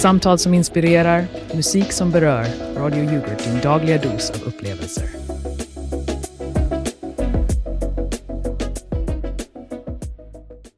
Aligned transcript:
Samtal 0.00 0.38
som 0.38 0.54
inspirerar, 0.54 1.26
musik 1.54 1.92
som 1.92 2.10
berör. 2.10 2.46
Radio 2.76 3.04
Yoghurt, 3.04 3.44
din 3.44 3.60
dagliga 3.60 3.98
dos 3.98 4.30
av 4.30 4.42
upplevelser. 4.48 5.04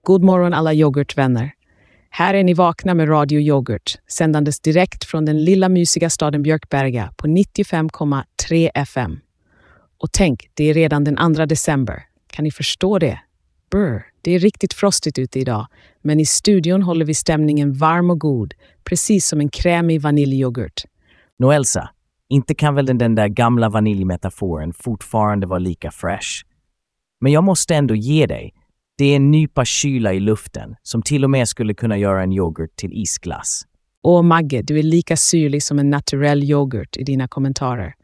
God 0.02 0.22
morgon 0.22 0.54
alla 0.54 0.72
yoghurtvänner. 0.72 1.52
Här 2.10 2.34
är 2.34 2.44
ni 2.44 2.54
vakna 2.54 2.94
med 2.94 3.08
Radio 3.08 3.40
Yoghurt, 3.40 3.98
sändandes 4.08 4.60
direkt 4.60 5.04
från 5.04 5.24
den 5.24 5.44
lilla 5.44 5.68
mysiga 5.68 6.10
staden 6.10 6.42
Björkberga 6.42 7.12
på 7.16 7.26
95,3 7.26 8.70
FM. 8.74 9.20
Och 9.98 10.12
tänk, 10.12 10.50
det 10.54 10.64
är 10.64 10.74
redan 10.74 11.04
den 11.04 11.34
2 11.34 11.46
december. 11.46 12.02
Kan 12.26 12.44
ni 12.44 12.50
förstå 12.50 12.98
det? 12.98 13.20
Brr, 13.70 14.02
det 14.22 14.34
är 14.34 14.38
riktigt 14.38 14.72
frostigt 14.72 15.18
ute 15.18 15.38
idag, 15.38 15.66
men 16.00 16.20
i 16.20 16.26
studion 16.26 16.82
håller 16.82 17.04
vi 17.04 17.14
stämningen 17.14 17.72
varm 17.72 18.10
och 18.10 18.20
god, 18.20 18.54
precis 18.84 19.26
som 19.26 19.40
en 19.40 19.48
krämig 19.48 20.00
vaniljyoghurt. 20.00 20.82
Nå 21.38 21.52
Elsa, 21.52 21.90
inte 22.28 22.54
kan 22.54 22.74
väl 22.74 22.86
den 22.86 23.14
där 23.14 23.28
gamla 23.28 23.68
vaniljmetaforen 23.68 24.72
fortfarande 24.72 25.46
vara 25.46 25.58
lika 25.58 25.90
fresh? 25.90 26.28
Men 27.20 27.32
jag 27.32 27.44
måste 27.44 27.74
ändå 27.74 27.94
ge 27.94 28.26
dig, 28.26 28.54
det 28.98 29.04
är 29.04 29.16
en 29.16 29.30
nypa 29.30 29.64
kyla 29.64 30.12
i 30.12 30.20
luften 30.20 30.74
som 30.82 31.02
till 31.02 31.24
och 31.24 31.30
med 31.30 31.48
skulle 31.48 31.74
kunna 31.74 31.98
göra 31.98 32.22
en 32.22 32.32
yoghurt 32.32 32.76
till 32.76 32.92
isglass. 32.92 33.62
Åh 34.02 34.22
Magge, 34.22 34.62
du 34.62 34.78
är 34.78 34.82
lika 34.82 35.16
syrlig 35.16 35.62
som 35.62 35.78
en 35.78 35.90
naturell 35.90 36.42
yoghurt 36.44 36.96
i 36.96 37.04
dina 37.04 37.28
kommentarer. 37.28 37.94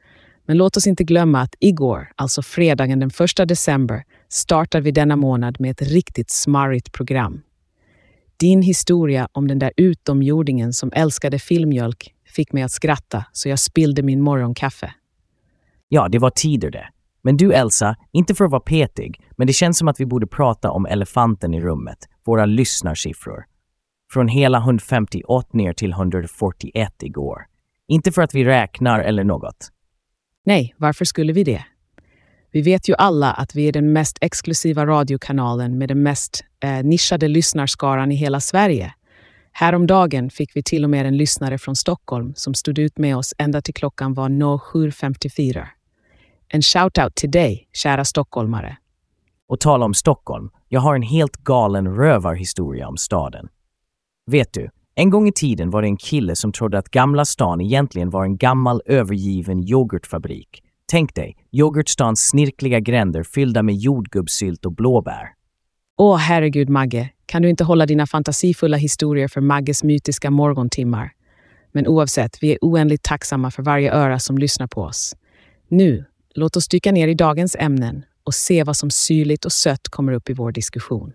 Men 0.46 0.56
låt 0.56 0.76
oss 0.76 0.86
inte 0.86 1.04
glömma 1.04 1.40
att 1.40 1.54
igår, 1.60 2.12
alltså 2.16 2.42
fredagen 2.42 3.00
den 3.00 3.10
1 3.40 3.48
december, 3.48 4.04
startar 4.28 4.80
vi 4.80 4.90
denna 4.90 5.16
månad 5.16 5.60
med 5.60 5.70
ett 5.70 5.82
riktigt 5.82 6.30
smarrigt 6.30 6.92
program. 6.92 7.42
Din 8.40 8.62
historia 8.62 9.28
om 9.32 9.48
den 9.48 9.58
där 9.58 9.72
utomjordingen 9.76 10.72
som 10.72 10.92
älskade 10.94 11.38
filmjölk 11.38 12.14
fick 12.26 12.52
mig 12.52 12.62
att 12.62 12.72
skratta 12.72 13.24
så 13.32 13.48
jag 13.48 13.58
spillde 13.58 14.02
min 14.02 14.20
morgonkaffe. 14.20 14.94
Ja, 15.88 16.08
det 16.08 16.18
var 16.18 16.30
tider 16.30 16.70
det. 16.70 16.88
Men 17.22 17.36
du 17.36 17.52
Elsa, 17.52 17.96
inte 18.12 18.34
för 18.34 18.44
att 18.44 18.50
vara 18.50 18.60
petig, 18.60 19.20
men 19.36 19.46
det 19.46 19.52
känns 19.52 19.78
som 19.78 19.88
att 19.88 20.00
vi 20.00 20.06
borde 20.06 20.26
prata 20.26 20.70
om 20.70 20.86
elefanten 20.86 21.54
i 21.54 21.60
rummet, 21.60 21.98
våra 22.24 22.46
lyssnarsiffror. 22.46 23.44
Från 24.12 24.28
hela 24.28 24.58
158 24.58 25.48
ner 25.52 25.72
till 25.72 25.92
141 25.92 27.02
igår. 27.02 27.46
Inte 27.88 28.12
för 28.12 28.22
att 28.22 28.34
vi 28.34 28.44
räknar 28.44 29.00
eller 29.00 29.24
något. 29.24 29.68
Nej, 30.44 30.74
varför 30.76 31.04
skulle 31.04 31.32
vi 31.32 31.44
det? 31.44 31.64
Vi 32.50 32.62
vet 32.62 32.88
ju 32.88 32.94
alla 32.98 33.32
att 33.32 33.54
vi 33.54 33.68
är 33.68 33.72
den 33.72 33.92
mest 33.92 34.18
exklusiva 34.20 34.86
radiokanalen 34.86 35.78
med 35.78 35.88
den 35.88 36.02
mest 36.02 36.44
eh, 36.60 36.84
nischade 36.84 37.28
lyssnarskaran 37.28 38.12
i 38.12 38.14
hela 38.14 38.40
Sverige. 38.40 38.94
Häromdagen 39.52 40.30
fick 40.30 40.56
vi 40.56 40.62
till 40.62 40.84
och 40.84 40.90
med 40.90 41.06
en 41.06 41.16
lyssnare 41.16 41.58
från 41.58 41.76
Stockholm 41.76 42.32
som 42.36 42.54
stod 42.54 42.78
ut 42.78 42.98
med 42.98 43.16
oss 43.16 43.34
ända 43.38 43.60
till 43.60 43.74
klockan 43.74 44.14
var 44.14 44.28
07.54. 44.28 45.66
En 46.48 46.60
shout-out 46.60 47.10
till 47.14 47.30
dig, 47.30 47.68
kära 47.72 48.04
stockholmare. 48.04 48.76
Och 49.48 49.60
tala 49.60 49.84
om 49.84 49.94
Stockholm, 49.94 50.50
jag 50.68 50.80
har 50.80 50.94
en 50.94 51.02
helt 51.02 51.36
galen 51.36 51.96
rövarhistoria 51.96 52.88
om 52.88 52.96
staden. 52.96 53.48
Vet 54.26 54.52
du, 54.52 54.70
en 54.94 55.10
gång 55.10 55.28
i 55.28 55.32
tiden 55.32 55.70
var 55.70 55.82
det 55.82 55.88
en 55.88 55.96
kille 55.96 56.36
som 56.36 56.52
trodde 56.52 56.78
att 56.78 56.90
Gamla 56.90 57.24
stan 57.24 57.60
egentligen 57.60 58.10
var 58.10 58.24
en 58.24 58.36
gammal 58.36 58.82
övergiven 58.86 59.68
yoghurtfabrik. 59.68 60.62
Tänk 60.90 61.14
dig, 61.14 61.36
yoghurtstans 61.52 62.28
snirkliga 62.28 62.80
gränder 62.80 63.22
fyllda 63.22 63.62
med 63.62 63.74
jordgubbssylt 63.74 64.66
och 64.66 64.72
blåbär. 64.72 65.28
Åh 65.96 66.16
herregud 66.16 66.68
Magge, 66.68 67.10
kan 67.26 67.42
du 67.42 67.50
inte 67.50 67.64
hålla 67.64 67.86
dina 67.86 68.06
fantasifulla 68.06 68.76
historier 68.76 69.28
för 69.28 69.40
Magges 69.40 69.84
mytiska 69.84 70.30
morgontimmar? 70.30 71.12
Men 71.72 71.86
oavsett, 71.86 72.42
vi 72.42 72.52
är 72.52 72.58
oändligt 72.60 73.02
tacksamma 73.02 73.50
för 73.50 73.62
varje 73.62 73.92
öra 73.92 74.18
som 74.18 74.38
lyssnar 74.38 74.66
på 74.66 74.82
oss. 74.82 75.16
Nu, 75.68 76.04
låt 76.34 76.56
oss 76.56 76.68
dyka 76.68 76.92
ner 76.92 77.08
i 77.08 77.14
dagens 77.14 77.56
ämnen 77.58 78.04
och 78.24 78.34
se 78.34 78.64
vad 78.64 78.76
som 78.76 78.90
syrligt 78.90 79.44
och 79.44 79.52
sött 79.52 79.88
kommer 79.88 80.12
upp 80.12 80.30
i 80.30 80.32
vår 80.32 80.52
diskussion. 80.52 81.12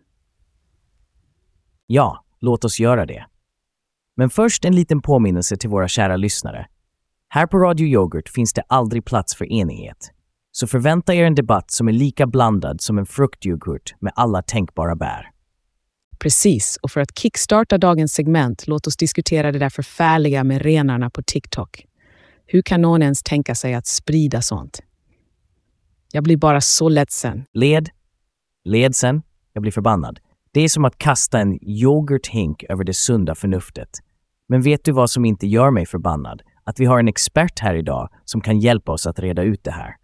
Ja, 1.87 2.23
låt 2.39 2.65
oss 2.65 2.79
göra 2.79 3.05
det. 3.05 3.25
Men 4.15 4.29
först 4.29 4.65
en 4.65 4.75
liten 4.75 5.01
påminnelse 5.01 5.57
till 5.57 5.69
våra 5.69 5.87
kära 5.87 6.15
lyssnare. 6.15 6.67
Här 7.33 7.47
på 7.47 7.57
Radio 7.57 7.87
Yoghurt 7.87 8.29
finns 8.29 8.53
det 8.53 8.61
aldrig 8.67 9.05
plats 9.05 9.35
för 9.35 9.51
enighet. 9.51 10.11
Så 10.51 10.67
förvänta 10.67 11.13
er 11.13 11.25
en 11.25 11.35
debatt 11.35 11.71
som 11.71 11.87
är 11.87 11.91
lika 11.91 12.27
blandad 12.27 12.81
som 12.81 12.97
en 12.97 13.05
fruktyoghurt 13.05 13.95
med 13.99 14.13
alla 14.15 14.41
tänkbara 14.41 14.95
bär. 14.95 15.31
Precis, 16.19 16.79
och 16.81 16.91
för 16.91 17.01
att 17.01 17.19
kickstarta 17.19 17.77
dagens 17.77 18.13
segment, 18.13 18.67
låt 18.67 18.87
oss 18.87 18.97
diskutera 18.97 19.51
det 19.51 19.59
där 19.59 19.69
förfärliga 19.69 20.43
med 20.43 20.61
renarna 20.61 21.09
på 21.09 21.21
TikTok. 21.23 21.85
Hur 22.45 22.61
kan 22.61 22.81
någon 22.81 23.01
ens 23.01 23.23
tänka 23.23 23.55
sig 23.55 23.73
att 23.73 23.87
sprida 23.87 24.41
sånt? 24.41 24.79
Jag 26.11 26.23
blir 26.23 26.37
bara 26.37 26.61
så 26.61 26.89
ledsen. 26.89 27.45
Led, 27.53 27.89
ledsen, 28.63 29.21
jag 29.53 29.61
blir 29.61 29.71
förbannad. 29.71 30.19
Det 30.51 30.61
är 30.61 30.69
som 30.69 30.85
att 30.85 30.97
kasta 30.97 31.39
en 31.39 31.63
yoghurthink 31.63 32.63
över 32.63 32.83
det 32.83 32.93
sunda 32.93 33.35
förnuftet. 33.35 33.89
Men 34.47 34.61
vet 34.61 34.85
du 34.85 34.91
vad 34.91 35.09
som 35.09 35.25
inte 35.25 35.47
gör 35.47 35.71
mig 35.71 35.85
förbannad? 35.85 36.41
Att 36.63 36.79
vi 36.79 36.85
har 36.85 36.99
en 36.99 37.07
expert 37.07 37.59
här 37.59 37.75
idag 37.75 38.09
som 38.25 38.41
kan 38.41 38.59
hjälpa 38.59 38.91
oss 38.91 39.07
att 39.07 39.19
reda 39.19 39.43
ut 39.43 39.63
det 39.63 39.71
här. 39.71 39.95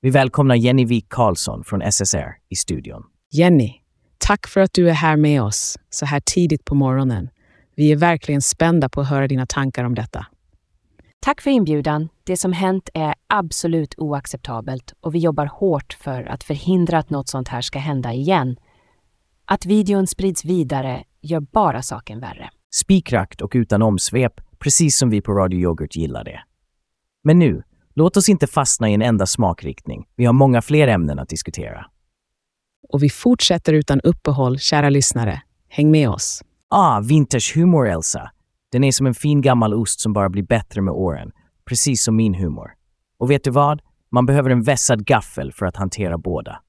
Vi 0.00 0.10
välkomnar 0.10 0.54
Jenny 0.54 0.84
Wik 0.84 1.08
Karlsson 1.08 1.64
från 1.64 1.92
SSR 1.92 2.36
i 2.48 2.56
studion. 2.56 3.02
Jenny, 3.30 3.74
tack 4.18 4.46
för 4.46 4.60
att 4.60 4.72
du 4.72 4.88
är 4.88 4.94
här 4.94 5.16
med 5.16 5.42
oss 5.42 5.78
så 5.90 6.06
här 6.06 6.20
tidigt 6.20 6.64
på 6.64 6.74
morgonen. 6.74 7.28
Vi 7.76 7.92
är 7.92 7.96
verkligen 7.96 8.42
spända 8.42 8.88
på 8.88 9.00
att 9.00 9.08
höra 9.08 9.28
dina 9.28 9.46
tankar 9.46 9.84
om 9.84 9.94
detta. 9.94 10.26
Tack 11.20 11.40
för 11.40 11.50
inbjudan. 11.50 12.08
Det 12.24 12.36
som 12.36 12.52
hänt 12.52 12.88
är 12.94 13.14
absolut 13.26 13.94
oacceptabelt 13.98 14.92
och 15.00 15.14
vi 15.14 15.18
jobbar 15.18 15.46
hårt 15.46 15.96
för 16.00 16.22
att 16.22 16.44
förhindra 16.44 16.98
att 16.98 17.10
något 17.10 17.28
sånt 17.28 17.48
här 17.48 17.60
ska 17.60 17.78
hända 17.78 18.12
igen. 18.12 18.56
Att 19.44 19.66
videon 19.66 20.06
sprids 20.06 20.44
vidare 20.44 21.04
gör 21.22 21.40
bara 21.40 21.82
saken 21.82 22.20
värre. 22.20 22.50
Spikrakt 22.74 23.40
och 23.40 23.52
utan 23.54 23.82
omsvep, 23.82 24.40
precis 24.64 24.98
som 24.98 25.10
vi 25.10 25.20
på 25.20 25.32
Radio 25.32 25.60
Yoghurt 25.60 25.96
gillar 25.96 26.24
det. 26.24 26.40
Men 27.24 27.38
nu, 27.38 27.62
låt 27.94 28.16
oss 28.16 28.28
inte 28.28 28.46
fastna 28.46 28.90
i 28.90 28.94
en 28.94 29.02
enda 29.02 29.26
smakriktning. 29.26 30.06
Vi 30.16 30.24
har 30.24 30.32
många 30.32 30.62
fler 30.62 30.88
ämnen 30.88 31.18
att 31.18 31.28
diskutera. 31.28 31.86
Och 32.88 33.02
vi 33.02 33.10
fortsätter 33.10 33.72
utan 33.72 34.00
uppehåll, 34.00 34.58
kära 34.58 34.90
lyssnare. 34.90 35.42
Häng 35.68 35.90
med 35.90 36.08
oss. 36.08 36.42
Ah, 36.68 37.00
vintagehumor, 37.00 37.88
Elsa. 37.88 38.30
Den 38.72 38.84
är 38.84 38.92
som 38.92 39.06
en 39.06 39.14
fin 39.14 39.40
gammal 39.40 39.74
ost 39.74 40.00
som 40.00 40.12
bara 40.12 40.28
blir 40.28 40.42
bättre 40.42 40.82
med 40.82 40.94
åren. 40.94 41.32
Precis 41.64 42.04
som 42.04 42.16
min 42.16 42.34
humor. 42.34 42.70
Och 43.18 43.30
vet 43.30 43.44
du 43.44 43.50
vad? 43.50 43.82
Man 44.10 44.26
behöver 44.26 44.50
en 44.50 44.62
vässad 44.62 45.06
gaffel 45.06 45.52
för 45.52 45.66
att 45.66 45.76
hantera 45.76 46.18
båda. 46.18 46.60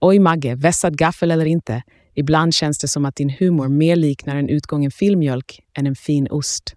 Oj 0.00 0.18
Magge, 0.18 0.54
vässad 0.54 0.98
gaffel 0.98 1.30
eller 1.30 1.46
inte, 1.46 1.82
ibland 2.14 2.54
känns 2.54 2.78
det 2.78 2.88
som 2.88 3.04
att 3.04 3.16
din 3.16 3.30
humor 3.30 3.68
mer 3.68 3.96
liknar 3.96 4.36
en 4.36 4.48
utgången 4.48 4.90
filmjölk 4.90 5.60
än 5.74 5.86
en 5.86 5.94
fin 5.94 6.28
ost. 6.30 6.76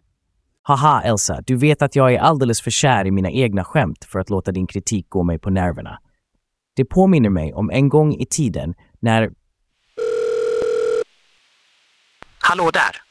Haha, 0.67 1.01
Elsa, 1.01 1.41
du 1.45 1.55
vet 1.55 1.81
att 1.81 1.95
jag 1.95 2.13
är 2.13 2.19
alldeles 2.19 2.61
för 2.61 2.72
kär 2.72 3.07
i 3.07 3.11
mina 3.11 3.31
egna 3.31 3.63
skämt 3.63 4.05
för 4.05 4.19
att 4.19 4.29
låta 4.29 4.51
din 4.51 4.67
kritik 4.67 5.09
gå 5.09 5.23
mig 5.23 5.39
på 5.39 5.50
nerverna. 5.50 6.00
Det 6.75 6.85
påminner 6.85 7.29
mig 7.29 7.53
om 7.53 7.69
en 7.69 7.89
gång 7.89 8.13
i 8.13 8.25
tiden 8.25 8.75
när... 9.00 9.29
Hallå 12.39 12.72
där! 12.73 13.01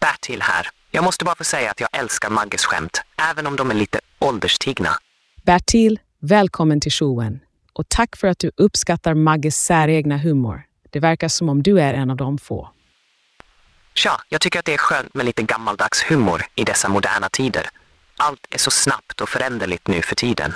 Bertil 0.00 0.42
här. 0.42 0.66
Jag 0.90 1.04
måste 1.04 1.24
bara 1.24 1.34
få 1.34 1.44
säga 1.44 1.70
att 1.70 1.80
jag 1.80 1.88
älskar 1.92 2.30
Magges 2.30 2.64
skämt, 2.64 3.02
även 3.30 3.46
om 3.46 3.56
de 3.56 3.70
är 3.70 3.74
lite 3.74 4.00
ålderstigna. 4.18 4.90
Bertil, 5.42 6.00
välkommen 6.18 6.80
till 6.80 6.92
showen. 6.92 7.40
Och 7.72 7.88
tack 7.88 8.16
för 8.16 8.28
att 8.28 8.38
du 8.38 8.50
uppskattar 8.56 9.14
Magges 9.14 9.56
säregna 9.56 10.18
humor. 10.18 10.62
Det 10.90 11.00
verkar 11.00 11.28
som 11.28 11.48
om 11.48 11.62
du 11.62 11.80
är 11.80 11.94
en 11.94 12.10
av 12.10 12.16
de 12.16 12.38
få. 12.38 12.68
Tja, 13.94 14.20
jag 14.28 14.40
tycker 14.40 14.58
att 14.58 14.64
det 14.64 14.74
är 14.74 14.78
skönt 14.78 15.14
med 15.14 15.26
lite 15.26 15.42
gammaldags 15.42 16.02
humor 16.10 16.42
i 16.54 16.64
dessa 16.64 16.88
moderna 16.88 17.28
tider. 17.28 17.68
Allt 18.16 18.46
är 18.50 18.58
så 18.58 18.70
snabbt 18.70 19.20
och 19.20 19.28
föränderligt 19.28 19.88
nu 19.88 20.02
för 20.02 20.14
tiden. 20.14 20.52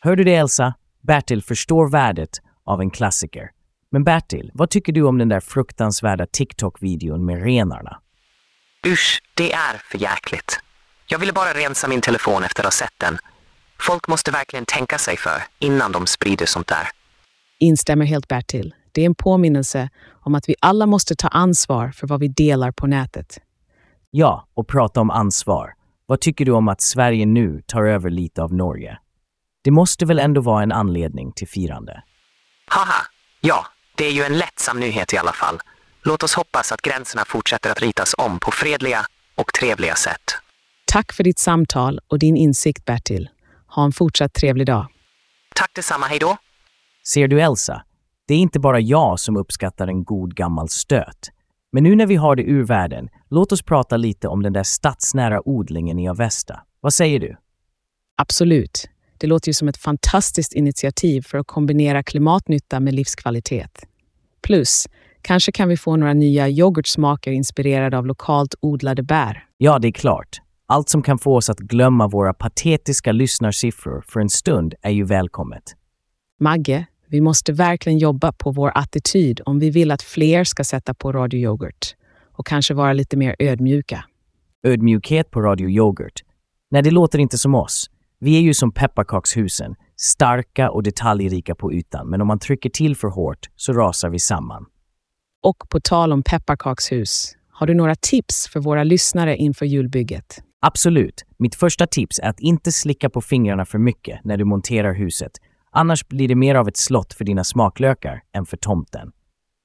Hör 0.00 0.16
du 0.16 0.24
det 0.24 0.34
Elsa? 0.34 0.74
Bertil 1.02 1.42
förstår 1.42 1.90
värdet 1.90 2.30
av 2.66 2.80
en 2.80 2.90
klassiker. 2.90 3.50
Men 3.90 4.04
Bertil, 4.04 4.50
vad 4.54 4.70
tycker 4.70 4.92
du 4.92 5.02
om 5.02 5.18
den 5.18 5.28
där 5.28 5.40
fruktansvärda 5.40 6.26
TikTok-videon 6.26 7.24
med 7.24 7.44
renarna? 7.44 8.00
Usch, 8.86 9.22
det 9.34 9.52
är 9.52 9.74
för 9.90 9.98
jäkligt. 9.98 10.60
Jag 11.06 11.18
ville 11.18 11.32
bara 11.32 11.54
rensa 11.54 11.88
min 11.88 12.00
telefon 12.00 12.44
efter 12.44 12.62
att 12.62 12.66
ha 12.66 12.70
sett 12.70 12.94
den. 12.98 13.18
Folk 13.80 14.08
måste 14.08 14.30
verkligen 14.30 14.64
tänka 14.64 14.98
sig 14.98 15.16
för 15.16 15.42
innan 15.58 15.92
de 15.92 16.06
sprider 16.06 16.46
sånt 16.46 16.66
där. 16.66 16.88
Instämmer 17.58 18.04
helt 18.04 18.28
Bertil. 18.28 18.74
Det 18.96 19.02
är 19.02 19.06
en 19.06 19.14
påminnelse 19.14 19.88
om 20.20 20.34
att 20.34 20.48
vi 20.48 20.54
alla 20.60 20.86
måste 20.86 21.16
ta 21.16 21.28
ansvar 21.28 21.90
för 21.90 22.06
vad 22.06 22.20
vi 22.20 22.28
delar 22.28 22.72
på 22.72 22.86
nätet. 22.86 23.38
Ja, 24.10 24.48
och 24.54 24.68
prata 24.68 25.00
om 25.00 25.10
ansvar. 25.10 25.74
Vad 26.06 26.20
tycker 26.20 26.44
du 26.44 26.52
om 26.52 26.68
att 26.68 26.80
Sverige 26.80 27.26
nu 27.26 27.62
tar 27.66 27.84
över 27.84 28.10
lite 28.10 28.42
av 28.42 28.54
Norge? 28.54 28.98
Det 29.64 29.70
måste 29.70 30.04
väl 30.04 30.18
ändå 30.18 30.40
vara 30.40 30.62
en 30.62 30.72
anledning 30.72 31.32
till 31.32 31.48
firande? 31.48 32.02
Haha, 32.66 33.06
ja, 33.40 33.66
det 33.96 34.04
är 34.04 34.12
ju 34.12 34.22
en 34.22 34.38
lättsam 34.38 34.80
nyhet 34.80 35.12
i 35.12 35.16
alla 35.16 35.32
fall. 35.32 35.58
Låt 36.02 36.22
oss 36.22 36.34
hoppas 36.34 36.72
att 36.72 36.82
gränserna 36.82 37.24
fortsätter 37.24 37.70
att 37.70 37.82
ritas 37.82 38.14
om 38.18 38.38
på 38.38 38.50
fredliga 38.50 39.06
och 39.34 39.52
trevliga 39.52 39.94
sätt. 39.94 40.34
Tack 40.86 41.12
för 41.12 41.24
ditt 41.24 41.38
samtal 41.38 42.00
och 42.08 42.18
din 42.18 42.36
insikt, 42.36 42.84
Bertil. 42.84 43.28
Ha 43.66 43.84
en 43.84 43.92
fortsatt 43.92 44.34
trevlig 44.34 44.66
dag. 44.66 44.86
Tack 45.54 45.70
detsamma, 45.74 46.06
hej 46.06 46.18
då! 46.18 46.36
Ser 47.06 47.28
du 47.28 47.40
Elsa? 47.40 47.85
Det 48.28 48.34
är 48.34 48.38
inte 48.38 48.60
bara 48.60 48.80
jag 48.80 49.20
som 49.20 49.36
uppskattar 49.36 49.88
en 49.88 50.04
god 50.04 50.34
gammal 50.34 50.68
stöt. 50.68 51.30
Men 51.72 51.82
nu 51.82 51.96
när 51.96 52.06
vi 52.06 52.16
har 52.16 52.36
det 52.36 52.42
ur 52.42 52.64
världen, 52.64 53.08
låt 53.30 53.52
oss 53.52 53.62
prata 53.62 53.96
lite 53.96 54.28
om 54.28 54.42
den 54.42 54.52
där 54.52 54.62
stadsnära 54.62 55.48
odlingen 55.48 55.98
i 55.98 56.08
Avesta. 56.08 56.60
Vad 56.80 56.94
säger 56.94 57.20
du? 57.20 57.36
Absolut. 58.16 58.88
Det 59.18 59.26
låter 59.26 59.48
ju 59.48 59.52
som 59.52 59.68
ett 59.68 59.76
fantastiskt 59.76 60.52
initiativ 60.52 61.22
för 61.22 61.38
att 61.38 61.46
kombinera 61.46 62.02
klimatnytta 62.02 62.80
med 62.80 62.94
livskvalitet. 62.94 63.86
Plus, 64.42 64.86
kanske 65.22 65.52
kan 65.52 65.68
vi 65.68 65.76
få 65.76 65.96
några 65.96 66.14
nya 66.14 66.48
yoghurtsmaker 66.48 67.30
inspirerade 67.30 67.98
av 67.98 68.06
lokalt 68.06 68.54
odlade 68.60 69.02
bär. 69.02 69.44
Ja, 69.56 69.78
det 69.78 69.88
är 69.88 69.92
klart. 69.92 70.40
Allt 70.66 70.88
som 70.88 71.02
kan 71.02 71.18
få 71.18 71.36
oss 71.36 71.50
att 71.50 71.58
glömma 71.58 72.08
våra 72.08 72.34
patetiska 72.34 73.12
lyssnarsiffror 73.12 74.04
för 74.08 74.20
en 74.20 74.30
stund 74.30 74.74
är 74.82 74.90
ju 74.90 75.04
välkommet. 75.04 75.62
Magge, 76.40 76.86
vi 77.08 77.20
måste 77.20 77.52
verkligen 77.52 77.98
jobba 77.98 78.32
på 78.32 78.50
vår 78.50 78.72
attityd 78.74 79.40
om 79.46 79.58
vi 79.58 79.70
vill 79.70 79.90
att 79.90 80.02
fler 80.02 80.44
ska 80.44 80.64
sätta 80.64 80.94
på 80.94 81.12
Radio 81.12 81.40
Yoghurt 81.40 81.94
och 82.32 82.46
kanske 82.46 82.74
vara 82.74 82.92
lite 82.92 83.16
mer 83.16 83.36
ödmjuka. 83.38 84.04
Ödmjukhet 84.62 85.30
på 85.30 85.40
Radio 85.40 85.68
Yoghurt. 85.68 86.22
Nej, 86.70 86.82
det 86.82 86.90
låter 86.90 87.18
inte 87.18 87.38
som 87.38 87.54
oss. 87.54 87.90
Vi 88.18 88.36
är 88.36 88.40
ju 88.40 88.54
som 88.54 88.72
pepparkakshusen, 88.72 89.74
starka 89.96 90.70
och 90.70 90.82
detaljrika 90.82 91.54
på 91.54 91.72
ytan, 91.72 92.10
men 92.10 92.20
om 92.20 92.26
man 92.26 92.38
trycker 92.38 92.70
till 92.70 92.96
för 92.96 93.08
hårt 93.08 93.50
så 93.56 93.72
rasar 93.72 94.08
vi 94.08 94.18
samman. 94.18 94.66
Och 95.42 95.68
på 95.68 95.80
tal 95.80 96.12
om 96.12 96.22
pepparkakshus, 96.22 97.36
har 97.50 97.66
du 97.66 97.74
några 97.74 97.94
tips 97.94 98.48
för 98.48 98.60
våra 98.60 98.84
lyssnare 98.84 99.36
inför 99.36 99.66
julbygget? 99.66 100.42
Absolut. 100.60 101.24
Mitt 101.38 101.54
första 101.54 101.86
tips 101.86 102.18
är 102.18 102.28
att 102.28 102.40
inte 102.40 102.72
slicka 102.72 103.10
på 103.10 103.20
fingrarna 103.20 103.64
för 103.64 103.78
mycket 103.78 104.24
när 104.24 104.36
du 104.36 104.44
monterar 104.44 104.94
huset. 104.94 105.32
Annars 105.78 106.08
blir 106.08 106.28
det 106.28 106.34
mer 106.34 106.54
av 106.54 106.68
ett 106.68 106.76
slott 106.76 107.14
för 107.14 107.24
dina 107.24 107.44
smaklökar 107.44 108.22
än 108.32 108.46
för 108.46 108.56
tomten. 108.56 109.12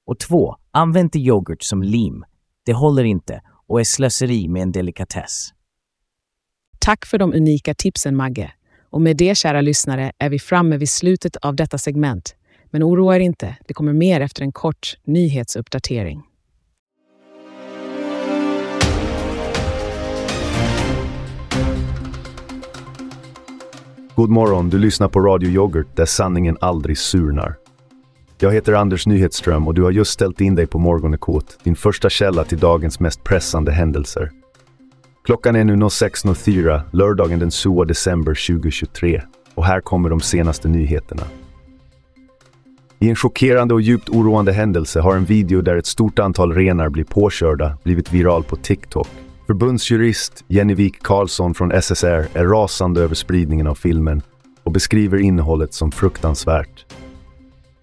Och 0.06 0.18
två, 0.18 0.56
använd 0.70 1.06
inte 1.06 1.18
yoghurt 1.18 1.62
som 1.62 1.82
lim. 1.82 2.24
Det 2.66 2.72
håller 2.72 3.04
inte 3.04 3.42
och 3.66 3.80
är 3.80 3.84
slöseri 3.84 4.48
med 4.48 4.62
en 4.62 4.72
delikatess. 4.72 5.48
Tack 6.78 7.06
för 7.06 7.18
de 7.18 7.34
unika 7.34 7.74
tipsen, 7.74 8.16
Magge. 8.16 8.52
Och 8.90 9.00
med 9.00 9.16
det, 9.16 9.34
kära 9.34 9.60
lyssnare, 9.60 10.12
är 10.18 10.30
vi 10.30 10.38
framme 10.38 10.76
vid 10.76 10.90
slutet 10.90 11.36
av 11.36 11.56
detta 11.56 11.78
segment. 11.78 12.36
Men 12.70 12.82
oroa 12.82 13.16
er 13.16 13.20
inte, 13.20 13.56
det 13.68 13.74
kommer 13.74 13.92
mer 13.92 14.20
efter 14.20 14.42
en 14.42 14.52
kort 14.52 14.98
nyhetsuppdatering. 15.04 16.22
God 24.14 24.30
morgon, 24.30 24.70
du 24.70 24.78
lyssnar 24.78 25.08
på 25.08 25.20
Radio 25.20 25.50
Yoghurt 25.50 25.96
där 25.96 26.04
sanningen 26.04 26.56
aldrig 26.60 26.98
surnar. 26.98 27.54
Jag 28.38 28.52
heter 28.52 28.72
Anders 28.72 29.06
Nyhetström 29.06 29.68
och 29.68 29.74
du 29.74 29.82
har 29.82 29.90
just 29.90 30.10
ställt 30.10 30.40
in 30.40 30.54
dig 30.54 30.66
på 30.66 30.78
Morgonekot, 30.78 31.58
din 31.62 31.76
första 31.76 32.10
källa 32.10 32.44
till 32.44 32.58
dagens 32.58 33.00
mest 33.00 33.24
pressande 33.24 33.72
händelser. 33.72 34.30
Klockan 35.24 35.56
är 35.56 35.64
nu 35.64 35.76
06.04, 35.76 36.82
lördagen 36.92 37.38
den 37.38 37.50
7 37.50 37.84
december 37.84 38.46
2023 38.48 39.22
och 39.54 39.64
här 39.64 39.80
kommer 39.80 40.10
de 40.10 40.20
senaste 40.20 40.68
nyheterna. 40.68 41.22
I 42.98 43.08
en 43.08 43.16
chockerande 43.16 43.74
och 43.74 43.80
djupt 43.80 44.08
oroande 44.08 44.52
händelse 44.52 45.00
har 45.00 45.16
en 45.16 45.24
video 45.24 45.62
där 45.62 45.76
ett 45.76 45.86
stort 45.86 46.18
antal 46.18 46.54
renar 46.54 46.88
blir 46.88 47.04
påkörda 47.04 47.78
blivit 47.82 48.12
viral 48.12 48.44
på 48.44 48.56
TikTok. 48.56 49.08
Förbundsjurist 49.46 50.44
Jenny 50.48 50.74
Wik 50.74 51.02
Karlsson 51.02 51.54
från 51.54 51.72
SSR 51.82 52.26
är 52.32 52.44
rasande 52.44 53.00
över 53.00 53.14
spridningen 53.14 53.66
av 53.66 53.74
filmen 53.74 54.22
och 54.62 54.72
beskriver 54.72 55.18
innehållet 55.18 55.74
som 55.74 55.92
fruktansvärt. 55.92 56.86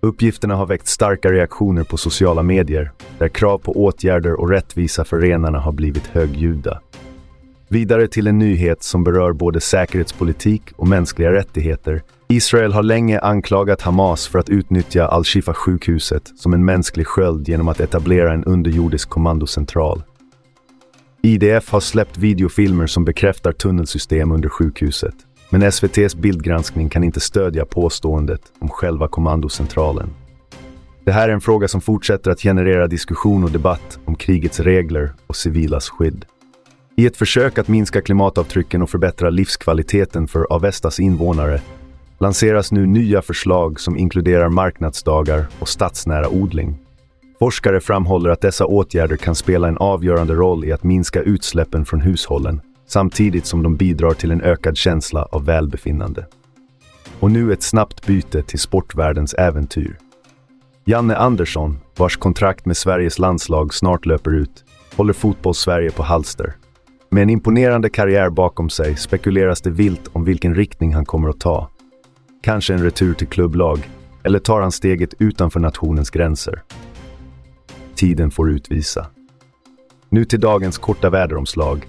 Uppgifterna 0.02 0.56
har 0.56 0.66
väckt 0.66 0.88
starka 0.88 1.32
reaktioner 1.32 1.84
på 1.84 1.98
sociala 1.98 2.44
medier 2.44 2.92
där 3.18 3.30
krav 3.30 3.58
på 3.58 3.72
åtgärder 3.72 4.40
och 4.40 4.50
rättvisa 4.50 5.06
för 5.06 5.20
renarna 5.20 5.60
har 5.60 5.72
blivit 5.72 6.08
högljudda. 6.08 6.82
Vidare 7.68 8.08
till 8.08 8.28
en 8.28 8.40
nyhet 8.40 8.84
som 8.84 9.04
berör 9.04 9.34
både 9.34 9.62
säkerhetspolitik 9.62 10.64
och 10.76 10.88
mänskliga 10.88 11.32
rättigheter. 11.32 12.02
Israel 12.28 12.74
har 12.74 12.84
länge 12.84 13.20
anklagat 13.20 13.82
Hamas 13.82 14.28
för 14.28 14.40
att 14.40 14.50
utnyttja 14.50 15.08
Al-Shifa-sjukhuset 15.08 16.34
som 16.38 16.54
en 16.54 16.66
mänsklig 16.66 17.08
sköld 17.08 17.48
genom 17.48 17.68
att 17.68 17.80
etablera 17.80 18.34
en 18.34 18.44
underjordisk 18.44 19.10
kommandocentral. 19.10 20.04
IDF 21.22 21.70
har 21.70 21.80
släppt 21.80 22.18
videofilmer 22.18 22.88
som 22.88 23.06
bekräftar 23.06 23.52
tunnelsystem 23.52 24.32
under 24.32 24.50
sjukhuset. 24.50 25.16
Men 25.50 25.64
SVTs 25.64 26.16
bildgranskning 26.16 26.90
kan 26.90 27.04
inte 27.04 27.20
stödja 27.20 27.66
påståendet 27.66 28.42
om 28.60 28.70
själva 28.70 29.08
kommandocentralen. 29.08 30.10
Det 31.06 31.12
här 31.12 31.30
är 31.30 31.34
en 31.34 31.42
fråga 31.42 31.68
som 31.68 31.82
fortsätter 31.82 32.32
att 32.32 32.42
generera 32.42 32.88
diskussion 32.88 33.44
och 33.44 33.52
debatt 33.52 34.00
om 34.06 34.16
krigets 34.16 34.60
regler 34.60 35.14
och 35.28 35.36
civilas 35.36 35.90
skydd. 35.90 36.26
I 36.96 37.06
ett 37.06 37.18
försök 37.18 37.58
att 37.58 37.68
minska 37.68 38.02
klimatavtrycken 38.02 38.82
och 38.82 38.90
förbättra 38.90 39.30
livskvaliteten 39.30 40.28
för 40.28 40.54
Avestas 40.54 41.00
invånare 41.00 41.62
lanseras 42.20 42.72
nu 42.72 42.86
nya 42.86 43.22
förslag 43.22 43.80
som 43.80 43.98
inkluderar 43.98 44.50
marknadsdagar 44.50 45.46
och 45.60 45.70
stadsnära 45.70 46.30
odling. 46.30 46.78
Forskare 47.40 47.80
framhåller 47.80 48.30
att 48.30 48.42
dessa 48.42 48.66
åtgärder 48.66 49.18
kan 49.18 49.36
spela 49.36 49.68
en 49.68 49.78
avgörande 49.78 50.34
roll 50.34 50.66
i 50.66 50.72
att 50.72 50.84
minska 50.84 51.22
utsläppen 51.22 51.86
från 51.86 52.02
hushållen 52.02 52.62
samtidigt 52.88 53.46
som 53.46 53.64
de 53.64 53.76
bidrar 53.76 54.14
till 54.14 54.32
en 54.32 54.42
ökad 54.42 54.78
känsla 54.78 55.24
av 55.32 55.46
välbefinnande. 55.46 56.26
Och 57.20 57.32
nu 57.32 57.54
ett 57.54 57.64
snabbt 57.64 58.06
byte 58.06 58.42
till 58.42 58.60
sportvärldens 58.60 59.34
äventyr. 59.34 59.98
Janne 60.86 61.16
Andersson, 61.16 61.80
vars 61.98 62.18
kontrakt 62.18 62.66
med 62.66 62.78
Sveriges 62.78 63.20
landslag 63.20 63.74
snart 63.74 64.06
löper 64.06 64.36
ut, 64.36 64.66
håller 64.96 65.14
fotbolls-Sverige 65.14 65.92
på 65.92 66.04
halster. 66.04 66.54
Med 67.10 67.24
en 67.24 67.30
imponerande 67.30 67.90
karriär 67.90 68.30
bakom 68.30 68.70
sig 68.70 68.96
spekuleras 68.96 69.62
det 69.62 69.70
vilt 69.70 70.10
om 70.14 70.26
vilken 70.26 70.56
riktning 70.56 70.94
han 70.94 71.06
kommer 71.06 71.30
att 71.30 71.40
ta. 71.40 71.70
Kanske 72.44 72.74
en 72.74 72.84
retur 72.84 73.14
till 73.14 73.28
klubblag, 73.28 73.90
eller 74.24 74.40
tar 74.40 74.62
han 74.62 74.72
steget 74.72 75.14
utanför 75.20 75.60
nationens 75.60 76.10
gränser? 76.10 76.64
Tiden 78.00 78.32
får 78.32 78.52
utvisa. 78.52 79.08
Nu 80.10 80.26
till 80.26 80.40
dagens 80.40 80.78
korta 80.78 81.10
väderomslag. 81.10 81.88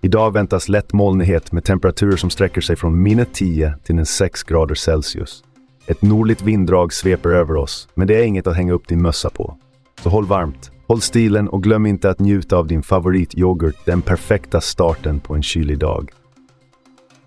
Idag 0.00 0.32
väntas 0.32 0.68
lätt 0.68 0.92
molnighet 0.92 1.52
med 1.52 1.64
temperaturer 1.64 2.16
som 2.16 2.30
sträcker 2.30 2.60
sig 2.60 2.76
från 2.76 3.02
minus 3.02 3.28
10 3.32 3.74
till 3.84 4.06
6 4.06 4.42
grader 4.42 4.74
Celsius. 4.74 5.44
Ett 5.86 6.02
nordligt 6.02 6.42
vinddrag 6.42 6.92
sveper 6.92 7.30
över 7.30 7.56
oss, 7.56 7.88
men 7.94 8.06
det 8.06 8.14
är 8.14 8.22
inget 8.22 8.46
att 8.46 8.56
hänga 8.56 8.72
upp 8.72 8.88
din 8.88 9.02
mössa 9.02 9.30
på. 9.30 9.56
Så 10.02 10.08
håll 10.08 10.26
varmt, 10.26 10.70
håll 10.86 11.00
stilen 11.00 11.48
och 11.48 11.62
glöm 11.62 11.86
inte 11.86 12.10
att 12.10 12.18
njuta 12.18 12.56
av 12.56 12.66
din 12.66 12.82
favorityoghurt, 12.82 13.84
den 13.84 14.02
perfekta 14.02 14.60
starten 14.60 15.20
på 15.20 15.34
en 15.34 15.42
kylig 15.42 15.78
dag. 15.78 16.10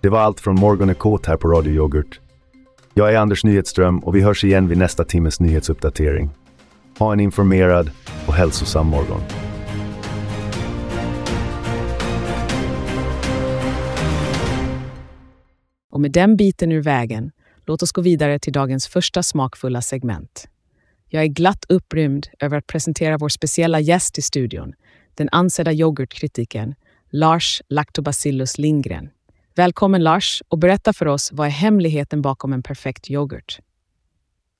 Det 0.02 0.10
var 0.10 0.20
allt 0.20 0.40
från 0.40 0.56
Morgon 0.56 0.96
Kåt 0.96 1.26
här 1.26 1.38
på 1.38 1.48
Radio 1.48 1.74
Yoghurt. 1.74 2.20
Jag 2.94 3.14
är 3.14 3.18
Anders 3.18 3.44
Nyhetström 3.44 4.00
och 4.00 4.16
vi 4.16 4.22
hörs 4.22 4.44
igen 4.44 4.68
vid 4.68 4.78
nästa 4.78 5.04
timmes 5.04 5.40
nyhetsuppdatering. 5.40 6.30
Ha 7.00 7.14
en 7.14 7.20
informerad 7.20 7.92
och 8.28 8.34
hälsosam 8.34 8.88
morgon. 8.88 9.22
Och 15.92 16.02
med 16.02 16.12
den 16.12 16.38
biten 16.38 16.72
ur 16.72 16.82
vägen, 16.82 17.32
låt 17.66 17.82
oss 17.82 17.92
gå 17.92 18.02
vidare 18.02 18.40
till 18.40 18.54
dagens 18.54 18.88
första 18.88 19.24
smakfulla 19.24 19.82
segment. 19.82 20.48
Jag 21.10 21.24
är 21.24 21.28
glatt 21.28 21.66
upprymd 21.70 22.28
över 22.40 22.58
att 22.58 22.68
presentera 22.68 23.18
vår 23.18 23.30
speciella 23.30 23.80
gäst 23.80 24.18
i 24.18 24.22
studion, 24.22 24.74
den 25.16 25.30
ansedda 25.32 25.74
yoghurtkritikern 25.74 26.76
Lars 27.10 27.62
Lactobacillus 27.70 28.58
Lindgren. 28.58 29.10
Välkommen 29.56 30.04
Lars 30.04 30.44
och 30.48 30.60
berätta 30.60 30.94
för 30.94 31.06
oss 31.06 31.30
vad 31.34 31.48
är 31.48 31.52
hemligheten 31.52 32.22
bakom 32.22 32.54
en 32.54 32.64
perfekt 32.64 33.10
yoghurt? 33.10 33.60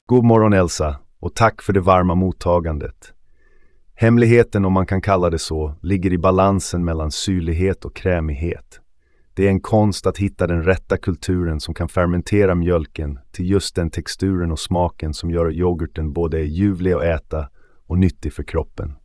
God 0.06 0.26
morgon 0.26 0.54
Elsa 0.54 1.00
och 1.20 1.36
tack 1.36 1.62
för 1.62 1.74
det 1.74 1.80
varma 1.80 2.16
mottagandet. 2.16 3.14
Hemligheten, 3.96 4.66
om 4.66 4.74
man 4.74 4.86
kan 4.86 5.02
kalla 5.02 5.30
det 5.30 5.40
så, 5.40 5.76
ligger 5.82 6.14
i 6.14 6.18
balansen 6.18 6.86
mellan 6.86 7.12
syrlighet 7.12 7.86
och 7.86 7.96
krämighet. 7.96 8.82
Det 9.34 9.46
är 9.46 9.50
en 9.50 9.62
konst 9.62 10.08
att 10.08 10.18
hitta 10.18 10.48
den 10.48 10.64
rätta 10.64 10.98
kulturen 10.98 11.60
som 11.60 11.74
kan 11.74 11.90
fermentera 11.90 12.56
mjölken 12.56 13.20
till 13.32 13.50
just 13.50 13.76
den 13.76 13.90
texturen 13.90 14.52
och 14.52 14.60
smaken 14.60 15.14
som 15.14 15.32
gör 15.32 15.52
yoghurten 15.52 16.14
både 16.14 16.42
ljuvlig 16.42 16.94
att 16.94 17.04
äta 17.04 17.50
och 17.88 17.98
nyttig 17.98 18.34
för 18.34 18.44
kroppen. 18.44 18.96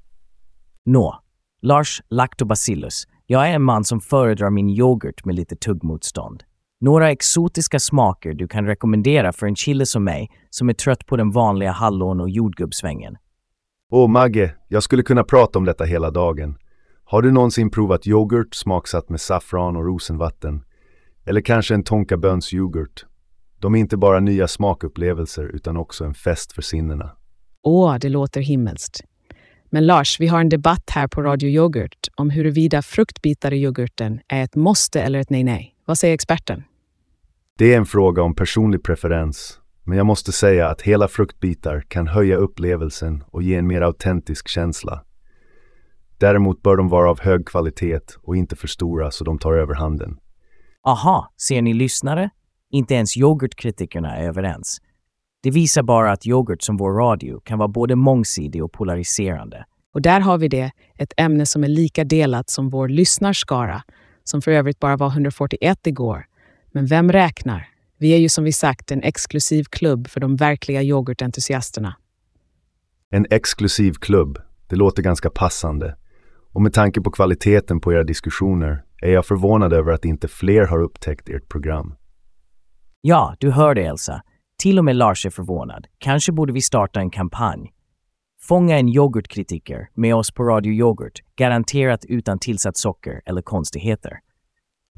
Nå, 0.85 1.21
Lars 1.63 2.03
Lactobacillus, 2.09 3.07
jag 3.27 3.49
är 3.49 3.55
en 3.55 3.63
man 3.63 3.85
som 3.85 4.01
föredrar 4.01 4.51
min 4.51 4.71
yoghurt 4.71 5.25
med 5.25 5.35
lite 5.35 5.57
tuggmotstånd. 5.57 6.45
Några 6.85 7.11
exotiska 7.11 7.81
smaker 7.81 8.35
du 8.35 8.49
kan 8.49 8.67
rekommendera 8.67 9.33
för 9.33 9.47
en 9.47 9.55
kille 9.55 9.87
som 9.87 10.05
mig 10.05 10.31
som 10.51 10.69
är 10.69 10.73
trött 10.73 11.07
på 11.07 11.17
den 11.17 11.31
vanliga 11.31 11.71
hallon 11.71 12.21
och 12.21 12.31
jordgubbssvängen. 12.31 13.17
Åh 13.91 14.09
Magge, 14.09 14.55
jag 14.69 14.83
skulle 14.83 15.03
kunna 15.03 15.25
prata 15.25 15.59
om 15.59 15.65
detta 15.65 15.85
hela 15.85 16.11
dagen. 16.11 16.57
Har 17.05 17.23
du 17.23 17.31
någonsin 17.31 17.71
provat 17.71 18.07
yoghurt 18.07 18.55
smaksatt 18.55 19.09
med 19.09 19.21
saffran 19.21 19.77
och 19.77 19.85
rosenvatten? 19.85 20.65
Eller 21.25 21.41
kanske 21.41 21.75
en 21.75 21.85
tonkabönsyoghurt? 21.85 23.05
De 23.61 23.75
är 23.75 23.79
inte 23.79 23.97
bara 23.97 24.21
nya 24.21 24.49
smakupplevelser 24.49 25.45
utan 25.45 25.77
också 25.77 26.05
en 26.05 26.15
fest 26.15 26.53
för 26.53 26.63
sinnena. 26.63 27.11
Åh, 27.63 27.97
det 28.01 28.09
låter 28.09 28.41
himmelskt. 28.41 29.01
Men 29.71 29.87
Lars, 29.87 30.21
vi 30.21 30.27
har 30.27 30.41
en 30.41 30.49
debatt 30.49 30.91
här 30.91 31.09
på 31.09 31.23
Radio 31.23 31.49
Yoghurt 31.49 32.09
om 32.15 32.31
huruvida 32.31 32.83
fruktbitar 32.83 33.53
i 33.53 33.63
yoghurten 33.63 34.21
är 34.29 34.45
ett 34.45 34.57
måste 34.57 35.03
eller 35.03 35.19
ett 35.19 35.31
nej-nej. 35.31 35.75
Vad 35.85 35.99
säger 35.99 36.15
experten? 36.15 36.65
Det 37.59 37.75
är 37.75 37.77
en 37.77 37.87
fråga 37.87 38.23
om 38.23 38.35
personlig 38.35 38.83
preferens, 38.83 39.61
men 39.85 39.97
jag 39.99 40.07
måste 40.07 40.33
säga 40.33 40.69
att 40.69 40.83
hela 40.83 41.09
fruktbitar 41.09 41.85
kan 41.89 42.07
höja 42.07 42.37
upplevelsen 42.37 43.25
och 43.27 43.43
ge 43.43 43.55
en 43.55 43.67
mer 43.67 43.81
autentisk 43.83 44.49
känsla. 44.49 45.05
Däremot 46.19 46.63
bör 46.63 46.77
de 46.77 46.89
vara 46.89 47.11
av 47.11 47.21
hög 47.21 47.47
kvalitet 47.47 48.01
och 48.23 48.37
inte 48.37 48.57
för 48.57 48.69
stora 48.69 49.11
så 49.11 49.25
de 49.25 49.39
tar 49.39 49.53
över 49.53 49.75
handen. 49.75 50.19
Aha, 50.83 51.33
ser 51.37 51.63
ni 51.63 51.75
lyssnare? 51.75 52.31
Inte 52.71 52.95
ens 52.95 53.17
yoghurtkritikerna 53.17 54.17
är 54.17 54.29
överens. 54.29 54.79
Det 55.43 55.51
visar 55.51 55.83
bara 55.83 56.13
att 56.13 56.27
yoghurt 56.27 56.63
som 56.63 56.77
vår 56.77 56.93
radio 56.93 57.41
kan 57.41 57.59
vara 57.59 57.69
både 57.69 57.97
mångsidig 57.97 58.65
och 58.65 58.73
polariserande. 58.73 59.65
Och 59.95 60.03
där 60.03 60.21
har 60.21 60.39
vi 60.39 60.49
det, 60.49 60.71
ett 60.99 61.13
ämne 61.17 61.47
som 61.47 61.65
är 61.65 61.69
lika 61.69 62.05
delat 62.05 62.51
som 62.51 62.71
vår 62.71 62.89
lyssnarskara, 62.89 63.83
som 64.25 64.43
för 64.43 64.51
övrigt 64.51 64.79
bara 64.79 64.97
var 64.97 65.09
141 65.09 65.87
igår. 65.87 66.27
Men 66.73 66.87
vem 66.87 67.13
räknar? 67.13 67.69
Vi 67.99 68.15
är 68.15 68.19
ju 68.19 68.29
som 68.29 68.45
vi 68.45 68.53
sagt 68.53 68.91
en 68.91 69.03
exklusiv 69.03 69.65
klubb 69.65 70.09
för 70.09 70.21
de 70.21 70.37
verkliga 70.37 70.83
yoghurtentusiasterna. 70.83 71.97
En 73.11 73.27
exklusiv 73.31 73.93
klubb, 73.93 74.39
det 74.67 74.77
låter 74.77 75.03
ganska 75.03 75.31
passande. 75.31 75.97
Och 76.53 76.63
med 76.63 76.73
tanke 76.73 77.01
på 77.01 77.11
kvaliteten 77.11 77.81
på 77.81 77.93
era 77.93 78.05
diskussioner 78.05 78.85
är 79.03 79.13
jag 79.13 79.27
förvånad 79.27 79.73
över 79.73 79.93
att 79.93 80.05
inte 80.05 80.29
fler 80.29 80.67
har 80.67 80.83
upptäckt 80.83 81.29
ert 81.29 81.49
program. 81.49 81.95
Ja, 83.01 83.37
du 83.39 83.51
hör 83.51 83.75
det 83.75 83.83
Elsa. 83.83 84.23
Till 84.59 84.79
och 84.79 84.85
med 84.85 84.97
Lars 84.97 85.27
är 85.27 85.31
förvånad. 85.31 85.87
Kanske 85.99 86.33
borde 86.33 86.53
vi 86.53 86.61
starta 86.61 87.01
en 87.01 87.11
kampanj. 87.11 87.73
Fånga 88.41 88.79
en 88.79 88.89
yoghurtkritiker 88.89 89.89
med 89.95 90.15
oss 90.15 90.31
på 90.31 90.45
Radio 90.45 90.73
Yoghurt, 90.73 91.21
garanterat 91.37 92.05
utan 92.05 92.39
tillsatt 92.39 92.77
socker 92.77 93.21
eller 93.27 93.43
konstigheter. 93.43 94.19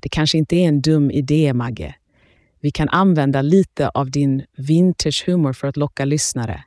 Det 0.04 0.08
kanske 0.08 0.38
inte 0.38 0.56
är 0.56 0.68
en 0.68 0.80
dum 0.80 1.10
idé, 1.10 1.54
Magge. 1.54 1.94
Vi 2.60 2.70
kan 2.70 2.88
använda 2.88 3.42
lite 3.42 3.88
av 3.88 4.10
din 4.10 4.44
vintage-humor 4.56 5.52
för 5.52 5.68
att 5.68 5.76
locka 5.76 6.04
lyssnare. 6.04 6.64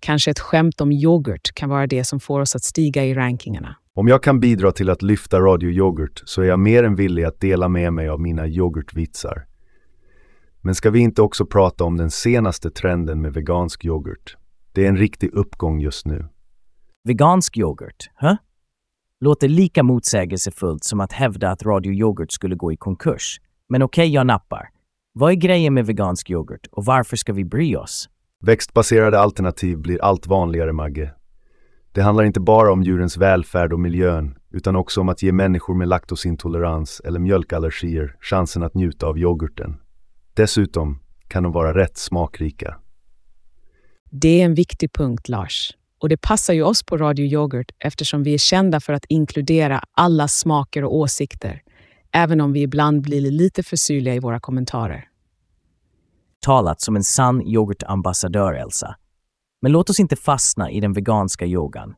Kanske 0.00 0.30
ett 0.30 0.38
skämt 0.38 0.80
om 0.80 0.92
yoghurt 0.92 1.54
kan 1.54 1.68
vara 1.68 1.86
det 1.86 2.04
som 2.04 2.20
får 2.20 2.40
oss 2.40 2.56
att 2.56 2.62
stiga 2.62 3.04
i 3.04 3.14
rankingarna. 3.14 3.76
Om 3.94 4.08
jag 4.08 4.22
kan 4.22 4.40
bidra 4.40 4.72
till 4.72 4.90
att 4.90 5.02
lyfta 5.02 5.40
Radio 5.40 5.70
Yoghurt 5.70 6.22
så 6.24 6.42
är 6.42 6.46
jag 6.46 6.58
mer 6.58 6.84
än 6.84 6.94
villig 6.94 7.24
att 7.24 7.40
dela 7.40 7.68
med 7.68 7.92
mig 7.92 8.08
av 8.08 8.20
mina 8.20 8.46
yoghurtvitsar. 8.46 9.46
Men 10.60 10.74
ska 10.74 10.90
vi 10.90 11.00
inte 11.00 11.22
också 11.22 11.46
prata 11.46 11.84
om 11.84 11.96
den 11.96 12.10
senaste 12.10 12.70
trenden 12.70 13.22
med 13.22 13.34
vegansk 13.34 13.84
yoghurt? 13.84 14.36
Det 14.72 14.84
är 14.84 14.88
en 14.88 14.96
riktig 14.96 15.30
uppgång 15.32 15.80
just 15.80 16.06
nu. 16.06 16.28
Vegansk 17.04 17.58
yoghurt, 17.58 18.10
huh? 18.14 18.34
Låter 19.22 19.48
lika 19.48 19.82
motsägelsefullt 19.82 20.84
som 20.84 21.00
att 21.00 21.12
hävda 21.12 21.50
att 21.50 21.62
Radio 21.62 21.92
Yoghurt 21.92 22.32
skulle 22.32 22.54
gå 22.54 22.72
i 22.72 22.76
konkurs. 22.76 23.40
Men 23.68 23.82
okej, 23.82 24.02
okay, 24.02 24.14
jag 24.14 24.26
nappar. 24.26 24.68
Vad 25.12 25.32
är 25.32 25.36
grejen 25.36 25.74
med 25.74 25.86
vegansk 25.86 26.30
yoghurt 26.30 26.66
och 26.72 26.84
varför 26.84 27.16
ska 27.16 27.32
vi 27.32 27.44
bry 27.44 27.76
oss? 27.76 28.08
Växtbaserade 28.42 29.18
alternativ 29.18 29.78
blir 29.78 30.02
allt 30.02 30.26
vanligare, 30.26 30.72
Magge. 30.72 31.14
Det 31.92 32.02
handlar 32.02 32.24
inte 32.24 32.40
bara 32.40 32.72
om 32.72 32.82
djurens 32.82 33.16
välfärd 33.16 33.72
och 33.72 33.80
miljön, 33.80 34.38
utan 34.50 34.76
också 34.76 35.00
om 35.00 35.08
att 35.08 35.22
ge 35.22 35.32
människor 35.32 35.74
med 35.74 35.88
laktosintolerans 35.88 37.00
eller 37.04 37.20
mjölkallergier 37.20 38.16
chansen 38.20 38.62
att 38.62 38.74
njuta 38.74 39.06
av 39.06 39.18
yoghurten. 39.18 39.76
Dessutom 40.34 40.98
kan 41.28 41.42
de 41.42 41.52
vara 41.52 41.74
rätt 41.74 41.96
smakrika. 41.96 42.76
Det 44.10 44.40
är 44.40 44.44
en 44.44 44.54
viktig 44.54 44.92
punkt, 44.92 45.28
Lars. 45.28 45.72
Och 46.00 46.08
det 46.08 46.16
passar 46.16 46.54
ju 46.54 46.62
oss 46.62 46.82
på 46.82 46.96
Radio 46.96 47.26
Yoghurt 47.26 47.70
eftersom 47.78 48.22
vi 48.22 48.34
är 48.34 48.38
kända 48.38 48.80
för 48.80 48.92
att 48.92 49.04
inkludera 49.08 49.82
alla 49.92 50.28
smaker 50.28 50.84
och 50.84 50.96
åsikter, 50.96 51.62
även 52.12 52.40
om 52.40 52.52
vi 52.52 52.62
ibland 52.62 53.02
blir 53.02 53.30
lite 53.30 53.62
för 53.62 53.76
syrliga 53.76 54.14
i 54.14 54.18
våra 54.18 54.40
kommentarer. 54.40 55.04
Talat 56.40 56.80
som 56.80 56.96
en 56.96 57.04
sann 57.04 57.42
yoghurtambassadör, 57.42 58.52
Elsa. 58.52 58.96
Men 59.62 59.72
låt 59.72 59.90
oss 59.90 60.00
inte 60.00 60.16
fastna 60.16 60.70
i 60.70 60.80
den 60.80 60.92
veganska 60.92 61.46
yogan. 61.46 61.94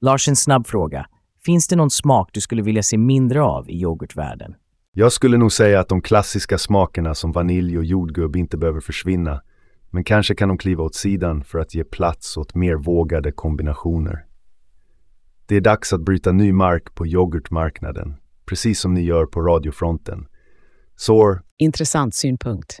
Lars, 0.00 0.28
en 0.28 0.36
snabb 0.36 0.66
fråga. 0.66 1.06
Finns 1.44 1.68
det 1.68 1.76
någon 1.76 1.90
smak 1.90 2.30
du 2.32 2.40
skulle 2.40 2.62
vilja 2.62 2.82
se 2.82 2.98
mindre 2.98 3.42
av 3.42 3.70
i 3.70 3.80
yoghurtvärlden? 3.82 4.54
Jag 4.92 5.12
skulle 5.12 5.36
nog 5.36 5.52
säga 5.52 5.80
att 5.80 5.88
de 5.88 6.02
klassiska 6.02 6.58
smakerna 6.58 7.14
som 7.14 7.32
vanilj 7.32 7.78
och 7.78 7.84
jordgubb 7.84 8.36
inte 8.36 8.56
behöver 8.56 8.80
försvinna. 8.80 9.40
Men 9.94 10.04
kanske 10.04 10.34
kan 10.34 10.48
de 10.48 10.58
kliva 10.58 10.84
åt 10.84 10.94
sidan 10.94 11.44
för 11.44 11.58
att 11.58 11.74
ge 11.74 11.84
plats 11.84 12.36
åt 12.36 12.54
mer 12.54 12.74
vågade 12.74 13.32
kombinationer. 13.32 14.24
Det 15.46 15.56
är 15.56 15.60
dags 15.60 15.92
att 15.92 16.00
bryta 16.00 16.32
ny 16.32 16.52
mark 16.52 16.94
på 16.94 17.06
yoghurtmarknaden, 17.06 18.14
precis 18.46 18.80
som 18.80 18.94
ni 18.94 19.00
gör 19.00 19.26
på 19.26 19.40
radiofronten. 19.40 20.26
Så... 20.96 21.38
Intressant 21.58 22.14
synpunkt. 22.14 22.80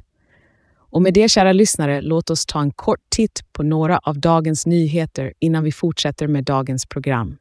Och 0.76 1.02
med 1.02 1.14
det, 1.14 1.30
kära 1.30 1.52
lyssnare, 1.52 2.00
låt 2.00 2.30
oss 2.30 2.46
ta 2.46 2.60
en 2.60 2.70
kort 2.70 3.02
titt 3.08 3.44
på 3.52 3.62
några 3.62 3.98
av 3.98 4.20
dagens 4.20 4.66
nyheter 4.66 5.32
innan 5.38 5.64
vi 5.64 5.72
fortsätter 5.72 6.28
med 6.28 6.44
dagens 6.44 6.86
program. 6.86 7.36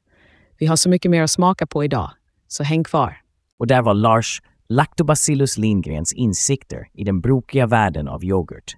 Vi 0.57 0.65
har 0.65 0.75
så 0.75 0.89
mycket 0.89 1.11
mer 1.11 1.23
att 1.23 1.31
smaka 1.31 1.67
på 1.67 1.83
idag, 1.83 2.11
så 2.47 2.63
häng 2.63 2.83
kvar. 2.83 3.17
Och 3.59 3.67
där 3.67 3.81
var 3.81 3.93
Lars 3.93 4.41
Lactobacillus 4.69 5.57
Lindgrens 5.57 6.13
insikter 6.13 6.87
i 6.93 7.03
den 7.03 7.21
brokiga 7.21 7.67
världen 7.67 8.07
av 8.07 8.23
yoghurt. 8.23 8.75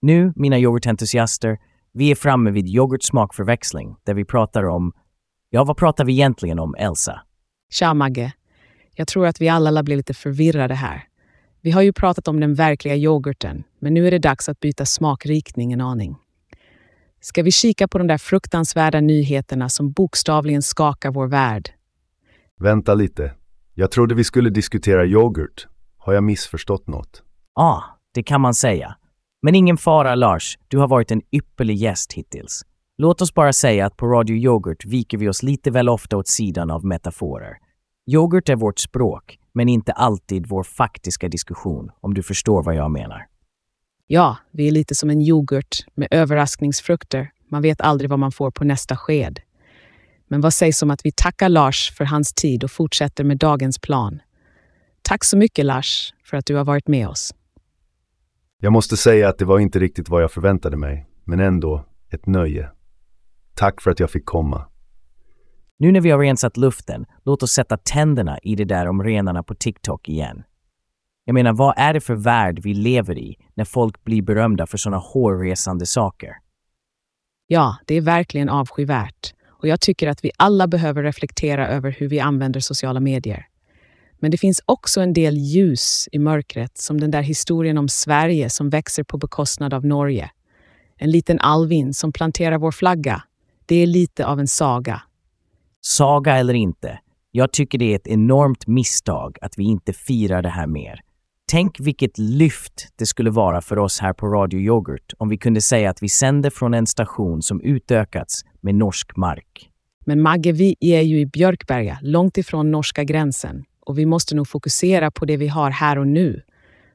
Nu, 0.00 0.32
mina 0.36 0.58
yoghurtentusiaster, 0.58 1.58
vi 1.92 2.10
är 2.10 2.14
framme 2.14 2.50
vid 2.50 2.68
yoghurtsmakförväxling 2.68 3.96
där 4.04 4.14
vi 4.14 4.24
pratar 4.24 4.64
om... 4.64 4.92
Ja, 5.50 5.64
vad 5.64 5.76
pratar 5.76 6.04
vi 6.04 6.12
egentligen 6.12 6.58
om, 6.58 6.74
Elsa? 6.78 7.20
Tja, 7.70 7.94
Magge. 7.94 8.32
Jag 8.94 9.08
tror 9.08 9.26
att 9.26 9.40
vi 9.40 9.48
alla 9.48 9.82
blir 9.82 9.96
lite 9.96 10.14
förvirrade 10.14 10.74
här. 10.74 11.04
Vi 11.60 11.70
har 11.70 11.82
ju 11.82 11.92
pratat 11.92 12.28
om 12.28 12.40
den 12.40 12.54
verkliga 12.54 12.96
yoghurten, 12.96 13.64
men 13.78 13.94
nu 13.94 14.06
är 14.06 14.10
det 14.10 14.18
dags 14.18 14.48
att 14.48 14.60
byta 14.60 14.86
smakriktning 14.86 15.72
en 15.72 15.80
aning. 15.80 16.16
Ska 17.20 17.42
vi 17.42 17.50
kika 17.50 17.88
på 17.88 17.98
de 17.98 18.06
där 18.06 18.18
fruktansvärda 18.18 19.00
nyheterna 19.00 19.68
som 19.68 19.92
bokstavligen 19.92 20.62
skakar 20.62 21.10
vår 21.10 21.26
värld? 21.26 21.70
Vänta 22.60 22.94
lite. 22.94 23.34
Jag 23.74 23.90
trodde 23.90 24.14
vi 24.14 24.24
skulle 24.24 24.50
diskutera 24.50 25.06
yoghurt. 25.06 25.66
Har 25.96 26.12
jag 26.12 26.24
missförstått 26.24 26.86
något? 26.86 27.22
Ja, 27.54 27.62
ah, 27.62 27.84
det 28.14 28.22
kan 28.22 28.40
man 28.40 28.54
säga. 28.54 28.96
Men 29.42 29.54
ingen 29.54 29.76
fara, 29.76 30.14
Lars. 30.14 30.58
Du 30.68 30.78
har 30.78 30.88
varit 30.88 31.10
en 31.10 31.22
ypperlig 31.32 31.76
gäst 31.76 32.12
hittills. 32.12 32.62
Låt 32.98 33.20
oss 33.20 33.34
bara 33.34 33.52
säga 33.52 33.86
att 33.86 33.96
på 33.96 34.06
Radio 34.06 34.36
Yoghurt 34.36 34.84
viker 34.84 35.18
vi 35.18 35.28
oss 35.28 35.42
lite 35.42 35.70
väl 35.70 35.88
ofta 35.88 36.16
åt 36.16 36.28
sidan 36.28 36.70
av 36.70 36.84
metaforer. 36.84 37.56
Yoghurt 38.06 38.48
är 38.48 38.56
vårt 38.56 38.78
språk, 38.78 39.38
men 39.52 39.68
inte 39.68 39.92
alltid 39.92 40.46
vår 40.46 40.62
faktiska 40.62 41.28
diskussion, 41.28 41.90
om 42.00 42.14
du 42.14 42.22
förstår 42.22 42.62
vad 42.62 42.74
jag 42.74 42.90
menar. 42.90 43.26
Ja, 44.06 44.36
vi 44.50 44.68
är 44.68 44.72
lite 44.72 44.94
som 44.94 45.10
en 45.10 45.20
yoghurt 45.20 45.76
med 45.94 46.08
överraskningsfrukter. 46.10 47.30
Man 47.48 47.62
vet 47.62 47.80
aldrig 47.80 48.10
vad 48.10 48.18
man 48.18 48.32
får 48.32 48.50
på 48.50 48.64
nästa 48.64 48.96
sked. 48.96 49.40
Men 50.28 50.40
vad 50.40 50.54
sägs 50.54 50.82
om 50.82 50.90
att 50.90 51.06
vi 51.06 51.12
tackar 51.12 51.48
Lars 51.48 51.92
för 51.96 52.04
hans 52.04 52.34
tid 52.34 52.64
och 52.64 52.70
fortsätter 52.70 53.24
med 53.24 53.38
dagens 53.38 53.78
plan? 53.78 54.20
Tack 55.02 55.24
så 55.24 55.36
mycket 55.36 55.64
Lars 55.64 56.14
för 56.24 56.36
att 56.36 56.46
du 56.46 56.54
har 56.54 56.64
varit 56.64 56.88
med 56.88 57.08
oss. 57.08 57.34
Jag 58.60 58.72
måste 58.72 58.96
säga 58.96 59.28
att 59.28 59.38
det 59.38 59.44
var 59.44 59.58
inte 59.58 59.78
riktigt 59.78 60.08
vad 60.08 60.22
jag 60.22 60.32
förväntade 60.32 60.76
mig, 60.76 61.06
men 61.24 61.40
ändå 61.40 61.84
ett 62.10 62.26
nöje. 62.26 62.70
Tack 63.54 63.80
för 63.80 63.90
att 63.90 64.00
jag 64.00 64.10
fick 64.10 64.24
komma. 64.24 64.66
Nu 65.78 65.92
när 65.92 66.00
vi 66.00 66.10
har 66.10 66.18
rensat 66.18 66.56
luften, 66.56 67.06
låt 67.24 67.42
oss 67.42 67.50
sätta 67.50 67.76
tänderna 67.76 68.38
i 68.38 68.54
det 68.54 68.64
där 68.64 68.86
om 68.86 69.02
renarna 69.02 69.42
på 69.42 69.54
TikTok 69.54 70.08
igen. 70.08 70.42
Jag 71.24 71.34
menar, 71.34 71.52
vad 71.52 71.74
är 71.76 71.92
det 71.92 72.00
för 72.00 72.14
värld 72.14 72.60
vi 72.62 72.74
lever 72.74 73.18
i 73.18 73.36
när 73.54 73.64
folk 73.64 74.04
blir 74.04 74.22
berömda 74.22 74.66
för 74.66 74.78
sådana 74.78 74.98
hårresande 74.98 75.86
saker? 75.86 76.36
Ja, 77.46 77.76
det 77.86 77.94
är 77.94 78.00
verkligen 78.00 78.48
avskyvärt. 78.48 79.34
Och 79.48 79.68
jag 79.68 79.80
tycker 79.80 80.08
att 80.08 80.24
vi 80.24 80.30
alla 80.36 80.66
behöver 80.66 81.02
reflektera 81.02 81.68
över 81.68 81.90
hur 81.90 82.08
vi 82.08 82.20
använder 82.20 82.60
sociala 82.60 83.00
medier. 83.00 83.46
Men 84.20 84.30
det 84.30 84.38
finns 84.38 84.62
också 84.66 85.00
en 85.00 85.12
del 85.12 85.36
ljus 85.36 86.08
i 86.12 86.18
mörkret, 86.18 86.78
som 86.78 87.00
den 87.00 87.10
där 87.10 87.22
historien 87.22 87.78
om 87.78 87.88
Sverige 87.88 88.50
som 88.50 88.70
växer 88.70 89.02
på 89.02 89.18
bekostnad 89.18 89.74
av 89.74 89.86
Norge. 89.86 90.30
En 90.96 91.10
liten 91.10 91.40
Alvin 91.40 91.94
som 91.94 92.12
planterar 92.12 92.58
vår 92.58 92.72
flagga. 92.72 93.22
Det 93.66 93.76
är 93.76 93.86
lite 93.86 94.26
av 94.26 94.40
en 94.40 94.48
saga. 94.48 95.02
Saga 95.80 96.36
eller 96.36 96.54
inte, 96.54 96.98
jag 97.30 97.52
tycker 97.52 97.78
det 97.78 97.92
är 97.92 97.96
ett 97.96 98.06
enormt 98.06 98.66
misstag 98.66 99.38
att 99.40 99.58
vi 99.58 99.64
inte 99.64 99.92
firar 99.92 100.42
det 100.42 100.48
här 100.48 100.66
mer. 100.66 101.00
Tänk 101.50 101.80
vilket 101.80 102.18
lyft 102.18 102.88
det 102.96 103.06
skulle 103.06 103.30
vara 103.30 103.60
för 103.60 103.78
oss 103.78 104.00
här 104.00 104.12
på 104.12 104.26
Radio 104.26 104.60
Yoghurt 104.60 105.12
om 105.18 105.28
vi 105.28 105.38
kunde 105.38 105.60
säga 105.60 105.90
att 105.90 106.02
vi 106.02 106.08
sänder 106.08 106.50
från 106.50 106.74
en 106.74 106.86
station 106.86 107.42
som 107.42 107.60
utökats 107.60 108.44
med 108.60 108.74
norsk 108.74 109.16
mark. 109.16 109.70
Men 110.06 110.22
Magge, 110.22 110.52
vi 110.52 110.76
är 110.80 111.00
ju 111.00 111.20
i 111.20 111.26
Björkberga, 111.26 111.98
långt 112.02 112.38
ifrån 112.38 112.70
norska 112.70 113.04
gränsen. 113.04 113.64
Och 113.88 113.98
vi 113.98 114.06
måste 114.06 114.34
nog 114.34 114.48
fokusera 114.48 115.10
på 115.10 115.24
det 115.24 115.36
vi 115.36 115.48
har 115.48 115.70
här 115.70 115.98
och 115.98 116.06
nu, 116.06 116.42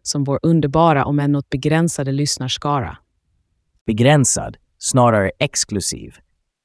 som 0.02 0.24
vår 0.24 0.40
underbara, 0.44 1.06
om 1.06 1.20
än 1.20 1.32
något 1.32 1.50
begränsade 1.50 2.12
lyssnarskara. 2.12 2.98
Begränsad, 3.86 4.58
snarare 4.78 5.32
exklusiv. 5.40 6.16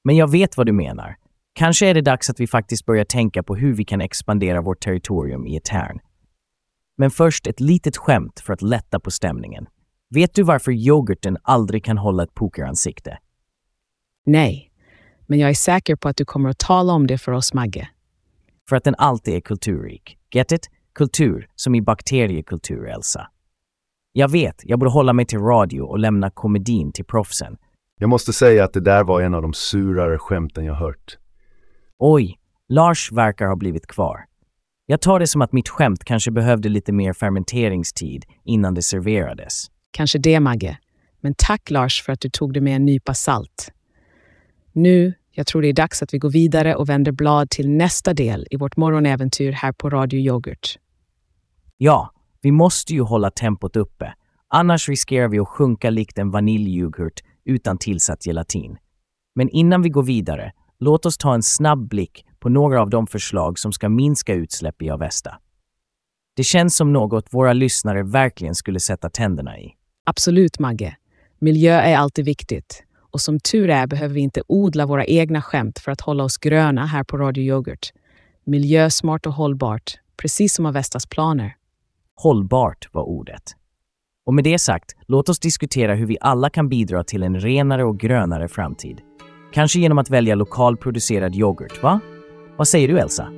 Men 0.05 0.17
jag 0.17 0.31
vet 0.31 0.57
vad 0.57 0.67
du 0.67 0.73
menar. 0.73 1.17
Kanske 1.53 1.87
är 1.87 1.95
det 1.95 2.01
dags 2.01 2.31
att 2.31 2.41
vi 2.41 2.47
faktiskt 2.47 2.87
börjar 2.87 3.05
tänka 3.05 3.43
på 3.43 3.57
hur 3.57 3.75
vi 3.75 3.85
kan 3.85 4.01
expandera 4.01 4.61
vårt 4.61 4.85
territorium 4.85 5.47
i 5.47 5.57
etern. 5.57 5.99
Men 6.97 7.11
först 7.11 7.47
ett 7.47 7.61
litet 7.61 7.97
skämt 7.97 8.41
för 8.41 8.53
att 8.53 8.63
lätta 8.63 9.01
på 9.01 9.11
stämningen. 9.11 9.67
Vet 10.11 10.35
du 10.35 10.43
varför 10.43 10.73
yoghurten 10.73 11.37
aldrig 11.43 11.85
kan 11.85 11.99
hålla 11.99 12.23
ett 12.23 12.35
pokeransikte? 12.35 13.19
Nej, 14.27 14.71
men 15.27 15.39
jag 15.39 15.51
är 15.51 15.55
säker 15.55 15.97
på 15.97 16.09
att 16.09 16.17
du 16.17 16.25
kommer 16.25 16.51
att 16.51 16.59
tala 16.59 16.93
om 16.93 17.07
det 17.07 17.19
för 17.19 17.33
oss, 17.33 17.55
Magge. 17.55 17.89
För 18.69 18.77
att 18.77 18.85
den 18.85 18.95
alltid 18.99 19.35
är 19.35 19.41
kulturrik. 19.41 20.19
Get 20.35 20.53
it? 20.53 20.71
Kultur, 20.95 21.49
som 21.55 21.75
i 21.75 21.83
bakteriekultur, 21.83 22.87
Elsa. 22.87 23.29
Jag 24.13 24.29
vet, 24.31 24.63
jag 24.65 24.79
borde 24.79 24.91
hålla 24.91 25.13
mig 25.13 25.27
till 25.27 25.39
radio 25.39 25.81
och 25.81 25.99
lämna 25.99 26.31
komedin 26.31 26.93
till 26.93 27.05
proffsen. 27.05 27.57
Jag 27.99 28.11
måste 28.11 28.33
säga 28.33 28.65
att 28.65 28.73
det 28.73 28.81
där 28.81 29.05
var 29.05 29.21
en 29.21 29.35
av 29.35 29.43
de 29.43 29.53
surare 29.53 30.19
skämten 30.19 30.65
jag 30.65 30.75
hört. 30.75 31.19
Oj, 31.99 32.39
Lars 32.69 33.13
verkar 33.13 33.47
ha 33.47 33.57
blivit 33.57 33.87
kvar. 33.87 34.25
Jag 34.87 35.01
tar 35.01 35.21
det 35.21 35.27
som 35.27 35.43
att 35.43 35.53
mitt 35.53 35.69
skämt 35.69 36.05
kanske 36.05 36.31
behövde 36.31 36.69
lite 36.69 36.93
mer 36.93 37.13
fermenteringstid 37.13 38.25
innan 38.45 38.75
det 38.75 38.83
serverades. 38.83 39.67
Kanske 39.91 40.19
det, 40.19 40.41
Magge. 40.41 40.79
Men 41.21 41.35
tack 41.39 41.71
Lars 41.71 42.03
för 42.03 42.13
att 42.13 42.21
du 42.21 42.31
tog 42.31 42.53
det 42.53 42.61
med 42.61 42.77
en 42.77 42.85
nypa 42.85 43.15
salt. 43.15 43.73
Nu, 44.73 45.15
jag 45.39 45.47
tror 45.47 45.63
det 45.63 45.69
är 45.69 45.73
dags 45.73 46.03
att 46.03 46.15
vi 46.15 46.19
går 46.19 46.31
vidare 46.31 46.75
och 46.75 46.89
vänder 46.89 47.13
blad 47.13 47.51
till 47.51 47.71
nästa 47.71 48.15
del 48.15 48.47
i 48.51 48.57
vårt 48.57 48.77
morgonäventyr 48.77 49.53
här 49.53 49.73
på 49.73 49.91
Radio 49.91 50.21
Yoghurt. 50.21 50.79
Ja, 51.77 52.13
vi 52.41 52.53
måste 52.53 52.95
ju 52.95 53.01
hålla 53.01 53.31
tempot 53.31 53.77
uppe. 53.77 54.15
Annars 54.49 54.89
riskerar 54.89 55.29
vi 55.29 55.39
att 55.39 55.49
sjunka 55.49 55.91
likt 55.91 56.19
en 56.19 56.31
vaniljyoghurt 56.31 57.21
utan 57.45 57.79
tillsatt 57.79 58.27
gelatin. 58.27 58.77
Men 59.35 59.49
innan 59.49 59.83
vi 59.83 59.89
går 59.89 60.03
vidare, 60.03 60.53
låt 60.79 61.07
oss 61.07 61.19
ta 61.19 61.35
en 61.35 61.43
snabb 61.43 61.89
blick 61.89 62.25
på 62.39 62.49
några 62.49 62.83
av 62.83 62.91
de 62.91 63.07
förslag 63.07 63.59
som 63.59 63.73
ska 63.73 63.89
minska 63.89 64.35
utsläpp 64.35 64.83
i 64.83 64.91
Avesta. 64.91 65.35
Det 66.37 66.45
känns 66.45 66.77
som 66.77 66.93
något 66.93 67.27
våra 67.31 67.53
lyssnare 67.53 68.03
verkligen 68.03 68.55
skulle 68.55 68.81
sätta 68.81 69.11
tänderna 69.11 69.59
i. 69.59 69.75
Absolut, 70.07 70.59
Magge. 70.59 70.97
Miljö 71.39 71.75
är 71.75 71.97
alltid 71.97 72.25
viktigt. 72.25 72.85
Och 73.11 73.21
som 73.21 73.41
tur 73.41 73.71
är 73.71 73.87
behöver 73.87 74.15
vi 74.15 74.21
inte 74.21 74.43
odla 74.47 74.87
våra 74.87 75.05
egna 75.05 75.43
skämt 75.43 75.79
för 75.79 75.93
att 75.93 76.01
hålla 76.01 76.25
oss 76.25 76.39
gröna 76.39 76.87
här 76.87 77.05
på 77.05 77.17
Radio 77.17 77.45
Yoghurt. 77.45 77.93
Miljösmart 78.45 79.27
och 79.27 79.33
hållbart, 79.33 79.95
precis 80.17 80.55
som 80.55 80.67
Avestas 80.67 81.07
planer. 81.07 81.55
Hållbart 82.15 82.89
var 82.93 83.03
ordet. 83.03 83.43
Och 84.27 84.35
med 84.35 84.45
det 84.45 84.59
sagt, 84.59 84.97
låt 85.07 85.29
oss 85.29 85.39
diskutera 85.39 85.95
hur 85.95 86.07
vi 86.07 86.19
alla 86.21 86.51
kan 86.51 86.69
bidra 86.69 87.05
till 87.05 87.23
en 87.23 87.41
renare 87.41 87.85
och 87.85 87.99
grönare 87.99 88.49
framtid. 88.49 89.01
Kanske 89.53 89.79
genom 89.79 89.99
att 89.99 90.11
välja 90.11 90.35
lokalproducerad 90.35 91.35
yoghurt, 91.35 91.83
va? 91.83 92.01
Vad 92.57 92.69
säger 92.69 92.89
du, 92.89 92.99
Elsa? 92.99 93.38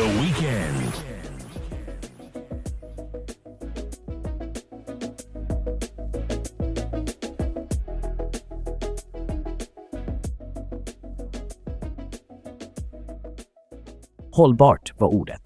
The 0.00 0.06
weekend. 0.06 0.92
Hållbart 14.32 14.92
var 14.98 15.08
ordet. 15.08 15.40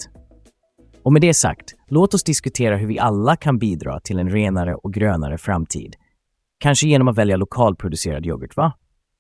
Och 1.03 1.13
med 1.13 1.23
det 1.23 1.35
sagt, 1.35 1.75
låt 1.89 2.15
oss 2.15 2.25
diskutera 2.25 2.77
hur 2.77 2.87
vi 2.87 2.99
alla 2.99 3.37
kan 3.37 3.59
bidra 3.59 4.01
till 4.01 4.19
en 4.19 4.31
renare 4.31 4.75
och 4.75 4.93
grönare 4.93 5.39
framtid. 5.39 5.97
Kanske 6.59 6.87
genom 6.87 7.09
att 7.09 7.19
välja 7.19 7.37
lokalproducerad 7.37 8.27
yoghurt, 8.27 8.57
va? 8.57 8.73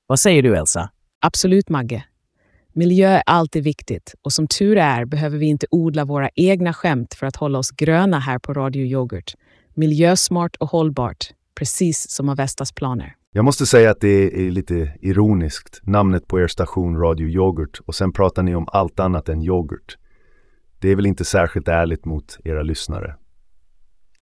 Vad 0.06 0.20
säger 0.20 0.42
du, 0.42 0.56
Elsa? 0.56 0.90
Absolut, 1.20 1.68
Magge. 1.68 2.04
Miljö 2.76 3.08
är 3.08 3.22
alltid 3.26 3.64
viktigt 3.64 4.14
och 4.22 4.32
som 4.32 4.46
tur 4.46 4.76
är 4.76 5.04
behöver 5.04 5.38
vi 5.38 5.46
inte 5.46 5.66
odla 5.70 6.04
våra 6.04 6.30
egna 6.34 6.72
skämt 6.72 7.14
för 7.14 7.26
att 7.26 7.36
hålla 7.36 7.58
oss 7.58 7.70
gröna 7.70 8.18
här 8.18 8.38
på 8.38 8.54
Radio 8.54 8.84
Yoghurt. 8.86 9.34
Miljösmart 9.74 10.56
och 10.56 10.68
hållbart, 10.68 11.30
precis 11.58 12.10
som 12.10 12.28
Avestas 12.28 12.72
planer. 12.72 13.14
Jag 13.32 13.44
måste 13.44 13.66
säga 13.66 13.90
att 13.90 14.00
det 14.00 14.46
är 14.46 14.50
lite 14.50 14.92
ironiskt, 15.00 15.80
namnet 15.82 16.26
på 16.26 16.40
er 16.40 16.46
station 16.46 16.98
Radio 16.98 17.28
Yoghurt 17.28 17.80
och 17.86 17.94
sen 17.94 18.12
pratar 18.12 18.42
ni 18.42 18.54
om 18.54 18.68
allt 18.72 19.00
annat 19.00 19.28
än 19.28 19.42
yoghurt. 19.42 19.98
Det 20.78 20.88
är 20.88 20.96
väl 20.96 21.06
inte 21.06 21.24
särskilt 21.24 21.68
ärligt 21.68 22.04
mot 22.04 22.38
era 22.44 22.62
lyssnare. 22.62 23.14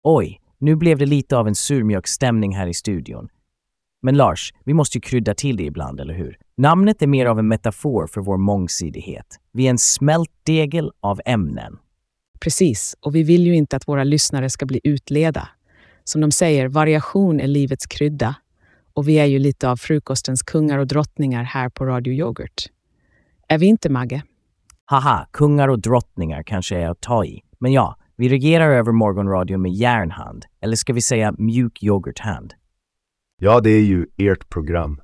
Oj, 0.03 0.41
nu 0.59 0.77
blev 0.77 0.99
det 0.99 1.07
lite 1.07 1.37
av 1.37 1.49
en 1.49 1.55
surmjölksstämning 1.55 2.57
här 2.57 2.67
i 2.67 2.75
studion. 2.75 3.29
Men 4.03 4.17
Lars, 4.17 4.55
vi 4.65 4.75
måste 4.75 4.99
ju 4.99 5.01
krydda 5.01 5.35
till 5.35 5.57
det 5.57 5.65
ibland, 5.65 6.01
eller 6.01 6.15
hur? 6.15 6.39
Namnet 6.57 7.03
är 7.03 7.07
mer 7.07 7.27
av 7.27 7.39
en 7.39 7.49
metafor 7.49 8.07
för 8.07 8.21
vår 8.21 8.37
mångsidighet. 8.37 9.27
Vi 9.53 9.67
är 9.67 9.71
en 9.71 9.79
smältdegel 9.79 10.91
av 11.01 11.21
ämnen. 11.25 11.79
Precis, 12.41 12.97
och 13.01 13.15
vi 13.15 13.23
vill 13.23 13.47
ju 13.47 13.55
inte 13.57 13.77
att 13.77 13.89
våra 13.89 14.05
lyssnare 14.05 14.51
ska 14.51 14.67
bli 14.67 14.81
utleda. 14.85 15.49
Som 16.05 16.21
de 16.21 16.31
säger, 16.31 16.69
variation 16.69 17.41
är 17.41 17.47
livets 17.47 17.87
krydda. 17.87 18.35
Och 18.95 19.09
vi 19.09 19.19
är 19.19 19.27
ju 19.27 19.39
lite 19.39 19.71
av 19.71 19.77
frukostens 19.77 20.43
kungar 20.43 20.79
och 20.79 20.87
drottningar 20.87 21.43
här 21.43 21.69
på 21.69 21.87
Radio 21.87 22.13
Yoghurt. 22.13 22.67
Är 23.49 23.59
vi 23.59 23.67
inte, 23.67 23.91
Magge? 23.91 24.23
Haha, 24.85 25.27
kungar 25.31 25.69
och 25.69 25.81
drottningar 25.81 26.43
kanske 26.43 26.77
är 26.77 26.89
att 26.89 27.01
ta 27.01 27.25
i. 27.25 27.41
Men 27.59 27.73
ja, 27.73 27.97
vi 28.17 28.29
regerar 28.29 28.71
över 28.71 28.93
morgonradion 28.93 29.63
med 29.63 29.73
järnhand. 29.73 30.45
Eller 30.61 30.77
ska 30.77 30.93
vi 30.93 31.03
säga 31.03 31.35
mjuk 31.39 31.83
yoghurthand? 31.83 32.55
Ja, 33.43 33.61
det 33.61 33.71
är 33.71 33.83
ju 33.83 34.07
ert 34.17 34.49
program. 34.49 35.01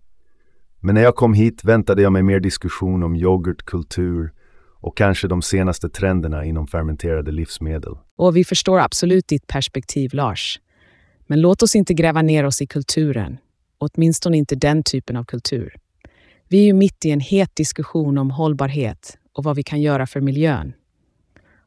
Men 0.81 0.94
när 0.94 1.03
jag 1.03 1.16
kom 1.16 1.35
hit 1.35 1.64
väntade 1.64 2.03
jag 2.03 2.12
mig 2.12 2.22
mer 2.22 2.40
diskussion 2.40 3.03
om 3.03 3.16
yoghurtkultur 3.16 4.33
och 4.81 4.96
kanske 4.96 5.29
de 5.29 5.42
senaste 5.42 5.88
trenderna 5.88 6.44
inom 6.44 6.66
fermenterade 6.66 7.33
livsmedel. 7.33 7.94
Och 8.16 8.37
vi 8.37 8.44
förstår 8.44 8.79
absolut 8.79 9.29
ditt 9.29 9.46
perspektiv, 9.46 10.11
Lars. 10.14 10.61
Men 11.27 11.40
låt 11.40 11.62
oss 11.62 11.77
inte 11.77 11.94
gräva 11.94 12.22
ner 12.22 12.44
oss 12.44 12.62
i 12.62 12.66
kulturen. 12.66 13.38
Åtminstone 13.79 14.37
inte 14.37 14.55
den 14.55 14.83
typen 14.83 15.16
av 15.16 15.25
kultur. 15.25 15.75
Vi 16.49 16.59
är 16.61 16.64
ju 16.64 16.72
mitt 16.72 17.05
i 17.05 17.11
en 17.11 17.20
het 17.20 17.57
diskussion 17.57 18.18
om 18.18 18.31
hållbarhet 18.31 19.18
och 19.33 19.44
vad 19.44 19.57
vi 19.57 19.62
kan 19.62 19.81
göra 19.81 20.07
för 20.07 20.20
miljön. 20.20 20.72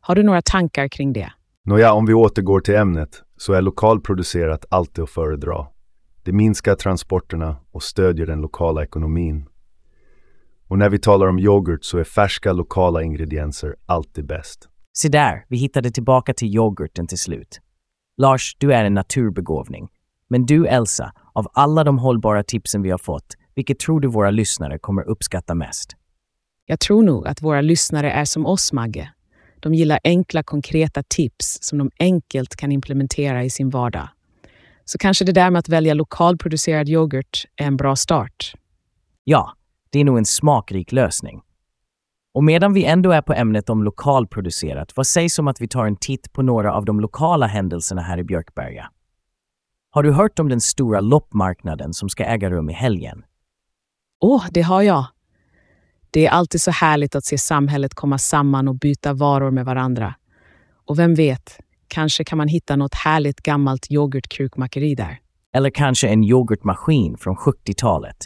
Har 0.02 0.16
du 0.16 0.24
några 0.24 0.42
tankar 0.42 0.88
kring 0.88 1.14
det? 1.14 1.32
Nåja, 1.66 1.94
om 1.94 2.06
vi 2.06 2.14
återgår 2.14 2.60
till 2.60 2.76
ämnet 2.76 3.24
så 3.38 3.54
är 3.54 3.62
lokalproducerat 3.62 4.66
alltid 4.70 5.04
att 5.04 5.10
föredra. 5.10 5.66
Det 6.24 6.32
minskar 6.32 6.76
transporterna 6.76 7.56
och 7.72 7.84
stödjer 7.84 8.26
den 8.26 8.42
lokala 8.42 8.84
ekonomin. 8.84 9.46
Och 10.68 10.78
när 10.78 10.90
vi 10.90 11.00
talar 11.00 11.28
om 11.28 11.40
yoghurt 11.40 11.84
så 11.84 11.98
är 11.98 12.04
färska 12.04 12.54
lokala 12.54 13.04
ingredienser 13.04 13.76
alltid 13.86 14.26
bäst. 14.26 14.70
Se 14.94 15.10
där, 15.10 15.46
vi 15.48 15.58
hittade 15.58 15.92
tillbaka 15.92 16.34
till 16.34 16.56
yoghurten 16.56 17.08
till 17.08 17.18
slut. 17.18 17.60
Lars, 18.18 18.56
du 18.58 18.74
är 18.74 18.84
en 18.86 18.94
naturbegåvning. 18.94 19.90
Men 20.28 20.46
du, 20.46 20.68
Elsa, 20.68 21.12
av 21.34 21.48
alla 21.54 21.84
de 21.84 22.00
hållbara 22.00 22.44
tipsen 22.44 22.82
vi 22.82 22.90
har 22.92 22.98
fått, 22.98 23.36
vilket 23.56 23.80
tror 23.80 24.00
du 24.00 24.08
våra 24.08 24.32
lyssnare 24.32 24.80
kommer 24.80 25.10
uppskatta 25.10 25.56
mest? 25.56 25.96
Jag 26.66 26.80
tror 26.80 27.04
nog 27.04 27.28
att 27.28 27.42
våra 27.42 27.62
lyssnare 27.62 28.12
är 28.12 28.26
som 28.26 28.46
oss, 28.46 28.74
Magge. 28.74 29.14
De 29.60 29.74
gillar 29.74 30.00
enkla, 30.04 30.44
konkreta 30.44 31.04
tips 31.04 31.58
som 31.62 31.78
de 31.78 31.92
enkelt 32.00 32.56
kan 32.56 32.72
implementera 32.72 33.44
i 33.44 33.50
sin 33.50 33.70
vardag. 33.70 34.10
Så 34.90 34.98
kanske 34.98 35.26
det 35.26 35.32
där 35.32 35.52
med 35.52 35.60
att 35.60 35.70
välja 35.70 35.94
lokalproducerad 35.94 36.90
yoghurt 36.90 37.46
är 37.56 37.66
en 37.66 37.78
bra 37.78 37.96
start. 37.96 38.54
Ja, 39.24 39.54
det 39.90 40.00
är 40.00 40.04
nog 40.04 40.18
en 40.18 40.26
smakrik 40.26 40.92
lösning. 40.92 41.42
Och 42.34 42.44
medan 42.44 42.74
vi 42.74 42.86
ändå 42.86 43.12
är 43.12 43.22
på 43.22 43.34
ämnet 43.34 43.70
om 43.70 43.84
lokalproducerat, 43.84 44.98
vad 44.98 45.08
sägs 45.08 45.40
om 45.40 45.48
att 45.48 45.62
vi 45.62 45.68
tar 45.68 45.86
en 45.86 45.96
titt 45.96 46.34
på 46.34 46.42
några 46.42 46.74
av 46.74 46.86
de 46.86 47.00
lokala 47.00 47.48
händelserna 47.48 48.02
här 48.02 48.18
i 48.18 48.24
Björkberga? 48.24 48.92
Har 49.92 50.04
du 50.04 50.12
hört 50.12 50.40
om 50.40 50.50
den 50.50 50.62
stora 50.62 51.00
loppmarknaden 51.00 51.94
som 51.94 52.10
ska 52.10 52.24
äga 52.24 52.50
rum 52.50 52.70
i 52.70 52.74
helgen? 52.74 53.24
Åh, 54.20 54.46
det 54.52 54.62
har 54.62 54.82
jag. 54.82 55.06
Det 56.12 56.28
är 56.28 56.32
alltid 56.32 56.62
så 56.62 56.72
härligt 56.72 57.16
att 57.16 57.26
se 57.26 57.38
samhället 57.38 57.94
komma 57.94 58.18
samman 58.18 58.68
och 58.68 58.76
byta 58.76 59.14
varor 59.14 59.52
med 59.52 59.66
varandra. 59.66 60.16
Och 60.86 61.00
vem 61.00 61.16
vet, 61.16 61.60
kanske 61.90 62.24
kan 62.24 62.38
man 62.38 62.48
hitta 62.48 62.76
något 62.76 62.94
härligt 62.94 63.42
gammalt 63.42 63.92
yoghurtkrukmakeri 63.92 64.96
där. 64.96 65.20
Eller 65.54 65.70
kanske 65.70 66.08
en 66.08 66.24
yoghurtmaskin 66.24 67.18
från 67.18 67.36
70-talet. 67.36 68.18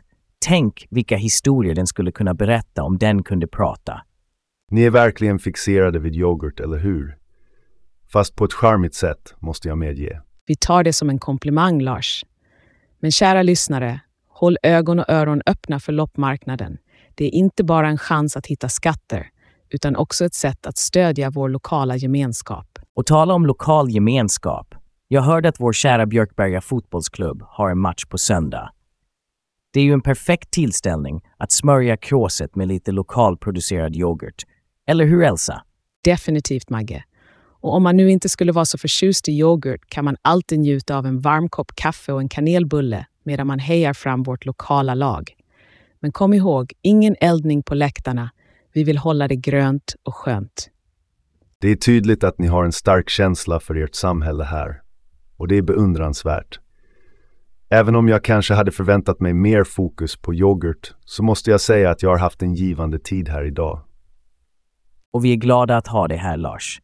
Tänk 0.46 0.88
vilka 0.90 1.18
historier 1.18 1.76
den 1.76 1.88
skulle 1.88 2.12
kunna 2.12 2.34
berätta 2.34 2.84
om 2.84 2.98
den 2.98 3.24
kunde 3.24 3.48
prata. 3.48 4.02
Ni 4.72 4.84
är 4.84 4.90
verkligen 4.90 5.40
fixerade 5.40 6.00
vid 6.00 6.16
yoghurt, 6.16 6.60
eller 6.60 6.78
hur? 6.78 7.18
Fast 8.14 8.36
på 8.36 8.46
ett 8.46 8.54
charmigt 8.54 8.96
sätt, 8.96 9.34
måste 9.40 9.68
jag 9.68 9.78
medge. 9.78 10.22
Vi 10.46 10.56
tar 10.56 10.84
det 10.84 10.94
som 10.94 11.10
en 11.10 11.20
komplimang, 11.20 11.82
Lars. 11.82 12.26
Men 13.00 13.12
kära 13.12 13.44
lyssnare, 13.44 14.00
håll 14.28 14.58
ögon 14.64 15.00
och 15.00 15.10
öron 15.10 15.42
öppna 15.46 15.80
för 15.80 15.92
loppmarknaden. 15.92 16.78
Det 17.16 17.26
är 17.26 17.34
inte 17.34 17.64
bara 17.64 17.90
en 17.90 17.98
chans 17.98 18.38
att 18.38 18.48
hitta 18.48 18.70
skatter, 18.70 19.30
utan 19.74 19.96
också 19.96 20.26
ett 20.26 20.34
sätt 20.34 20.66
att 20.66 20.78
stödja 20.78 21.30
vår 21.30 21.50
lokala 21.50 21.96
gemenskap. 21.96 22.80
Och 22.96 23.06
tala 23.06 23.34
om 23.34 23.46
lokal 23.46 23.90
gemenskap. 23.90 24.76
Jag 25.08 25.22
hörde 25.22 25.50
att 25.50 25.60
vår 25.60 25.74
kära 25.74 26.06
Björkberga 26.06 26.62
fotbollsklubb 26.62 27.44
har 27.48 27.70
en 27.70 27.80
match 27.80 28.06
på 28.06 28.18
söndag. 28.18 28.72
Det 29.74 29.80
är 29.80 29.84
ju 29.84 29.94
en 29.94 30.02
perfekt 30.02 30.52
tillställning 30.52 31.22
att 31.38 31.52
smörja 31.52 31.98
kråset 31.98 32.56
med 32.56 32.68
lite 32.68 32.92
lokalproducerad 32.92 33.96
yoghurt. 33.96 34.44
Eller 34.88 35.06
hur 35.06 35.24
Elsa? 35.24 35.64
Definitivt, 36.04 36.70
Magge. 36.70 37.04
Och 37.62 37.76
om 37.76 37.84
man 37.84 37.98
nu 37.98 38.12
inte 38.12 38.30
skulle 38.30 38.52
vara 38.52 38.66
så 38.66 38.78
förtjust 38.78 39.30
i 39.30 39.32
yoghurt 39.32 39.90
kan 39.90 40.06
man 40.06 40.18
alltid 40.22 40.60
njuta 40.60 40.98
av 40.98 41.06
en 41.06 41.20
varm 41.20 41.50
kopp 41.50 41.76
kaffe 41.76 42.14
och 42.14 42.20
en 42.20 42.30
kanelbulle 42.30 43.06
medan 43.24 43.48
man 43.48 43.60
hejar 43.60 43.94
fram 43.94 44.24
vårt 44.24 44.46
lokala 44.46 44.94
lag. 44.94 45.36
Men 46.00 46.12
kom 46.12 46.34
ihåg, 46.34 46.74
ingen 46.82 47.16
eldning 47.20 47.64
på 47.64 47.76
läktarna. 47.76 48.30
Vi 48.74 48.84
vill 48.84 48.98
hålla 48.98 49.28
det 49.28 49.36
grönt 49.36 49.96
och 50.04 50.16
skönt. 50.16 50.70
Det 51.60 51.68
är 51.68 51.76
tydligt 51.76 52.24
att 52.24 52.40
ni 52.40 52.48
har 52.48 52.66
en 52.66 52.72
stark 52.72 53.10
känsla 53.10 53.60
för 53.60 53.76
ert 53.76 53.96
samhälle 53.96 54.44
här. 54.44 54.82
Och 55.38 55.48
det 55.48 55.58
är 55.58 55.62
beundransvärt. 55.62 56.60
Även 57.70 57.96
om 57.96 58.08
jag 58.08 58.24
kanske 58.24 58.54
hade 58.54 58.72
förväntat 58.72 59.20
mig 59.20 59.34
mer 59.34 59.64
fokus 59.64 60.18
på 60.18 60.34
yoghurt 60.34 60.94
så 61.06 61.24
måste 61.24 61.52
jag 61.52 61.62
säga 61.62 61.90
att 61.90 62.04
jag 62.04 62.10
har 62.10 62.18
haft 62.18 62.42
en 62.42 62.54
givande 62.54 63.00
tid 63.00 63.30
här 63.30 63.46
idag. 63.46 63.82
Och 65.12 65.26
vi 65.26 65.32
är 65.32 65.36
glada 65.36 65.78
att 65.78 65.88
ha 65.88 66.08
dig 66.08 66.18
här, 66.18 66.38
Lars. 66.38 66.82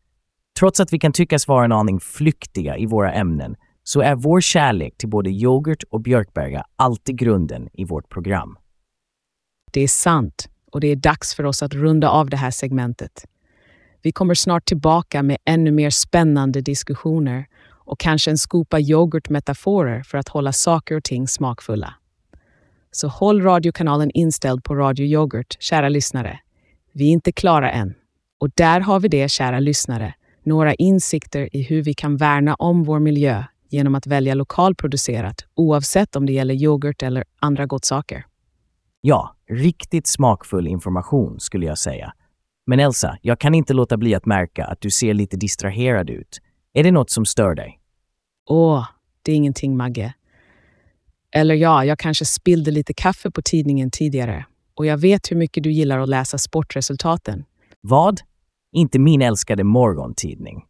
Trots 0.59 0.79
att 0.79 0.93
vi 0.93 0.99
kan 0.99 1.13
tyckas 1.13 1.47
vara 1.47 1.65
en 1.65 1.71
aning 1.71 1.99
flyktiga 1.99 2.77
i 2.77 2.85
våra 2.85 3.13
ämnen 3.13 3.55
så 3.83 4.01
är 4.01 4.15
vår 4.15 4.41
kärlek 4.41 4.97
till 4.97 5.09
både 5.09 5.29
yoghurt 5.29 5.83
och 5.89 6.01
Björkberga 6.01 6.63
alltid 6.75 7.17
grunden 7.17 7.69
i 7.73 7.85
vårt 7.85 8.09
program. 8.09 8.57
Det 9.71 9.81
är 9.81 9.87
sant 9.87 10.49
och 10.71 10.79
det 10.79 10.87
är 10.87 10.95
dags 10.95 11.35
för 11.35 11.45
oss 11.45 11.63
att 11.63 11.73
runda 11.73 12.09
av 12.09 12.29
det 12.29 12.37
här 12.37 12.51
segmentet. 12.51 13.25
Vi 14.01 14.11
kommer 14.11 14.33
snart 14.33 14.65
tillbaka 14.65 15.23
med 15.23 15.37
ännu 15.45 15.71
mer 15.71 15.89
spännande 15.89 16.61
diskussioner 16.61 17.45
och 17.71 17.99
kanske 17.99 18.31
en 18.31 18.37
skopa 18.37 18.79
yoghurtmetaforer 18.79 20.03
för 20.03 20.17
att 20.17 20.29
hålla 20.29 20.53
saker 20.53 20.95
och 20.95 21.03
ting 21.03 21.27
smakfulla. 21.27 21.93
Så 22.91 23.07
håll 23.07 23.41
radiokanalen 23.41 24.11
inställd 24.13 24.63
på 24.63 24.75
Radio 24.75 25.05
Yoghurt, 25.05 25.57
kära 25.59 25.89
lyssnare. 25.89 26.39
Vi 26.93 27.07
är 27.07 27.11
inte 27.11 27.31
klara 27.31 27.71
än. 27.71 27.93
Och 28.39 28.49
där 28.55 28.79
har 28.79 28.99
vi 28.99 29.07
det, 29.07 29.31
kära 29.31 29.59
lyssnare, 29.59 30.13
några 30.43 30.73
insikter 30.73 31.55
i 31.55 31.61
hur 31.61 31.81
vi 31.81 31.93
kan 31.93 32.17
värna 32.17 32.55
om 32.55 32.83
vår 32.83 32.99
miljö 32.99 33.43
genom 33.69 33.95
att 33.95 34.07
välja 34.07 34.33
lokalproducerat, 34.33 35.45
oavsett 35.55 36.15
om 36.15 36.25
det 36.25 36.33
gäller 36.33 36.53
yoghurt 36.53 37.03
eller 37.03 37.23
andra 37.39 37.65
godsaker. 37.65 38.25
Ja, 39.01 39.35
riktigt 39.49 40.07
smakfull 40.07 40.67
information 40.67 41.39
skulle 41.39 41.65
jag 41.65 41.77
säga. 41.77 42.13
Men 42.65 42.79
Elsa, 42.79 43.17
jag 43.21 43.39
kan 43.39 43.55
inte 43.55 43.73
låta 43.73 43.97
bli 43.97 44.15
att 44.15 44.25
märka 44.25 44.65
att 44.65 44.81
du 44.81 44.91
ser 44.91 45.13
lite 45.13 45.37
distraherad 45.37 46.09
ut. 46.09 46.39
Är 46.73 46.83
det 46.83 46.91
något 46.91 47.09
som 47.09 47.25
stör 47.25 47.55
dig? 47.55 47.79
Åh, 48.49 48.85
det 49.21 49.31
är 49.31 49.35
ingenting, 49.35 49.77
Magge. 49.77 50.13
Eller 51.31 51.55
ja, 51.55 51.85
jag 51.85 51.99
kanske 51.99 52.25
spillde 52.25 52.71
lite 52.71 52.93
kaffe 52.93 53.31
på 53.31 53.41
tidningen 53.41 53.91
tidigare. 53.91 54.45
Och 54.75 54.85
jag 54.85 54.97
vet 54.97 55.31
hur 55.31 55.35
mycket 55.35 55.63
du 55.63 55.71
gillar 55.71 55.99
att 55.99 56.09
läsa 56.09 56.37
sportresultaten. 56.37 57.45
Vad? 57.81 58.21
Inte 58.71 58.99
min 58.99 59.21
älskade 59.21 59.63
morgontidning. 59.63 60.65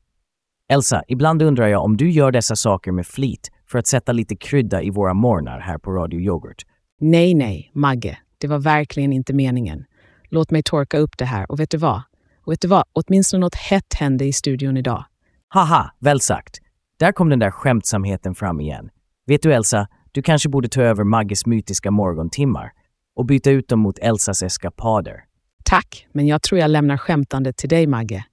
Elsa, 0.68 1.04
ibland 1.08 1.42
undrar 1.42 1.68
jag 1.68 1.84
om 1.84 1.98
du 1.98 2.10
gör 2.10 2.32
dessa 2.32 2.56
saker 2.56 2.92
med 2.92 3.08
flit 3.08 3.52
för 3.68 3.80
att 3.80 3.88
sätta 3.88 4.12
lite 4.12 4.36
krydda 4.36 4.82
i 4.82 4.90
våra 4.90 5.14
morgnar 5.14 5.60
här 5.60 5.78
på 5.78 5.92
Radio 5.92 6.20
Yoghurt. 6.20 6.66
Nej, 7.02 7.34
nej, 7.34 7.72
Magge. 7.74 8.18
Det 8.38 8.48
var 8.48 8.60
verkligen 8.60 9.14
inte 9.14 9.34
meningen. 9.34 9.86
Låt 10.30 10.52
mig 10.52 10.64
torka 10.64 10.98
upp 10.98 11.18
det 11.18 11.26
här. 11.26 11.52
Och 11.52 11.60
vet 11.60 11.70
du 11.70 11.78
vad? 11.78 12.02
Och 12.46 12.52
vet 12.52 12.62
du 12.62 12.68
vad? 12.68 12.84
Åtminstone 12.94 13.42
något 13.42 13.56
hett 13.56 13.94
hände 13.94 14.26
i 14.26 14.34
studion 14.34 14.78
idag. 14.78 15.06
Haha, 15.48 15.92
väl 16.00 16.20
sagt. 16.22 16.58
Där 17.00 17.12
kom 17.12 17.30
den 17.30 17.40
där 17.40 17.52
skämtsamheten 17.52 18.36
fram 18.36 18.60
igen. 18.60 18.90
Vet 19.28 19.42
du 19.42 19.54
Elsa, 19.54 19.88
du 20.12 20.22
kanske 20.22 20.50
borde 20.50 20.68
ta 20.68 20.82
över 20.82 21.04
Magges 21.04 21.46
mytiska 21.46 21.92
morgontimmar 21.92 22.72
och 23.16 23.26
byta 23.26 23.52
ut 23.52 23.68
dem 23.68 23.80
mot 23.80 24.00
Elsas 24.00 24.44
eskapader. 24.44 25.24
Tack, 25.64 26.08
men 26.12 26.28
jag 26.28 26.42
tror 26.42 26.60
jag 26.60 26.72
lämnar 26.72 26.98
skämtandet 26.98 27.58
till 27.58 27.70
dig, 27.70 27.88
Magge. 27.88 28.26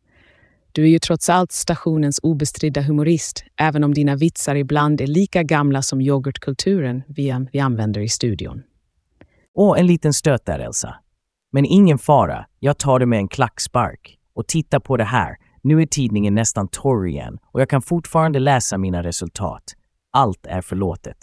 Du 0.77 0.83
är 0.83 0.89
ju 0.89 0.99
trots 0.99 1.29
allt 1.29 1.53
stationens 1.53 2.21
obestridda 2.23 2.81
humorist, 2.81 3.45
även 3.57 3.85
om 3.85 3.95
dina 3.95 4.17
vitsar 4.17 4.55
ibland 4.55 5.01
är 5.01 5.07
lika 5.07 5.43
gamla 5.43 5.83
som 5.83 6.01
yoghurtkulturen 6.01 7.03
vi, 7.09 7.47
vi 7.53 7.61
använder 7.61 8.01
i 8.01 8.09
studion. 8.09 8.63
Åh, 9.55 9.81
en 9.81 9.87
liten 9.87 10.13
stöt 10.13 10.47
där 10.47 10.59
Elsa. 10.59 10.95
Men 11.53 11.65
ingen 11.65 11.99
fara, 11.99 12.47
jag 12.59 12.79
tar 12.79 12.99
det 12.99 13.07
med 13.07 13.19
en 13.19 13.29
klackspark. 13.29 14.19
Och 14.35 14.47
titta 14.47 14.81
på 14.81 14.97
det 14.97 15.05
här, 15.05 15.37
nu 15.63 15.83
är 15.83 15.87
tidningen 15.87 16.35
nästan 16.35 16.69
torr 16.69 17.07
igen 17.07 17.39
och 17.53 17.61
jag 17.61 17.71
kan 17.71 17.83
fortfarande 17.83 18.39
läsa 18.39 18.79
mina 18.79 19.03
resultat. 19.03 19.75
Allt 20.13 20.47
är 20.47 20.61
förlåtet. 20.61 21.19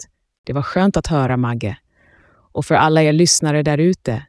Det 0.46 0.52
var 0.52 0.62
skönt 0.62 0.96
att 0.96 1.06
höra, 1.06 1.36
Magge. 1.36 1.76
Och 2.52 2.64
för 2.64 2.74
alla 2.74 3.02
er 3.02 3.12
lyssnare 3.12 3.62
där 3.62 3.78
ute, 3.78 4.22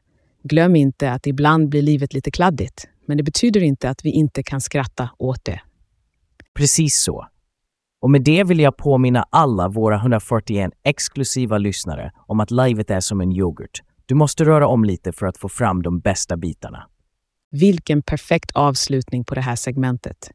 glöm 0.44 0.76
inte 0.76 1.12
att 1.12 1.28
ibland 1.28 1.70
blir 1.70 1.82
livet 1.82 2.14
lite 2.14 2.32
kladdigt. 2.32 2.88
Men 3.06 3.18
det 3.18 3.24
betyder 3.24 3.64
inte 3.64 3.90
att 3.90 4.06
vi 4.06 4.10
inte 4.10 4.44
kan 4.44 4.62
skratta 4.62 5.10
åt 5.18 5.46
det. 5.46 5.62
Precis 6.54 7.02
så. 7.02 7.28
Och 8.02 8.10
med 8.12 8.24
det 8.24 8.44
vill 8.44 8.60
jag 8.60 8.78
påminna 8.78 9.26
alla 9.30 9.68
våra 9.68 9.96
141 9.96 10.72
exklusiva 10.84 11.58
lyssnare 11.58 12.12
om 12.16 12.40
att 12.40 12.52
livet 12.52 12.92
är 12.92 13.00
som 13.00 13.22
en 13.22 13.32
yoghurt. 13.32 13.82
Du 14.06 14.16
måste 14.16 14.46
röra 14.46 14.68
om 14.68 14.84
lite 14.84 15.12
för 15.12 15.26
att 15.26 15.38
få 15.38 15.50
fram 15.50 15.82
de 15.82 16.00
bästa 16.00 16.38
bitarna. 16.38 16.88
Vilken 17.52 18.02
perfekt 18.02 18.52
avslutning 18.52 19.24
på 19.24 19.36
det 19.36 19.42
här 19.42 19.56
segmentet. 19.56 20.32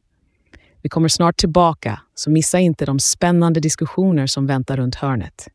Vi 0.81 0.89
kommer 0.89 1.07
snart 1.07 1.37
tillbaka, 1.37 2.01
så 2.15 2.31
missa 2.31 2.59
inte 2.59 2.85
de 2.85 2.99
spännande 2.99 3.59
diskussioner 3.59 4.27
som 4.27 4.47
väntar 4.47 4.77
runt 4.77 4.95
hörnet. 4.95 5.47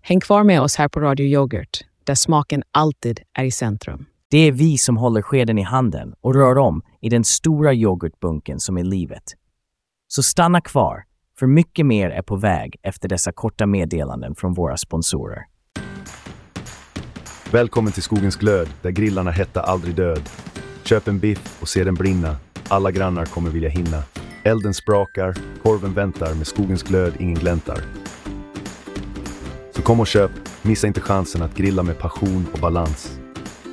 Häng 0.00 0.20
kvar 0.20 0.44
med 0.44 0.60
oss 0.60 0.76
här 0.76 0.88
på 0.88 1.00
Radio 1.00 1.26
Yoghurt, 1.26 1.80
där 2.04 2.14
smaken 2.14 2.62
alltid 2.70 3.20
är 3.32 3.44
i 3.44 3.50
centrum. 3.50 4.06
Det 4.30 4.38
är 4.38 4.52
vi 4.52 4.78
som 4.78 4.96
håller 4.96 5.22
skeden 5.22 5.58
i 5.58 5.62
handen 5.62 6.14
och 6.20 6.34
rör 6.34 6.58
om 6.58 6.82
i 7.00 7.08
den 7.08 7.24
stora 7.24 7.74
yoghurtbunken 7.74 8.60
som 8.60 8.78
är 8.78 8.84
livet. 8.84 9.22
Så 10.08 10.22
stanna 10.22 10.60
kvar, 10.60 11.04
för 11.38 11.46
mycket 11.46 11.86
mer 11.86 12.10
är 12.10 12.22
på 12.22 12.36
väg 12.36 12.76
efter 12.82 13.08
dessa 13.08 13.32
korta 13.32 13.66
meddelanden 13.66 14.34
från 14.34 14.54
våra 14.54 14.76
sponsorer. 14.76 15.42
Välkommen 17.52 17.92
till 17.92 18.02
Skogens 18.02 18.36
glöd, 18.36 18.68
där 18.82 18.90
grillarna 18.90 19.30
hetta 19.30 19.60
aldrig 19.60 19.94
död. 19.94 20.28
Köp 20.84 21.08
en 21.08 21.18
biff 21.18 21.62
och 21.62 21.68
se 21.68 21.84
den 21.84 21.94
brinna. 21.94 22.36
Alla 22.68 22.90
grannar 22.90 23.24
kommer 23.24 23.50
vilja 23.50 23.68
hinna. 23.68 24.02
Elden 24.44 24.74
sprakar, 24.74 25.36
korven 25.62 25.94
väntar, 25.94 26.34
med 26.34 26.46
skogens 26.46 26.82
glöd 26.82 27.12
ingen 27.18 27.38
gläntar. 27.38 27.84
Så 29.76 29.82
kom 29.82 30.00
och 30.00 30.06
köp, 30.06 30.30
missa 30.62 30.86
inte 30.86 31.00
chansen 31.00 31.42
att 31.42 31.54
grilla 31.54 31.82
med 31.82 31.98
passion 31.98 32.46
och 32.52 32.58
balans. 32.58 33.19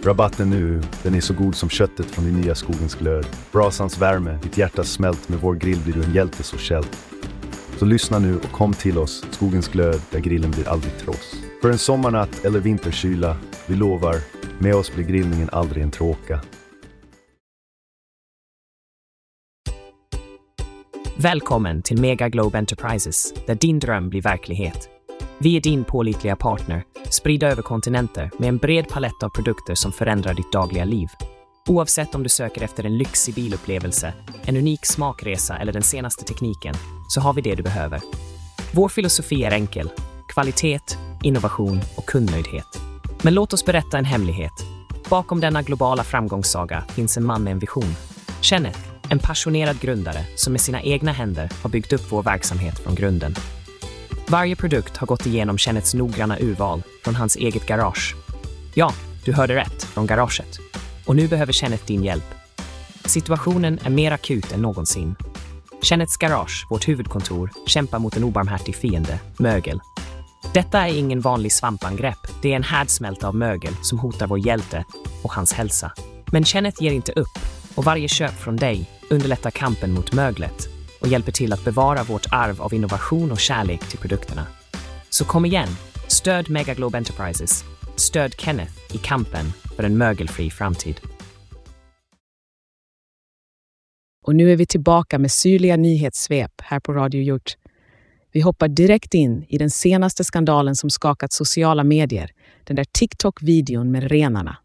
Rabatten 0.08 0.50
nu, 0.50 0.82
den 1.04 1.16
är 1.16 1.22
så 1.22 1.34
god 1.34 1.56
som 1.56 1.70
köttet 1.70 2.06
från 2.06 2.26
din 2.26 2.42
nya 2.42 2.56
Skogens 2.56 2.96
glöd. 2.96 3.26
Brasans 3.52 3.98
värme, 3.98 4.40
ditt 4.44 4.58
hjärtas 4.58 4.92
smält, 4.92 5.30
med 5.30 5.40
vår 5.40 5.56
grill 5.56 5.80
blir 5.80 5.94
du 5.94 6.04
en 6.04 6.14
hjälte 6.14 6.44
så 6.44 6.58
källt. 6.58 6.98
Så 7.78 7.86
lyssna 7.86 8.20
nu 8.20 8.38
och 8.38 8.52
kom 8.52 8.74
till 8.74 8.98
oss, 8.98 9.26
Skogens 9.32 9.68
glöd, 9.68 10.02
där 10.12 10.20
grillen 10.20 10.52
blir 10.52 10.70
aldrig 10.70 10.98
tross. 10.98 11.36
För 11.62 11.70
en 11.72 11.78
sommarnatt 11.78 12.46
eller 12.46 12.60
vinterkyla, 12.60 13.38
vi 13.66 13.76
lovar, 13.76 14.16
med 14.60 14.76
oss 14.76 14.96
blir 14.96 15.06
grillningen 15.06 15.50
aldrig 15.52 15.84
en 15.84 15.92
tråka. 15.92 16.42
Välkommen 21.18 21.82
till 21.82 22.02
Mega 22.02 22.30
Globe 22.30 22.58
Enterprises, 22.58 23.34
där 23.48 23.56
din 23.56 23.80
dröm 23.80 24.10
blir 24.10 24.22
verklighet. 24.22 24.97
Vi 25.40 25.58
är 25.58 25.62
din 25.62 25.84
pålitliga 25.84 26.36
partner, 26.36 26.84
spridda 27.10 27.48
över 27.48 27.62
kontinenter 27.62 28.32
med 28.38 28.50
en 28.50 28.58
bred 28.58 28.90
palett 28.90 29.24
av 29.24 29.30
produkter 29.30 29.76
som 29.76 29.92
förändrar 29.92 30.34
ditt 30.34 30.52
dagliga 30.52 30.86
liv. 30.86 31.08
Oavsett 31.68 32.16
om 32.16 32.24
du 32.24 32.30
söker 32.30 32.62
efter 32.62 32.84
en 32.84 32.98
lyxig 32.98 33.36
bilupplevelse, 33.36 34.14
en 34.42 34.58
unik 34.58 34.86
smakresa 34.86 35.58
eller 35.58 35.74
den 35.74 35.84
senaste 35.84 36.24
tekniken, 36.24 36.76
så 37.10 37.22
har 37.22 37.34
vi 37.34 37.42
det 37.42 37.56
du 37.56 37.64
behöver. 37.64 38.02
Vår 38.72 38.90
filosofi 38.90 39.44
är 39.44 39.52
enkel. 39.52 39.90
Kvalitet, 40.28 40.80
innovation 41.24 41.82
och 41.98 42.06
kundnöjdhet. 42.06 42.82
Men 43.22 43.34
låt 43.34 43.54
oss 43.54 43.66
berätta 43.66 43.98
en 43.98 44.06
hemlighet. 44.06 44.66
Bakom 45.10 45.40
denna 45.40 45.62
globala 45.62 46.04
framgångssaga 46.04 46.84
finns 46.90 47.18
en 47.18 47.26
man 47.26 47.44
med 47.44 47.52
en 47.52 47.60
vision. 47.60 47.96
Kenneth, 48.42 48.80
en 49.10 49.20
passionerad 49.20 49.80
grundare 49.80 50.26
som 50.36 50.54
med 50.54 50.62
sina 50.62 50.82
egna 50.82 51.12
händer 51.12 51.52
har 51.62 51.70
byggt 51.70 51.94
upp 51.94 52.12
vår 52.12 52.24
verksamhet 52.24 52.80
från 52.80 52.96
grunden. 52.96 53.36
Varje 54.30 54.56
produkt 54.56 54.98
har 54.98 55.08
gått 55.08 55.26
igenom 55.26 55.58
Kennets 55.58 55.94
noggranna 55.94 56.40
urval 56.40 56.84
från 57.04 57.16
hans 57.16 57.36
eget 57.36 57.66
garage. 57.66 58.16
Ja, 58.74 58.94
du 59.26 59.34
hörde 59.34 59.56
rätt, 59.56 59.84
från 59.84 60.08
garaget. 60.08 60.60
Och 61.06 61.16
nu 61.16 61.28
behöver 61.28 61.54
Kenneth 61.54 61.86
din 61.86 62.04
hjälp. 62.04 62.34
Situationen 63.06 63.80
är 63.84 63.90
mer 63.90 64.12
akut 64.12 64.52
än 64.52 64.62
någonsin. 64.62 65.16
Kenneths 65.82 66.18
garage, 66.18 66.68
vårt 66.70 66.88
huvudkontor, 66.88 67.52
kämpar 67.68 68.00
mot 68.00 68.18
en 68.18 68.24
obarmhärtig 68.24 68.76
fiende, 68.76 69.20
mögel. 69.40 69.82
Detta 70.54 70.88
är 70.88 70.98
ingen 70.98 71.22
vanlig 71.22 71.52
svampangrepp. 71.52 72.28
Det 72.42 72.52
är 72.52 72.56
en 72.56 72.64
härdsmälta 72.64 73.28
av 73.28 73.36
mögel 73.36 73.74
som 73.82 74.00
hotar 74.00 74.28
vår 74.28 74.40
hjälte 74.40 74.86
och 75.24 75.34
hans 75.34 75.54
hälsa. 75.54 75.92
Men 76.32 76.46
Kenneth 76.46 76.84
ger 76.84 76.92
inte 76.92 77.12
upp 77.12 77.40
och 77.76 77.84
varje 77.84 78.08
köp 78.08 78.34
från 78.40 78.56
dig 78.56 78.90
underlättar 79.10 79.52
kampen 79.52 79.94
mot 79.94 80.14
möglet 80.14 80.77
och 81.08 81.12
hjälper 81.12 81.32
till 81.32 81.54
att 81.54 81.66
bevara 81.66 82.04
vårt 82.04 82.26
arv 82.32 82.62
av 82.62 82.74
innovation 82.74 83.32
och 83.32 83.40
kärlek 83.40 83.90
till 83.90 84.00
produkterna. 84.00 84.48
Så 85.10 85.26
kom 85.26 85.46
igen, 85.46 85.68
stöd 86.08 86.50
Megaglobe 86.50 86.98
Enterprises. 86.98 87.64
Stöd 87.96 88.34
Kenneth 88.38 88.96
i 88.96 88.98
kampen 88.98 89.46
för 89.76 89.84
en 89.84 89.98
mögelfri 89.98 90.50
framtid. 90.50 91.00
Och 94.26 94.36
nu 94.36 94.52
är 94.52 94.56
vi 94.56 94.66
tillbaka 94.66 95.20
med 95.20 95.32
syrliga 95.32 95.78
nyhetssvep 95.78 96.52
här 96.62 96.80
på 96.80 96.94
Radio 96.94 97.22
Gjort. 97.22 97.58
Vi 98.32 98.42
hoppar 98.42 98.68
direkt 98.68 99.14
in 99.14 99.46
i 99.50 99.58
den 99.58 99.70
senaste 99.70 100.24
skandalen 100.24 100.76
som 100.76 100.90
skakat 100.90 101.34
sociala 101.34 101.84
medier, 101.84 102.32
den 102.64 102.76
där 102.76 102.86
TikTok-videon 102.92 103.92
med 103.92 104.04
renarna. 104.04 104.58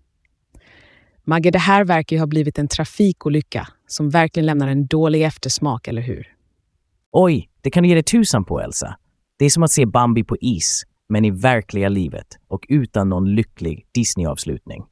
Magge, 1.24 1.50
det 1.50 1.58
här 1.58 1.84
verkar 1.84 2.16
ju 2.16 2.20
ha 2.20 2.26
blivit 2.26 2.58
en 2.58 2.68
trafikolycka 2.68 3.68
som 3.92 4.10
verkligen 4.10 4.46
lämnar 4.46 4.68
en 4.68 4.86
dålig 4.86 5.24
eftersmak, 5.24 5.88
eller 5.88 6.02
hur? 6.02 6.36
Oj, 7.12 7.48
det 7.60 7.70
kan 7.70 7.82
du 7.82 7.88
ge 7.88 7.94
dig 7.94 8.02
tusan 8.02 8.44
på, 8.44 8.60
Elsa. 8.60 8.96
Det 9.38 9.44
är 9.44 9.50
som 9.50 9.62
att 9.62 9.70
se 9.70 9.86
Bambi 9.86 10.24
på 10.24 10.36
is, 10.40 10.82
men 11.08 11.24
i 11.24 11.30
verkliga 11.30 11.88
livet 11.88 12.26
och 12.48 12.66
utan 12.68 13.08
någon 13.08 13.34
lycklig 13.34 13.86
Disney-avslutning. 13.94 14.84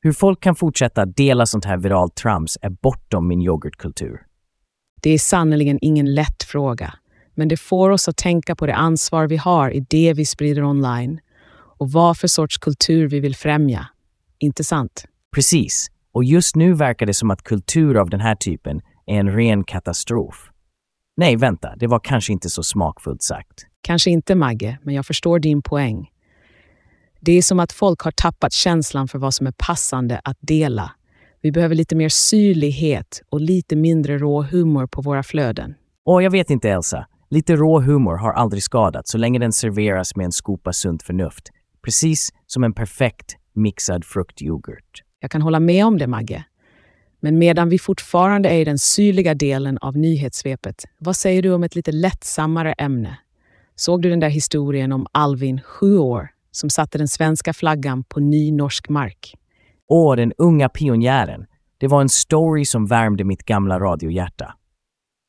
Hur 0.00 0.12
folk 0.12 0.40
kan 0.40 0.54
fortsätta 0.54 1.06
dela 1.06 1.46
sånt 1.46 1.64
här 1.64 1.76
viralt 1.76 2.14
trams 2.14 2.58
är 2.62 2.70
bortom 2.70 3.28
min 3.28 3.42
yoghurtkultur. 3.42 4.22
Det 5.02 5.10
är 5.10 5.18
sannerligen 5.18 5.78
ingen 5.82 6.14
lätt 6.14 6.42
fråga, 6.42 6.94
men 7.34 7.48
det 7.48 7.56
får 7.56 7.90
oss 7.90 8.08
att 8.08 8.16
tänka 8.16 8.56
på 8.56 8.66
det 8.66 8.74
ansvar 8.74 9.26
vi 9.26 9.36
har 9.36 9.70
i 9.70 9.80
det 9.80 10.12
vi 10.12 10.24
sprider 10.24 10.64
online 10.64 11.20
och 11.78 11.92
vad 11.92 12.18
för 12.18 12.28
sorts 12.28 12.58
kultur 12.58 13.08
vi 13.08 13.20
vill 13.20 13.36
främja. 13.36 13.86
Inte 14.38 14.64
sant? 14.64 15.04
Precis. 15.34 15.90
Och 16.16 16.24
just 16.24 16.56
nu 16.56 16.72
verkar 16.72 17.06
det 17.06 17.14
som 17.14 17.30
att 17.30 17.42
kultur 17.42 17.96
av 17.96 18.10
den 18.10 18.20
här 18.20 18.34
typen 18.34 18.80
är 19.06 19.20
en 19.20 19.30
ren 19.30 19.64
katastrof. 19.64 20.50
Nej, 21.16 21.36
vänta, 21.36 21.76
det 21.76 21.86
var 21.86 22.00
kanske 22.04 22.32
inte 22.32 22.50
så 22.50 22.62
smakfullt 22.62 23.22
sagt. 23.22 23.66
Kanske 23.80 24.10
inte, 24.10 24.34
Magge, 24.34 24.78
men 24.82 24.94
jag 24.94 25.06
förstår 25.06 25.38
din 25.38 25.62
poäng. 25.62 26.10
Det 27.20 27.32
är 27.32 27.42
som 27.42 27.60
att 27.60 27.72
folk 27.72 28.00
har 28.00 28.10
tappat 28.10 28.52
känslan 28.52 29.08
för 29.08 29.18
vad 29.18 29.34
som 29.34 29.46
är 29.46 29.54
passande 29.58 30.20
att 30.24 30.36
dela. 30.40 30.90
Vi 31.40 31.52
behöver 31.52 31.74
lite 31.74 31.96
mer 31.96 32.08
syrlighet 32.08 33.22
och 33.30 33.40
lite 33.40 33.76
mindre 33.76 34.18
rå 34.18 34.42
humor 34.42 34.86
på 34.86 35.02
våra 35.02 35.22
flöden. 35.22 35.74
Och 36.04 36.22
jag 36.22 36.30
vet 36.30 36.50
inte, 36.50 36.70
Elsa. 36.70 37.06
Lite 37.30 37.56
rå 37.56 37.80
humor 37.80 38.16
har 38.16 38.32
aldrig 38.32 38.62
skadat 38.62 39.08
så 39.08 39.18
länge 39.18 39.38
den 39.38 39.52
serveras 39.52 40.16
med 40.16 40.24
en 40.24 40.32
skopa 40.32 40.72
sunt 40.72 41.02
förnuft. 41.02 41.50
Precis 41.84 42.28
som 42.46 42.64
en 42.64 42.72
perfekt 42.72 43.36
mixad 43.54 44.04
fruktyoghurt. 44.04 45.05
Jag 45.26 45.30
kan 45.30 45.42
hålla 45.42 45.60
med 45.60 45.86
om 45.86 45.98
det, 45.98 46.06
Magge. 46.06 46.44
Men 47.20 47.38
medan 47.38 47.68
vi 47.68 47.78
fortfarande 47.78 48.48
är 48.48 48.60
i 48.60 48.64
den 48.64 48.78
syrliga 48.78 49.34
delen 49.34 49.78
av 49.78 49.96
nyhetssvepet, 49.96 50.84
vad 50.98 51.16
säger 51.16 51.42
du 51.42 51.52
om 51.52 51.64
ett 51.64 51.74
lite 51.74 51.92
lättsammare 51.92 52.72
ämne? 52.72 53.18
Såg 53.76 54.02
du 54.02 54.10
den 54.10 54.20
där 54.20 54.28
historien 54.28 54.92
om 54.92 55.06
Alvin, 55.12 55.60
sju 55.62 55.98
år, 55.98 56.28
som 56.50 56.70
satte 56.70 56.98
den 56.98 57.08
svenska 57.08 57.52
flaggan 57.52 58.04
på 58.04 58.20
ny 58.20 58.52
norsk 58.52 58.88
mark? 58.88 59.34
Åh, 59.88 60.16
den 60.16 60.32
unga 60.38 60.68
pionjären. 60.68 61.46
Det 61.78 61.86
var 61.86 62.00
en 62.00 62.08
story 62.08 62.64
som 62.64 62.86
värmde 62.86 63.24
mitt 63.24 63.42
gamla 63.42 63.80
radiohjärta. 63.80 64.54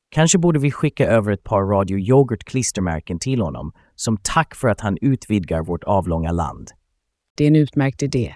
Kanske 0.09 0.37
borde 0.37 0.59
vi 0.59 0.71
skicka 0.71 1.07
över 1.07 1.31
ett 1.31 1.43
par 1.43 1.63
Radio 1.63 1.97
Yoghurt-klistermärken 1.97 3.19
till 3.19 3.41
honom 3.41 3.71
som 3.95 4.17
tack 4.21 4.55
för 4.55 4.67
att 4.67 4.81
han 4.81 4.97
utvidgar 5.01 5.61
vårt 5.61 5.83
avlånga 5.83 6.31
land. 6.31 6.71
Det 7.37 7.43
är 7.43 7.47
en 7.47 7.55
utmärkt 7.55 8.03
idé. 8.03 8.35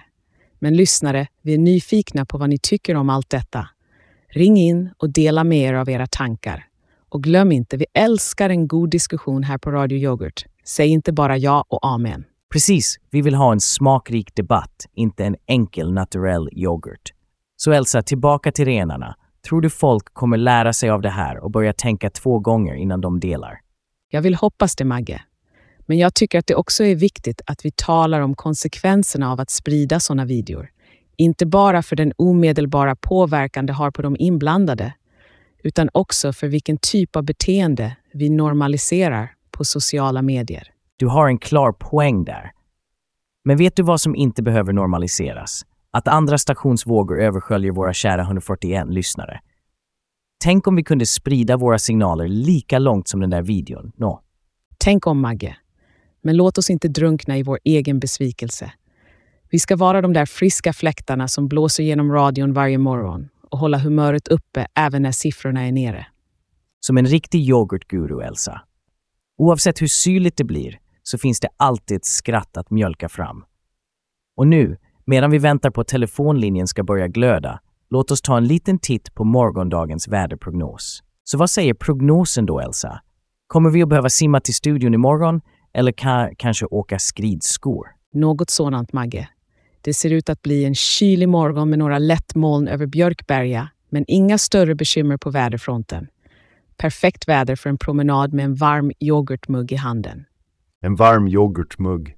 Men 0.62 0.76
lyssnare, 0.76 1.26
vi 1.42 1.54
är 1.54 1.58
nyfikna 1.58 2.26
på 2.26 2.38
vad 2.38 2.48
ni 2.48 2.58
tycker 2.58 2.94
om 2.94 3.10
allt 3.10 3.30
detta. 3.30 3.68
Ring 4.28 4.56
in 4.56 4.90
och 4.98 5.12
dela 5.12 5.44
med 5.44 5.58
er 5.58 5.74
av 5.74 5.90
era 5.90 6.06
tankar. 6.06 6.66
Och 7.08 7.22
glöm 7.22 7.52
inte, 7.52 7.76
vi 7.76 7.86
älskar 7.94 8.50
en 8.50 8.68
god 8.68 8.90
diskussion 8.90 9.42
här 9.42 9.58
på 9.58 9.70
Radio 9.70 9.98
Yoghurt. 9.98 10.44
Säg 10.64 10.88
inte 10.88 11.12
bara 11.12 11.36
ja 11.36 11.64
och 11.68 11.86
amen. 11.86 12.24
Precis, 12.52 12.96
vi 13.10 13.22
vill 13.22 13.34
ha 13.34 13.52
en 13.52 13.60
smakrik 13.60 14.34
debatt, 14.34 14.86
inte 14.94 15.24
en 15.24 15.36
enkel 15.46 15.92
naturell 15.92 16.48
yoghurt. 16.52 17.12
Så 17.56 17.72
Elsa, 17.72 18.02
tillbaka 18.02 18.52
till 18.52 18.64
renarna. 18.64 19.16
Tror 19.48 19.60
du 19.60 19.70
folk 19.70 20.14
kommer 20.14 20.36
lära 20.36 20.72
sig 20.72 20.90
av 20.90 21.02
det 21.02 21.10
här 21.10 21.38
och 21.38 21.50
börja 21.50 21.72
tänka 21.72 22.10
två 22.10 22.38
gånger 22.38 22.74
innan 22.74 23.00
de 23.00 23.20
delar? 23.20 23.60
Jag 24.10 24.22
vill 24.22 24.34
hoppas 24.34 24.76
det, 24.76 24.84
Magge. 24.84 25.22
Men 25.92 25.98
jag 25.98 26.14
tycker 26.14 26.38
att 26.38 26.46
det 26.46 26.54
också 26.54 26.84
är 26.84 26.94
viktigt 26.94 27.40
att 27.46 27.64
vi 27.64 27.70
talar 27.70 28.20
om 28.20 28.34
konsekvenserna 28.34 29.32
av 29.32 29.40
att 29.40 29.50
sprida 29.50 30.00
sådana 30.00 30.24
videor. 30.24 30.68
Inte 31.16 31.46
bara 31.46 31.82
för 31.82 31.96
den 31.96 32.12
omedelbara 32.16 32.96
påverkan 32.96 33.66
det 33.66 33.72
har 33.72 33.90
på 33.90 34.02
de 34.02 34.16
inblandade, 34.18 34.94
utan 35.62 35.88
också 35.92 36.32
för 36.32 36.48
vilken 36.48 36.78
typ 36.78 37.16
av 37.16 37.24
beteende 37.24 37.96
vi 38.12 38.30
normaliserar 38.30 39.34
på 39.50 39.64
sociala 39.64 40.22
medier. 40.22 40.68
Du 40.96 41.06
har 41.06 41.28
en 41.28 41.38
klar 41.38 41.72
poäng 41.72 42.24
där. 42.24 42.52
Men 43.44 43.56
vet 43.56 43.76
du 43.76 43.82
vad 43.82 44.00
som 44.00 44.16
inte 44.16 44.42
behöver 44.42 44.72
normaliseras? 44.72 45.62
Att 45.90 46.08
andra 46.08 46.38
stationsvågor 46.38 47.20
översköljer 47.20 47.72
våra 47.72 47.92
kära 47.92 48.22
141 48.22 48.86
lyssnare. 48.88 49.40
Tänk 50.44 50.66
om 50.66 50.76
vi 50.76 50.84
kunde 50.84 51.06
sprida 51.06 51.56
våra 51.56 51.78
signaler 51.78 52.28
lika 52.28 52.78
långt 52.78 53.08
som 53.08 53.20
den 53.20 53.30
där 53.30 53.42
videon. 53.42 53.92
Nå. 53.96 54.20
Tänk 54.78 55.06
om, 55.06 55.20
Magge. 55.20 55.56
Men 56.22 56.36
låt 56.36 56.58
oss 56.58 56.70
inte 56.70 56.88
drunkna 56.88 57.38
i 57.38 57.42
vår 57.42 57.58
egen 57.64 57.98
besvikelse. 58.00 58.72
Vi 59.50 59.58
ska 59.58 59.76
vara 59.76 60.00
de 60.00 60.12
där 60.12 60.26
friska 60.26 60.72
fläktarna 60.72 61.28
som 61.28 61.48
blåser 61.48 61.82
genom 61.82 62.12
radion 62.12 62.52
varje 62.52 62.78
morgon 62.78 63.28
och 63.50 63.58
hålla 63.58 63.78
humöret 63.78 64.28
uppe 64.28 64.66
även 64.74 65.02
när 65.02 65.12
siffrorna 65.12 65.66
är 65.66 65.72
nere. 65.72 66.06
Som 66.80 66.98
en 66.98 67.06
riktig 67.06 67.48
yoghurtguru, 67.48 68.20
Elsa. 68.20 68.60
Oavsett 69.38 69.82
hur 69.82 69.86
syrligt 69.86 70.36
det 70.36 70.44
blir 70.44 70.78
så 71.02 71.18
finns 71.18 71.40
det 71.40 71.48
alltid 71.56 71.96
ett 71.96 72.04
skratt 72.04 72.56
att 72.56 72.70
mjölka 72.70 73.08
fram. 73.08 73.44
Och 74.36 74.46
nu, 74.46 74.76
medan 75.04 75.30
vi 75.30 75.38
väntar 75.38 75.70
på 75.70 75.80
att 75.80 75.88
telefonlinjen 75.88 76.66
ska 76.66 76.84
börja 76.84 77.08
glöda, 77.08 77.60
låt 77.90 78.10
oss 78.10 78.22
ta 78.22 78.36
en 78.36 78.46
liten 78.46 78.78
titt 78.78 79.14
på 79.14 79.24
morgondagens 79.24 80.08
väderprognos. 80.08 81.02
Så 81.24 81.38
vad 81.38 81.50
säger 81.50 81.74
prognosen 81.74 82.46
då, 82.46 82.60
Elsa? 82.60 83.00
Kommer 83.46 83.70
vi 83.70 83.82
att 83.82 83.88
behöva 83.88 84.08
simma 84.08 84.40
till 84.40 84.54
studion 84.54 84.94
imorgon 84.94 85.40
eller 85.74 85.92
ka 85.92 86.30
kanske 86.36 86.66
åka 86.66 86.98
skridskor? 86.98 87.86
Något 88.12 88.50
sådant, 88.50 88.92
Magge. 88.92 89.28
Det 89.80 89.94
ser 89.94 90.12
ut 90.12 90.30
att 90.30 90.42
bli 90.42 90.64
en 90.64 90.74
kylig 90.74 91.28
morgon 91.28 91.70
med 91.70 91.78
några 91.78 91.98
lätt 91.98 92.34
moln 92.34 92.68
över 92.68 92.86
Björkberga, 92.86 93.68
men 93.90 94.04
inga 94.08 94.38
större 94.38 94.74
bekymmer 94.74 95.16
på 95.16 95.30
väderfronten. 95.30 96.08
Perfekt 96.76 97.28
väder 97.28 97.56
för 97.56 97.70
en 97.70 97.78
promenad 97.78 98.32
med 98.32 98.44
en 98.44 98.54
varm 98.54 98.92
yoghurtmugg 99.00 99.72
i 99.72 99.76
handen. 99.76 100.24
En 100.80 100.94
varm 100.94 101.28
yoghurtmugg. 101.28 102.16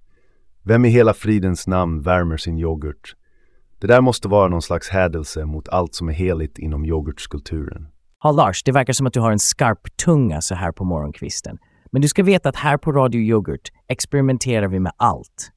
Vem 0.62 0.84
i 0.84 0.88
hela 0.88 1.14
fridens 1.14 1.66
namn 1.66 2.02
värmer 2.02 2.36
sin 2.36 2.58
yoghurt? 2.58 3.14
Det 3.78 3.86
där 3.86 4.00
måste 4.00 4.28
vara 4.28 4.48
någon 4.48 4.62
slags 4.62 4.88
hädelse 4.88 5.44
mot 5.44 5.68
allt 5.68 5.94
som 5.94 6.08
är 6.08 6.12
heligt 6.12 6.58
inom 6.58 6.84
yoghurtskulturen. 6.84 7.88
Ja, 8.22 8.32
Lars, 8.32 8.62
det 8.62 8.72
verkar 8.72 8.92
som 8.92 9.06
att 9.06 9.12
du 9.12 9.20
har 9.20 9.32
en 9.32 9.38
skarp 9.38 9.96
tunga 9.96 10.40
så 10.40 10.54
här 10.54 10.72
på 10.72 10.84
morgonkvisten. 10.84 11.58
Men 11.94 12.02
du 12.02 12.08
ska 12.08 12.22
veta 12.22 12.48
att 12.48 12.56
här 12.56 12.76
på 12.76 12.92
Radio 12.92 13.20
Yoghurt 13.20 13.72
experimenterar 13.88 14.68
vi 14.68 14.80
med 14.80 14.92
allt. 14.96 15.52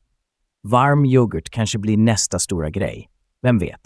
Varm 0.64 1.06
yoghurt 1.06 1.50
kanske 1.50 1.80
blir 1.80 1.98
nästa 1.98 2.40
stora 2.40 2.70
grej. 2.70 3.10
Vem 3.42 3.60
vet? 3.60 3.82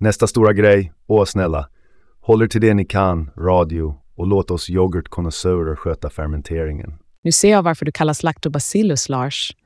Nästa 0.00 0.26
stora 0.26 0.52
grej, 0.52 0.92
åh 1.06 1.24
snälla, 1.24 1.68
håll 2.20 2.42
er 2.42 2.46
till 2.46 2.60
det 2.60 2.74
ni 2.74 2.84
kan, 2.84 3.30
radio, 3.36 3.94
och 4.14 4.26
låt 4.26 4.50
oss 4.50 4.70
yoghurtkonnässörer 4.70 5.76
sköta 5.76 6.10
fermenteringen. 6.10 6.94
Nu 7.22 7.32
ser 7.32 7.50
jag 7.50 7.62
varför 7.62 7.84
du 7.84 7.92
kallas 7.92 8.22
lactobacillus, 8.22 9.08
Lars. 9.08 9.56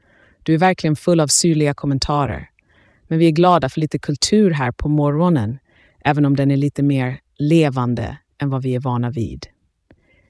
Du 0.43 0.55
är 0.55 0.59
verkligen 0.59 0.97
full 0.97 1.21
av 1.21 1.27
syrliga 1.27 1.75
kommentarer. 1.75 2.51
Men 3.09 3.19
vi 3.19 3.27
är 3.27 3.33
glada 3.33 3.69
för 3.69 3.81
lite 3.81 3.99
kultur 3.99 4.51
här 4.51 4.73
på 4.73 4.89
morgonen, 4.89 5.59
även 6.05 6.25
om 6.25 6.37
den 6.37 6.51
är 6.51 6.57
lite 6.57 6.83
mer 6.83 7.19
levande 7.39 8.19
än 8.39 8.51
vad 8.51 8.63
vi 8.63 8.75
är 8.75 8.81
vana 8.81 9.11
vid. 9.11 9.47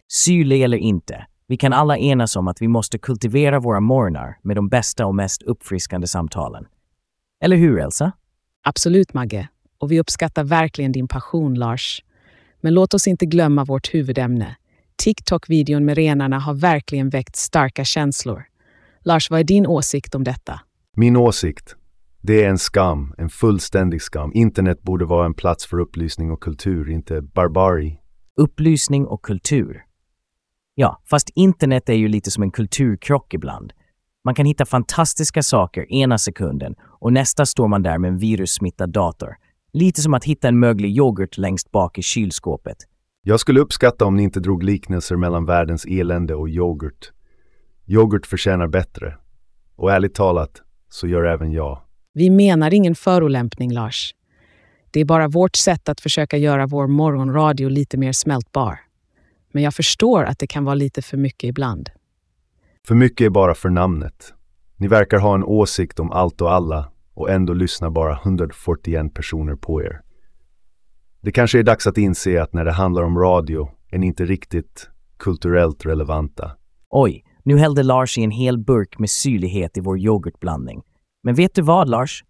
Syrlig 0.08 0.62
eller 0.62 0.78
inte, 0.78 1.26
vi 1.48 1.56
kan 1.56 1.72
alla 1.72 1.98
enas 1.98 2.36
om 2.36 2.48
att 2.48 2.62
vi 2.62 2.68
måste 2.68 2.98
kultivera 2.98 3.60
våra 3.60 3.80
morgnar 3.80 4.38
med 4.42 4.56
de 4.56 4.68
bästa 4.68 5.06
och 5.06 5.14
mest 5.14 5.42
uppfriskande 5.42 6.06
samtalen. 6.06 6.66
Eller 7.44 7.56
hur, 7.56 7.78
Elsa? 7.78 8.12
Absolut, 8.64 9.14
Magge. 9.14 9.48
Och 9.78 9.92
vi 9.92 10.00
uppskattar 10.00 10.44
verkligen 10.44 10.92
din 10.92 11.08
passion, 11.08 11.54
Lars. 11.54 12.02
Men 12.60 12.74
låt 12.74 12.94
oss 12.94 13.06
inte 13.06 13.26
glömma 13.26 13.64
vårt 13.64 13.94
huvudämne. 13.94 14.56
TikTok-videon 14.96 15.84
med 15.84 15.96
renarna 15.96 16.38
har 16.38 16.54
verkligen 16.54 17.10
väckt 17.10 17.36
starka 17.36 17.84
känslor. 17.84 18.44
Lars, 19.04 19.30
vad 19.30 19.40
är 19.40 19.44
din 19.44 19.66
åsikt 19.66 20.14
om 20.14 20.24
detta? 20.24 20.60
Min 20.96 21.16
åsikt? 21.16 21.76
Det 22.20 22.44
är 22.44 22.48
en 22.48 22.58
skam, 22.58 23.14
en 23.18 23.28
fullständig 23.28 24.02
skam. 24.02 24.32
Internet 24.34 24.82
borde 24.82 25.04
vara 25.04 25.26
en 25.26 25.34
plats 25.34 25.66
för 25.66 25.78
upplysning 25.78 26.30
och 26.30 26.40
kultur, 26.40 26.90
inte 26.90 27.22
barbari. 27.22 27.98
Upplysning 28.36 29.06
och 29.06 29.22
kultur. 29.22 29.82
Ja, 30.78 31.00
fast 31.04 31.30
internet 31.34 31.88
är 31.88 31.94
ju 31.94 32.08
lite 32.08 32.30
som 32.30 32.42
en 32.42 32.50
kulturkrock 32.50 33.34
ibland. 33.34 33.72
Man 34.24 34.34
kan 34.34 34.46
hitta 34.46 34.66
fantastiska 34.66 35.42
saker 35.42 35.92
ena 35.92 36.18
sekunden 36.18 36.74
och 36.80 37.12
nästa 37.12 37.46
står 37.46 37.68
man 37.68 37.82
där 37.82 37.98
med 37.98 38.08
en 38.08 38.18
virussmittad 38.18 38.90
dator. 38.90 39.34
Lite 39.72 40.00
som 40.00 40.14
att 40.14 40.24
hitta 40.24 40.48
en 40.48 40.58
möglig 40.58 40.96
yoghurt 40.96 41.38
längst 41.38 41.70
bak 41.70 41.98
i 41.98 42.02
kylskåpet. 42.02 42.76
Jag 43.22 43.40
skulle 43.40 43.60
uppskatta 43.60 44.04
om 44.04 44.16
ni 44.16 44.22
inte 44.22 44.40
drog 44.40 44.62
liknelser 44.62 45.16
mellan 45.16 45.44
världens 45.44 45.84
elände 45.84 46.34
och 46.34 46.48
yoghurt. 46.48 47.12
Yoghurt 47.86 48.26
förtjänar 48.26 48.68
bättre. 48.68 49.14
Och 49.76 49.92
ärligt 49.92 50.14
talat, 50.14 50.62
så 50.88 51.06
gör 51.06 51.24
även 51.24 51.52
jag. 51.52 51.80
Vi 52.12 52.30
menar 52.30 52.74
ingen 52.74 52.94
förolämpning, 52.94 53.72
Lars. 53.72 54.14
Det 54.90 55.00
är 55.00 55.04
bara 55.04 55.28
vårt 55.28 55.56
sätt 55.56 55.88
att 55.88 56.00
försöka 56.00 56.36
göra 56.36 56.66
vår 56.66 56.86
morgonradio 56.86 57.68
lite 57.68 57.96
mer 57.96 58.12
smältbar. 58.12 58.85
Men 59.56 59.62
jag 59.62 59.74
förstår 59.74 60.24
att 60.24 60.38
det 60.38 60.46
kan 60.46 60.64
vara 60.64 60.74
lite 60.74 61.02
för 61.02 61.16
mycket 61.16 61.48
ibland. 61.48 61.90
För 62.86 62.94
mycket 62.94 63.24
är 63.24 63.30
bara 63.30 63.54
för 63.54 63.70
namnet. 63.70 64.34
Ni 64.76 64.88
verkar 64.88 65.18
ha 65.18 65.34
en 65.34 65.44
åsikt 65.44 66.00
om 66.00 66.10
allt 66.10 66.40
och 66.40 66.52
alla 66.52 66.92
och 67.14 67.30
ändå 67.30 67.52
lyssnar 67.52 67.90
bara 67.90 68.18
141 68.20 69.14
personer 69.14 69.56
på 69.56 69.82
er. 69.82 70.00
Det 71.20 71.32
kanske 71.32 71.58
är 71.58 71.62
dags 71.62 71.86
att 71.86 71.98
inse 71.98 72.42
att 72.42 72.52
när 72.52 72.64
det 72.64 72.72
handlar 72.72 73.02
om 73.02 73.18
radio 73.18 73.70
är 73.90 73.98
ni 73.98 74.06
inte 74.06 74.24
riktigt 74.24 74.88
kulturellt 75.16 75.86
relevanta. 75.86 76.50
Oj, 76.90 77.24
nu 77.42 77.58
hällde 77.58 77.82
Lars 77.82 78.18
i 78.18 78.22
en 78.22 78.30
hel 78.30 78.58
burk 78.58 78.98
med 78.98 79.10
syrlighet 79.10 79.76
i 79.76 79.80
vår 79.80 79.98
yoghurtblandning. 79.98 80.82
Men 81.22 81.34
vet 81.34 81.54
du 81.54 81.62
vad, 81.62 81.88
Lars? 81.88 82.24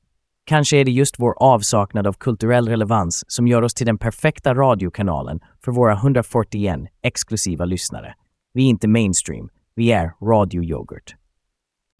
Kanske 0.48 0.76
är 0.76 0.84
det 0.84 0.90
just 0.90 1.14
vår 1.18 1.34
avsaknad 1.42 2.06
av 2.06 2.12
kulturell 2.12 2.68
relevans 2.68 3.24
som 3.28 3.46
gör 3.46 3.62
oss 3.62 3.74
till 3.74 3.86
den 3.86 3.98
perfekta 3.98 4.54
radiokanalen 4.54 5.40
för 5.64 5.72
våra 5.72 5.92
141 5.92 6.80
exklusiva 7.02 7.64
lyssnare. 7.64 8.14
Vi 8.52 8.62
är 8.64 8.68
inte 8.68 8.88
mainstream, 8.88 9.48
vi 9.74 9.92
är 9.92 10.12
Radio 10.22 10.64
Yoghurt. 10.64 11.14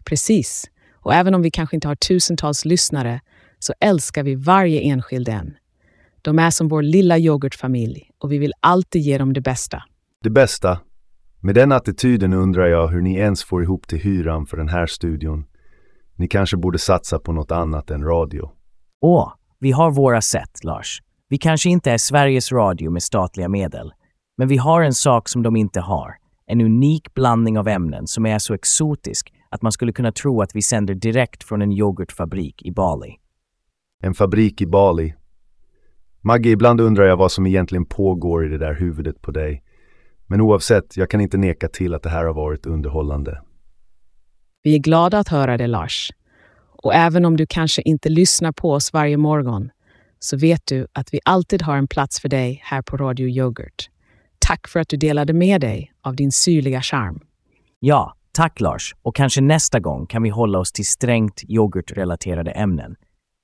Precis. 0.05 0.65
Och 0.93 1.13
även 1.13 1.35
om 1.35 1.41
vi 1.41 1.51
kanske 1.51 1.75
inte 1.75 1.87
har 1.87 1.95
tusentals 1.95 2.65
lyssnare 2.65 3.21
så 3.59 3.73
älskar 3.79 4.23
vi 4.23 4.35
varje 4.35 4.81
enskild 4.81 5.29
en. 5.29 5.53
De 6.21 6.39
är 6.39 6.49
som 6.49 6.67
vår 6.67 6.81
lilla 6.81 7.17
yoghurtfamilj 7.17 8.11
och 8.17 8.31
vi 8.31 8.37
vill 8.37 8.53
alltid 8.59 9.01
ge 9.01 9.17
dem 9.17 9.33
det 9.33 9.41
bästa. 9.41 9.83
Det 10.23 10.29
bästa? 10.29 10.79
Med 11.39 11.55
den 11.55 11.71
attityden 11.71 12.33
undrar 12.33 12.67
jag 12.67 12.87
hur 12.87 13.01
ni 13.01 13.15
ens 13.15 13.43
får 13.43 13.63
ihop 13.63 13.87
till 13.87 13.99
hyran 13.99 14.45
för 14.45 14.57
den 14.57 14.69
här 14.69 14.85
studion. 14.85 15.45
Ni 16.17 16.27
kanske 16.27 16.57
borde 16.57 16.79
satsa 16.79 17.19
på 17.19 17.31
något 17.31 17.51
annat 17.51 17.91
än 17.91 18.03
radio. 18.03 18.51
Åh, 19.01 19.33
vi 19.59 19.71
har 19.71 19.91
våra 19.91 20.21
sätt, 20.21 20.63
Lars. 20.63 21.01
Vi 21.29 21.37
kanske 21.37 21.69
inte 21.69 21.91
är 21.91 21.97
Sveriges 21.97 22.51
Radio 22.51 22.91
med 22.91 23.03
statliga 23.03 23.49
medel, 23.49 23.93
men 24.37 24.47
vi 24.47 24.57
har 24.57 24.81
en 24.81 24.93
sak 24.93 25.29
som 25.29 25.43
de 25.43 25.55
inte 25.55 25.79
har. 25.79 26.15
En 26.45 26.61
unik 26.61 27.13
blandning 27.13 27.59
av 27.59 27.67
ämnen 27.67 28.07
som 28.07 28.25
är 28.25 28.39
så 28.39 28.53
exotisk 28.53 29.33
att 29.49 29.61
man 29.61 29.71
skulle 29.71 29.91
kunna 29.91 30.11
tro 30.11 30.41
att 30.41 30.55
vi 30.55 30.61
sänder 30.61 30.95
direkt 30.95 31.43
från 31.43 31.61
en 31.61 31.71
yoghurtfabrik 31.71 32.61
i 32.65 32.71
Bali. 32.71 33.15
En 34.03 34.13
fabrik 34.13 34.61
i 34.61 34.65
Bali. 34.65 35.13
Maggie, 36.21 36.51
ibland 36.51 36.81
undrar 36.81 37.05
jag 37.05 37.17
vad 37.17 37.31
som 37.31 37.47
egentligen 37.47 37.85
pågår 37.85 38.45
i 38.45 38.49
det 38.49 38.57
där 38.57 38.73
huvudet 38.73 39.21
på 39.21 39.31
dig. 39.31 39.63
Men 40.27 40.41
oavsett, 40.41 40.97
jag 40.97 41.09
kan 41.09 41.21
inte 41.21 41.37
neka 41.37 41.67
till 41.67 41.93
att 41.93 42.03
det 42.03 42.09
här 42.09 42.25
har 42.25 42.33
varit 42.33 42.65
underhållande. 42.65 43.41
Vi 44.63 44.75
är 44.75 44.79
glada 44.79 45.19
att 45.19 45.27
höra 45.27 45.57
det, 45.57 45.67
Lars. 45.67 46.11
Och 46.83 46.93
även 46.93 47.25
om 47.25 47.37
du 47.37 47.45
kanske 47.45 47.81
inte 47.81 48.09
lyssnar 48.09 48.51
på 48.51 48.71
oss 48.71 48.93
varje 48.93 49.17
morgon 49.17 49.69
så 50.19 50.37
vet 50.37 50.61
du 50.65 50.87
att 50.93 51.13
vi 51.13 51.19
alltid 51.25 51.61
har 51.61 51.77
en 51.77 51.87
plats 51.87 52.19
för 52.19 52.29
dig 52.29 52.61
här 52.63 52.81
på 52.81 52.97
Radio 52.97 53.27
Yoghurt. 53.27 53.89
Tack 54.39 54.67
för 54.67 54.79
att 54.79 54.89
du 54.89 54.97
delade 54.97 55.33
med 55.33 55.61
dig 55.61 55.91
av 56.01 56.15
din 56.15 56.31
syrliga 56.31 56.81
charm. 56.81 57.19
Ja, 57.79 58.13
tack 58.31 58.59
Lars. 58.59 58.95
Och 59.01 59.15
kanske 59.15 59.41
nästa 59.41 59.79
gång 59.79 60.05
kan 60.05 60.23
vi 60.23 60.29
hålla 60.29 60.59
oss 60.59 60.71
till 60.71 60.87
strängt 60.87 61.43
yoghurtrelaterade 61.47 62.51
ämnen. 62.51 62.95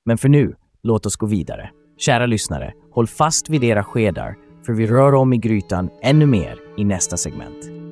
Men 0.06 0.18
för 0.18 0.30
nu, 0.30 0.56
låt 0.84 1.06
oss 1.06 1.16
gå 1.16 1.26
vidare. 1.26 1.70
Kära 1.98 2.26
lyssnare, 2.26 2.74
håll 2.92 3.08
fast 3.08 3.50
vid 3.50 3.64
era 3.64 3.84
skedar 3.84 4.36
för 4.66 4.74
vi 4.74 4.88
rör 4.88 5.14
om 5.14 5.34
i 5.34 5.38
grytan 5.38 5.90
ännu 6.02 6.26
mer 6.26 6.60
i 6.78 6.84
nästa 6.84 7.18
segment. 7.18 7.83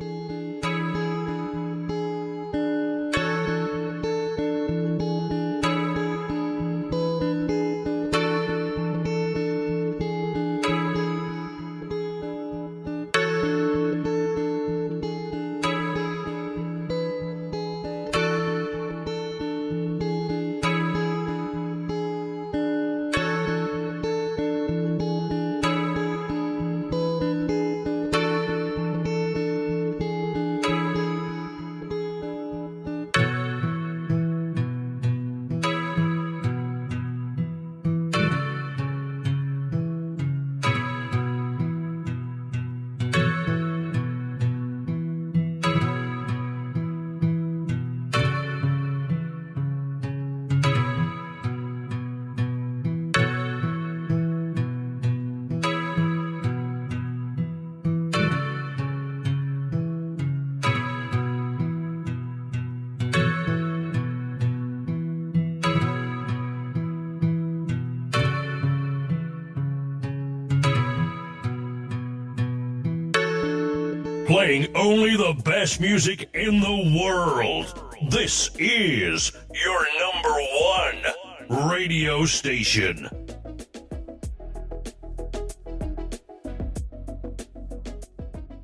Playing 74.52 74.76
only 74.76 75.12
the 75.12 75.34
best 75.52 75.80
music 75.80 76.30
in 76.34 76.62
the 76.62 77.00
world. 77.00 77.66
This 78.12 78.52
is 78.60 79.32
your 79.54 79.82
number 80.04 80.36
one 80.78 81.70
radio 81.72 82.26
station. 82.26 83.08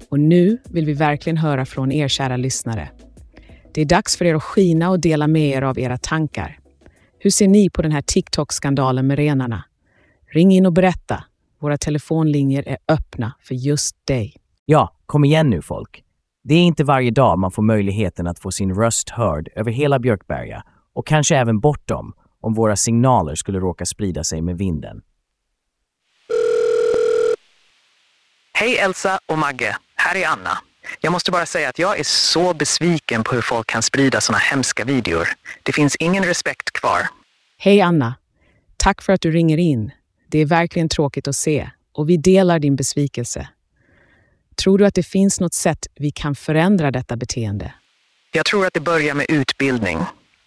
Och 0.10 0.20
nu 0.20 0.58
vill 0.70 0.86
vi 0.86 0.94
verkligen 0.94 1.38
höra 1.38 1.66
från 1.66 1.92
er 1.92 2.08
kära 2.08 2.38
lyssnare. 2.38 2.90
Det 3.74 3.82
är 3.82 3.86
dags 3.86 4.18
för 4.18 4.26
er 4.26 4.36
att 4.36 4.44
skina 4.44 4.90
och 4.90 5.00
dela 5.00 5.28
med 5.28 5.50
er 5.50 5.62
av 5.62 5.80
era 5.80 5.98
tankar. 5.98 6.60
Hur 7.20 7.30
ser 7.30 7.48
ni 7.48 7.70
på 7.70 7.82
den 7.82 7.92
här 7.92 8.02
TikTok-skandalen 8.02 9.08
med 9.08 9.18
renarna? 9.18 9.64
Ring 10.34 10.52
in 10.52 10.66
och 10.66 10.74
berätta. 10.74 11.24
Våra 11.60 11.78
telefonlinjer 11.78 12.68
är 12.68 12.78
öppna 12.88 13.34
för 13.42 13.56
just 13.56 14.08
dig. 14.08 14.36
Ja, 14.66 14.94
kom 15.08 15.26
igen 15.26 15.50
nu 15.50 15.62
folk. 15.62 16.04
Det 16.44 16.56
är 16.56 16.64
inte 16.64 16.84
varje 16.84 17.12
dag 17.12 17.40
man 17.40 17.52
får 17.52 17.64
möjligheten 17.64 18.28
att 18.28 18.40
få 18.40 18.52
sin 18.52 18.76
röst 18.76 19.10
hörd 19.10 19.50
över 19.56 19.72
hela 19.72 20.00
Björkberga 20.00 20.64
och 20.94 21.08
kanske 21.08 21.38
även 21.38 21.60
bortom 21.60 22.14
om 22.42 22.54
våra 22.54 22.76
signaler 22.76 23.36
skulle 23.36 23.60
råka 23.60 23.86
sprida 23.86 24.24
sig 24.24 24.42
med 24.42 24.58
vinden. 24.58 25.02
Hej 28.54 28.78
Elsa 28.78 29.20
och 29.26 29.38
Magge, 29.38 29.78
här 29.96 30.16
är 30.16 30.28
Anna. 30.28 30.58
Jag 31.02 31.12
måste 31.12 31.32
bara 31.32 31.46
säga 31.46 31.70
att 31.70 31.80
jag 31.80 32.00
är 32.00 32.04
så 32.04 32.54
besviken 32.54 33.24
på 33.24 33.36
hur 33.36 33.42
folk 33.42 33.68
kan 33.68 33.82
sprida 33.82 34.22
såna 34.22 34.38
hemska 34.38 34.86
videor. 34.86 35.28
Det 35.64 35.72
finns 35.72 35.96
ingen 35.96 36.24
respekt 36.24 36.72
kvar. 36.72 37.00
Hej 37.58 37.82
Anna! 37.82 38.16
Tack 38.78 39.02
för 39.02 39.14
att 39.14 39.22
du 39.22 39.32
ringer 39.32 39.58
in. 39.58 39.92
Det 40.28 40.40
är 40.40 40.46
verkligen 40.46 40.90
tråkigt 40.90 41.28
att 41.28 41.36
se 41.36 41.70
och 41.94 42.10
vi 42.10 42.18
delar 42.18 42.60
din 42.60 42.76
besvikelse. 42.76 43.48
Tror 44.64 44.78
du 44.78 44.86
att 44.86 44.94
det 44.94 45.04
finns 45.04 45.40
något 45.40 45.54
sätt 45.54 45.88
vi 45.96 46.12
kan 46.12 46.36
förändra 46.36 46.92
detta 46.92 47.16
beteende? 47.16 47.74
Jag 48.32 48.46
tror 48.46 48.66
att 48.66 48.74
det 48.74 48.80
börjar 48.80 49.16
med 49.16 49.26
utbildning. 49.30 49.98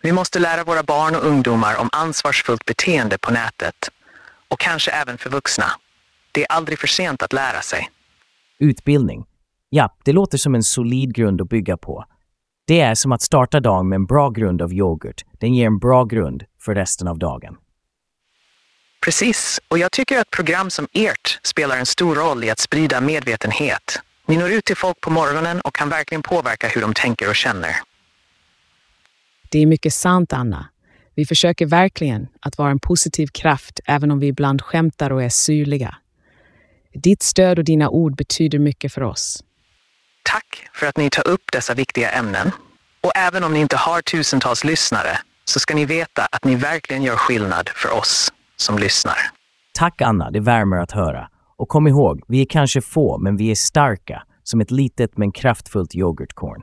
Vi 0.03 0.13
måste 0.13 0.39
lära 0.39 0.65
våra 0.65 0.83
barn 0.83 1.15
och 1.15 1.25
ungdomar 1.25 1.77
om 1.81 1.89
ansvarsfullt 1.93 2.65
beteende 2.65 3.19
på 3.19 3.33
nätet. 3.33 3.75
Och 4.49 4.59
kanske 4.61 4.91
även 4.91 5.19
för 5.19 5.31
vuxna. 5.31 5.65
Det 6.33 6.43
är 6.43 6.47
aldrig 6.53 6.79
för 6.79 6.87
sent 6.87 7.23
att 7.23 7.33
lära 7.33 7.61
sig. 7.61 7.91
Utbildning. 8.59 9.25
Ja, 9.69 9.97
det 10.05 10.13
låter 10.13 10.39
som 10.39 10.55
en 10.55 10.63
solid 10.63 11.15
grund 11.15 11.41
att 11.41 11.49
bygga 11.49 11.77
på. 11.77 12.05
Det 12.67 12.81
är 12.81 12.95
som 12.95 13.13
att 13.13 13.23
starta 13.23 13.61
dagen 13.61 13.89
med 13.89 13.97
en 13.97 14.07
bra 14.07 14.31
grund 14.31 14.63
av 14.63 14.73
yoghurt. 14.73 15.25
Den 15.41 15.55
ger 15.55 15.67
en 15.67 15.79
bra 15.79 16.05
grund 16.05 16.45
för 16.61 16.75
resten 16.75 17.09
av 17.09 17.19
dagen. 17.19 17.57
Precis, 19.01 19.61
och 19.69 19.79
jag 19.79 19.93
tycker 19.93 20.19
att 20.19 20.31
program 20.31 20.71
som 20.71 20.89
ert 20.93 21.41
spelar 21.43 21.77
en 21.77 21.87
stor 21.87 22.15
roll 22.15 22.45
i 22.45 22.51
att 22.51 22.59
sprida 22.59 23.01
medvetenhet. 23.01 24.01
Ni 24.27 24.37
når 24.37 24.51
ut 24.51 24.65
till 24.65 24.77
folk 24.77 25.01
på 25.01 25.11
morgonen 25.11 25.61
och 25.61 25.75
kan 25.75 25.89
verkligen 25.89 26.23
påverka 26.23 26.69
hur 26.69 26.81
de 26.81 26.95
tänker 26.95 27.29
och 27.29 27.37
känner. 27.37 27.77
Det 29.51 29.59
är 29.59 29.67
mycket 29.67 29.95
sant, 29.95 30.33
Anna. 30.33 30.69
Vi 31.15 31.27
försöker 31.27 31.67
verkligen 31.67 32.29
att 32.41 32.59
vara 32.59 32.71
en 32.71 32.79
positiv 32.79 33.27
kraft 33.27 33.81
även 33.85 34.11
om 34.11 34.19
vi 34.19 34.27
ibland 34.27 34.63
skämtar 34.63 35.11
och 35.11 35.23
är 35.23 35.29
syrliga. 35.29 35.97
Ditt 36.95 37.23
stöd 37.23 37.59
och 37.59 37.65
dina 37.65 37.89
ord 37.89 38.17
betyder 38.17 38.59
mycket 38.59 38.93
för 38.93 39.03
oss. 39.03 39.45
Tack 40.23 40.69
för 40.75 40.87
att 40.87 40.97
ni 40.97 41.11
tar 41.11 41.29
upp 41.29 41.53
dessa 41.53 41.75
viktiga 41.75 42.11
ämnen. 42.11 42.51
Och 43.01 43.13
även 43.17 43.45
om 43.45 43.53
ni 43.53 43.61
inte 43.61 43.77
har 43.77 44.03
tusentals 44.03 44.65
lyssnare 44.65 45.19
så 45.45 45.61
ska 45.61 45.75
ni 45.75 45.85
veta 45.85 46.29
att 46.33 46.45
ni 46.45 46.55
verkligen 46.55 47.03
gör 47.03 47.17
skillnad 47.17 47.69
för 47.69 47.91
oss 47.91 48.33
som 48.61 48.79
lyssnar. 48.79 49.17
Tack 49.73 50.03
Anna, 50.03 50.31
det 50.31 50.41
värmer 50.41 50.77
att 50.77 50.93
höra. 50.93 51.29
Och 51.57 51.69
kom 51.69 51.87
ihåg, 51.87 52.23
vi 52.29 52.41
är 52.41 52.47
kanske 52.47 52.81
få, 52.81 53.19
men 53.19 53.37
vi 53.37 53.51
är 53.51 53.55
starka, 53.55 54.23
som 54.43 54.61
ett 54.61 54.71
litet 54.71 55.19
men 55.19 55.33
kraftfullt 55.33 55.95
yoghurtkorn. 55.95 56.63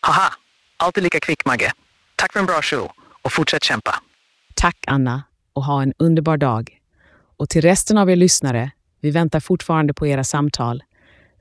Haha, 0.00 0.32
alltid 0.76 1.02
lika 1.02 1.20
kvick 1.20 1.44
Magge. 1.44 1.72
Tack 2.16 2.32
för 2.32 2.40
en 2.40 2.46
bra 2.46 2.62
show 2.62 2.90
och 3.22 3.32
fortsätt 3.32 3.64
kämpa. 3.64 3.94
Tack 4.54 4.84
Anna 4.86 5.22
och 5.52 5.64
ha 5.64 5.82
en 5.82 5.92
underbar 5.98 6.36
dag. 6.36 6.78
Och 7.36 7.48
till 7.48 7.62
resten 7.62 7.98
av 7.98 8.10
er 8.10 8.16
lyssnare, 8.16 8.70
vi 9.00 9.10
väntar 9.10 9.40
fortfarande 9.40 9.94
på 9.94 10.06
era 10.06 10.24
samtal. 10.24 10.82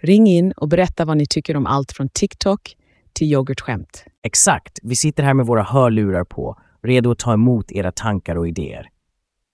Ring 0.01 0.27
in 0.27 0.51
och 0.51 0.67
berätta 0.67 1.05
vad 1.05 1.17
ni 1.17 1.25
tycker 1.25 1.57
om 1.57 1.65
allt 1.65 1.91
från 1.91 2.09
TikTok 2.09 2.75
till 3.13 3.31
yoghurtskämt. 3.31 4.05
Exakt, 4.23 4.79
vi 4.83 4.95
sitter 4.95 5.23
här 5.23 5.33
med 5.33 5.45
våra 5.45 5.63
hörlurar 5.63 6.23
på, 6.23 6.57
redo 6.83 7.11
att 7.11 7.19
ta 7.19 7.33
emot 7.33 7.71
era 7.71 7.91
tankar 7.91 8.35
och 8.35 8.47
idéer. 8.47 8.90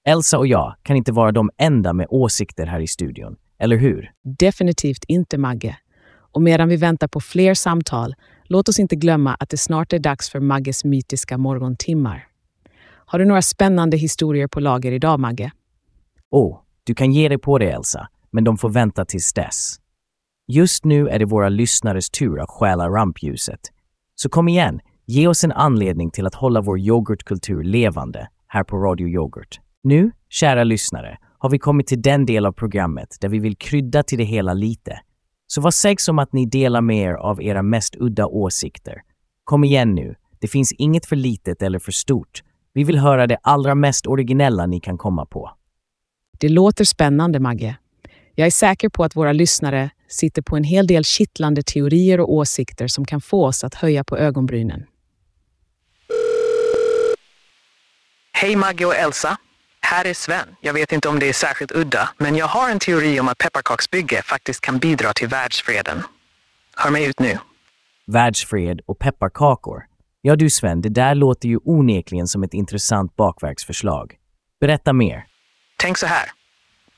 Elsa 0.07 0.37
och 0.37 0.47
jag 0.47 0.75
kan 0.83 0.95
inte 0.95 1.11
vara 1.11 1.31
de 1.31 1.49
enda 1.57 1.93
med 1.93 2.07
åsikter 2.09 2.65
här 2.65 2.79
i 2.79 2.87
studion, 2.87 3.35
eller 3.59 3.77
hur? 3.77 4.11
Definitivt 4.23 5.03
inte 5.07 5.37
Magge. 5.37 5.77
Och 6.31 6.41
medan 6.41 6.69
vi 6.69 6.75
väntar 6.75 7.07
på 7.07 7.19
fler 7.19 7.53
samtal, 7.53 8.15
låt 8.43 8.69
oss 8.69 8.79
inte 8.79 8.95
glömma 8.95 9.35
att 9.39 9.49
det 9.49 9.57
snart 9.57 9.93
är 9.93 9.99
dags 9.99 10.29
för 10.29 10.39
Magges 10.39 10.85
mytiska 10.85 11.37
morgontimmar. 11.37 12.27
Har 12.85 13.19
du 13.19 13.25
några 13.25 13.41
spännande 13.41 13.97
historier 13.97 14.47
på 14.47 14.59
lager 14.59 14.91
idag, 14.91 15.19
Magge? 15.19 15.51
Åh, 16.29 16.51
oh, 16.51 16.59
du 16.83 16.95
kan 16.95 17.11
ge 17.11 17.29
dig 17.29 17.37
på 17.37 17.57
det 17.57 17.71
Elsa, 17.71 18.07
men 18.31 18.43
de 18.43 18.57
får 18.57 18.69
vänta 18.69 19.05
tills 19.05 19.33
dess. 19.33 19.75
Just 20.47 20.85
nu 20.85 21.07
är 21.07 21.19
det 21.19 21.25
våra 21.25 21.49
lyssnares 21.49 22.09
tur 22.09 22.39
att 22.39 22.49
stjäla 22.49 22.89
rampljuset. 22.89 23.59
Så 24.15 24.29
kom 24.29 24.47
igen, 24.47 24.79
ge 25.05 25.27
oss 25.27 25.43
en 25.43 25.51
anledning 25.51 26.11
till 26.11 26.27
att 26.27 26.35
hålla 26.35 26.61
vår 26.61 26.79
yoghurtkultur 26.79 27.63
levande 27.63 28.27
här 28.47 28.63
på 28.63 28.77
Radio 28.77 29.07
Yoghurt. 29.07 29.59
Nu, 29.87 30.11
kära 30.29 30.63
lyssnare, 30.63 31.17
har 31.37 31.49
vi 31.49 31.59
kommit 31.59 31.87
till 31.87 32.01
den 32.01 32.25
del 32.25 32.45
av 32.45 32.51
programmet 32.51 33.17
där 33.21 33.29
vi 33.29 33.39
vill 33.39 33.57
krydda 33.57 34.03
till 34.03 34.17
det 34.17 34.23
hela 34.23 34.53
lite. 34.53 34.99
Så 35.47 35.61
vad 35.61 35.73
sägs 35.73 36.07
om 36.07 36.19
att 36.19 36.33
ni 36.33 36.45
delar 36.45 36.81
med 36.81 36.97
er 36.97 37.13
av 37.13 37.43
era 37.43 37.61
mest 37.61 37.95
udda 37.95 38.25
åsikter? 38.25 39.01
Kom 39.43 39.63
igen 39.63 39.95
nu, 39.95 40.15
det 40.39 40.47
finns 40.47 40.71
inget 40.71 41.05
för 41.05 41.15
litet 41.15 41.61
eller 41.61 41.79
för 41.79 41.91
stort. 41.91 42.43
Vi 42.73 42.83
vill 42.83 42.97
höra 42.97 43.27
det 43.27 43.37
allra 43.41 43.75
mest 43.75 44.07
originella 44.07 44.65
ni 44.65 44.79
kan 44.79 44.97
komma 44.97 45.25
på. 45.25 45.51
Det 46.39 46.49
låter 46.49 46.85
spännande, 46.85 47.39
Magge. 47.39 47.77
Jag 48.35 48.47
är 48.47 48.51
säker 48.51 48.89
på 48.89 49.03
att 49.03 49.15
våra 49.15 49.33
lyssnare 49.33 49.89
sitter 50.07 50.41
på 50.41 50.57
en 50.57 50.63
hel 50.63 50.87
del 50.87 51.03
kittlande 51.03 51.63
teorier 51.63 52.19
och 52.19 52.33
åsikter 52.33 52.87
som 52.87 53.05
kan 53.05 53.21
få 53.21 53.45
oss 53.45 53.63
att 53.63 53.73
höja 53.75 54.03
på 54.03 54.17
ögonbrynen. 54.17 54.83
Hej 58.33 58.55
Magge 58.55 58.85
och 58.85 58.95
Elsa. 58.95 59.37
Här 59.89 60.07
är 60.07 60.13
Sven. 60.13 60.47
Jag 60.61 60.73
vet 60.73 60.91
inte 60.91 61.09
om 61.09 61.19
det 61.19 61.29
är 61.29 61.33
särskilt 61.33 61.71
udda, 61.71 62.09
men 62.17 62.35
jag 62.35 62.47
har 62.47 62.69
en 62.69 62.79
teori 62.79 63.19
om 63.19 63.27
att 63.27 63.37
pepparkaksbygge 63.37 64.21
faktiskt 64.21 64.61
kan 64.61 64.77
bidra 64.77 65.13
till 65.13 65.27
världsfreden. 65.27 66.03
Hör 66.75 66.91
mig 66.91 67.05
ut 67.05 67.19
nu. 67.19 67.37
Världsfred 68.07 68.81
och 68.85 68.99
pepparkakor. 68.99 69.83
Ja 70.21 70.35
du 70.35 70.49
Sven, 70.49 70.81
det 70.81 70.89
där 70.89 71.15
låter 71.15 71.49
ju 71.49 71.59
onekligen 71.63 72.27
som 72.27 72.43
ett 72.43 72.53
intressant 72.53 73.15
bakverksförslag. 73.15 74.15
Berätta 74.59 74.93
mer. 74.93 75.25
Tänk 75.77 75.97
så 75.97 76.05
här. 76.05 76.31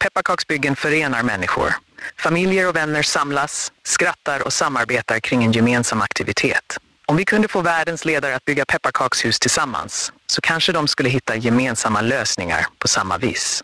Pepparkaksbyggen 0.04 0.76
förenar 0.76 1.24
människor. 1.24 1.74
Familjer 2.18 2.70
och 2.70 2.76
vänner 2.76 3.02
samlas, 3.02 3.72
skrattar 3.84 4.46
och 4.46 4.54
samarbetar 4.54 5.20
kring 5.20 5.44
en 5.44 5.52
gemensam 5.52 6.02
aktivitet. 6.02 6.78
Om 7.10 7.16
vi 7.16 7.26
kunde 7.26 7.48
få 7.48 7.62
världens 7.62 8.06
ledare 8.06 8.36
att 8.36 8.46
bygga 8.46 8.66
pepparkakshus 8.66 9.40
tillsammans 9.40 10.14
så 10.28 10.42
kanske 10.42 10.72
de 10.72 10.88
skulle 10.88 11.10
hitta 11.10 11.36
gemensamma 11.36 12.02
lösningar 12.02 12.66
på 12.80 12.88
samma 12.88 13.18
vis. 13.18 13.64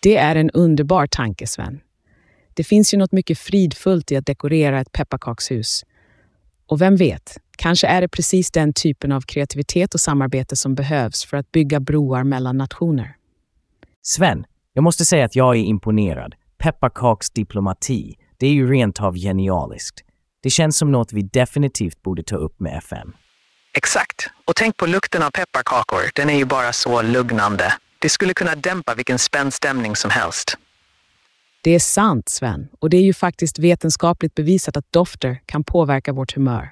Det 0.00 0.16
är 0.16 0.36
en 0.36 0.50
underbar 0.50 1.06
tanke, 1.06 1.46
Sven. 1.46 1.80
Det 2.54 2.64
finns 2.64 2.94
ju 2.94 2.98
något 2.98 3.12
mycket 3.12 3.38
fridfullt 3.38 4.12
i 4.12 4.16
att 4.16 4.26
dekorera 4.26 4.80
ett 4.80 4.92
pepparkakshus. 4.92 5.84
Och 6.66 6.80
vem 6.80 6.96
vet, 6.96 7.36
kanske 7.56 7.86
är 7.86 8.00
det 8.00 8.08
precis 8.08 8.50
den 8.50 8.72
typen 8.72 9.12
av 9.12 9.20
kreativitet 9.20 9.94
och 9.94 10.00
samarbete 10.00 10.56
som 10.56 10.74
behövs 10.74 11.24
för 11.24 11.36
att 11.36 11.52
bygga 11.52 11.80
broar 11.80 12.24
mellan 12.24 12.58
nationer. 12.58 13.16
Sven, 14.02 14.44
jag 14.72 14.82
måste 14.82 15.04
säga 15.04 15.24
att 15.24 15.36
jag 15.36 15.56
är 15.56 15.60
imponerad. 15.60 16.34
Pepparkaksdiplomati, 16.58 18.14
det 18.36 18.46
är 18.46 18.52
ju 18.52 18.70
rent 18.70 19.00
av 19.00 19.16
genialiskt. 19.16 20.05
Det 20.46 20.50
känns 20.50 20.78
som 20.78 20.92
något 20.92 21.12
vi 21.12 21.22
definitivt 21.22 22.02
borde 22.02 22.22
ta 22.22 22.36
upp 22.36 22.60
med 22.60 22.78
FM. 22.78 23.12
Exakt. 23.74 24.30
Och 24.44 24.56
tänk 24.56 24.76
på 24.76 24.86
lukten 24.86 25.22
av 25.22 25.30
pepparkakor. 25.30 26.00
Den 26.14 26.30
är 26.30 26.34
ju 26.34 26.44
bara 26.44 26.72
så 26.72 27.02
lugnande. 27.02 27.72
Det 27.98 28.08
skulle 28.08 28.34
kunna 28.34 28.54
dämpa 28.54 28.94
vilken 28.94 29.18
spänd 29.18 29.54
stämning 29.54 29.96
som 29.96 30.10
helst. 30.10 30.56
Det 31.62 31.70
är 31.70 31.78
sant, 31.78 32.28
Sven. 32.28 32.68
Och 32.78 32.90
det 32.90 32.96
är 32.96 33.02
ju 33.02 33.14
faktiskt 33.14 33.58
vetenskapligt 33.58 34.34
bevisat 34.34 34.76
att 34.76 34.92
dofter 34.92 35.40
kan 35.46 35.64
påverka 35.64 36.12
vårt 36.12 36.34
humör. 36.34 36.70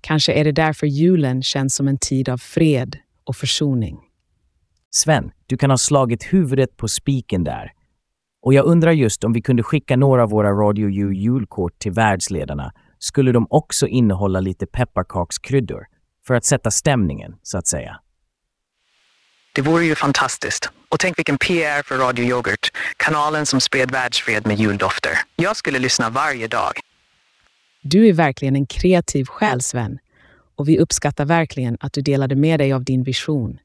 Kanske 0.00 0.32
är 0.32 0.44
det 0.44 0.52
därför 0.52 0.86
julen 0.86 1.42
känns 1.42 1.74
som 1.74 1.88
en 1.88 1.98
tid 1.98 2.28
av 2.28 2.38
fred 2.38 2.98
och 3.24 3.36
försoning. 3.36 3.98
Sven, 4.90 5.30
du 5.46 5.56
kan 5.56 5.70
ha 5.70 5.78
slagit 5.78 6.22
huvudet 6.32 6.76
på 6.76 6.88
spiken 6.88 7.44
där. 7.44 7.72
Och 8.42 8.54
jag 8.54 8.64
undrar 8.64 8.92
just 8.92 9.24
om 9.24 9.32
vi 9.32 9.42
kunde 9.42 9.62
skicka 9.62 9.96
några 9.96 10.22
av 10.22 10.30
våra 10.30 10.50
Radio 10.50 10.88
U 10.88 11.14
julkort 11.14 11.78
till 11.78 11.92
världsledarna 11.92 12.72
skulle 13.04 13.32
de 13.32 13.46
också 13.50 13.86
innehålla 13.86 14.40
lite 14.40 14.66
pepparkakskryddor 14.66 15.86
för 16.26 16.34
att 16.34 16.44
sätta 16.44 16.70
stämningen, 16.70 17.34
så 17.42 17.58
att 17.58 17.66
säga. 17.66 18.00
Det 19.54 19.62
vore 19.62 19.84
ju 19.84 19.94
fantastiskt. 19.94 20.70
Och 20.88 21.00
tänk 21.00 21.18
vilken 21.18 21.38
PR 21.38 21.82
för 21.82 21.98
Radio 21.98 22.24
Yoghurt, 22.24 22.70
kanalen 22.96 23.46
som 23.46 23.60
spred 23.60 23.90
världsfred 23.90 24.46
med 24.46 24.56
juldofter. 24.58 25.12
Jag 25.36 25.56
skulle 25.56 25.78
lyssna 25.78 26.10
varje 26.10 26.46
dag. 26.46 26.72
Du 27.82 28.08
är 28.08 28.12
verkligen 28.12 28.56
en 28.56 28.66
kreativ 28.66 29.24
själ, 29.24 29.60
Sven. 29.60 29.98
Och 30.56 30.68
vi 30.68 30.78
uppskattar 30.78 31.24
verkligen 31.24 31.76
att 31.80 31.92
du 31.92 32.00
delade 32.00 32.36
med 32.36 32.60
dig 32.60 32.72
av 32.72 32.84
din 32.84 33.02
vision. 33.02 33.58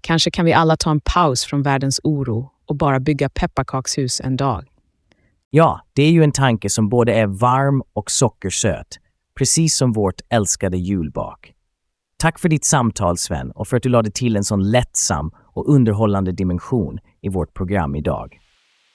Kanske 0.00 0.30
kan 0.30 0.44
vi 0.44 0.52
alla 0.52 0.76
ta 0.76 0.90
en 0.90 1.00
paus 1.00 1.44
från 1.44 1.62
världens 1.62 2.00
oro 2.04 2.50
och 2.66 2.76
bara 2.76 3.00
bygga 3.00 3.28
pepparkakshus 3.28 4.20
en 4.20 4.36
dag. 4.36 4.69
Ja, 5.52 5.80
det 5.92 6.02
är 6.02 6.10
ju 6.10 6.24
en 6.24 6.32
tanke 6.32 6.70
som 6.70 6.88
både 6.88 7.14
är 7.14 7.26
varm 7.26 7.82
och 7.92 8.10
sockersöt, 8.10 8.98
precis 9.38 9.76
som 9.76 9.92
vårt 9.92 10.20
älskade 10.28 10.76
julbak. 10.76 11.52
Tack 12.16 12.38
för 12.38 12.48
ditt 12.48 12.64
samtal 12.64 13.18
Sven 13.18 13.50
och 13.50 13.68
för 13.68 13.76
att 13.76 13.82
du 13.82 13.88
lade 13.88 14.10
till 14.10 14.36
en 14.36 14.44
sån 14.44 14.70
lättsam 14.70 15.30
och 15.36 15.74
underhållande 15.74 16.32
dimension 16.32 16.98
i 17.22 17.28
vårt 17.28 17.54
program 17.54 17.96
idag. 17.96 18.40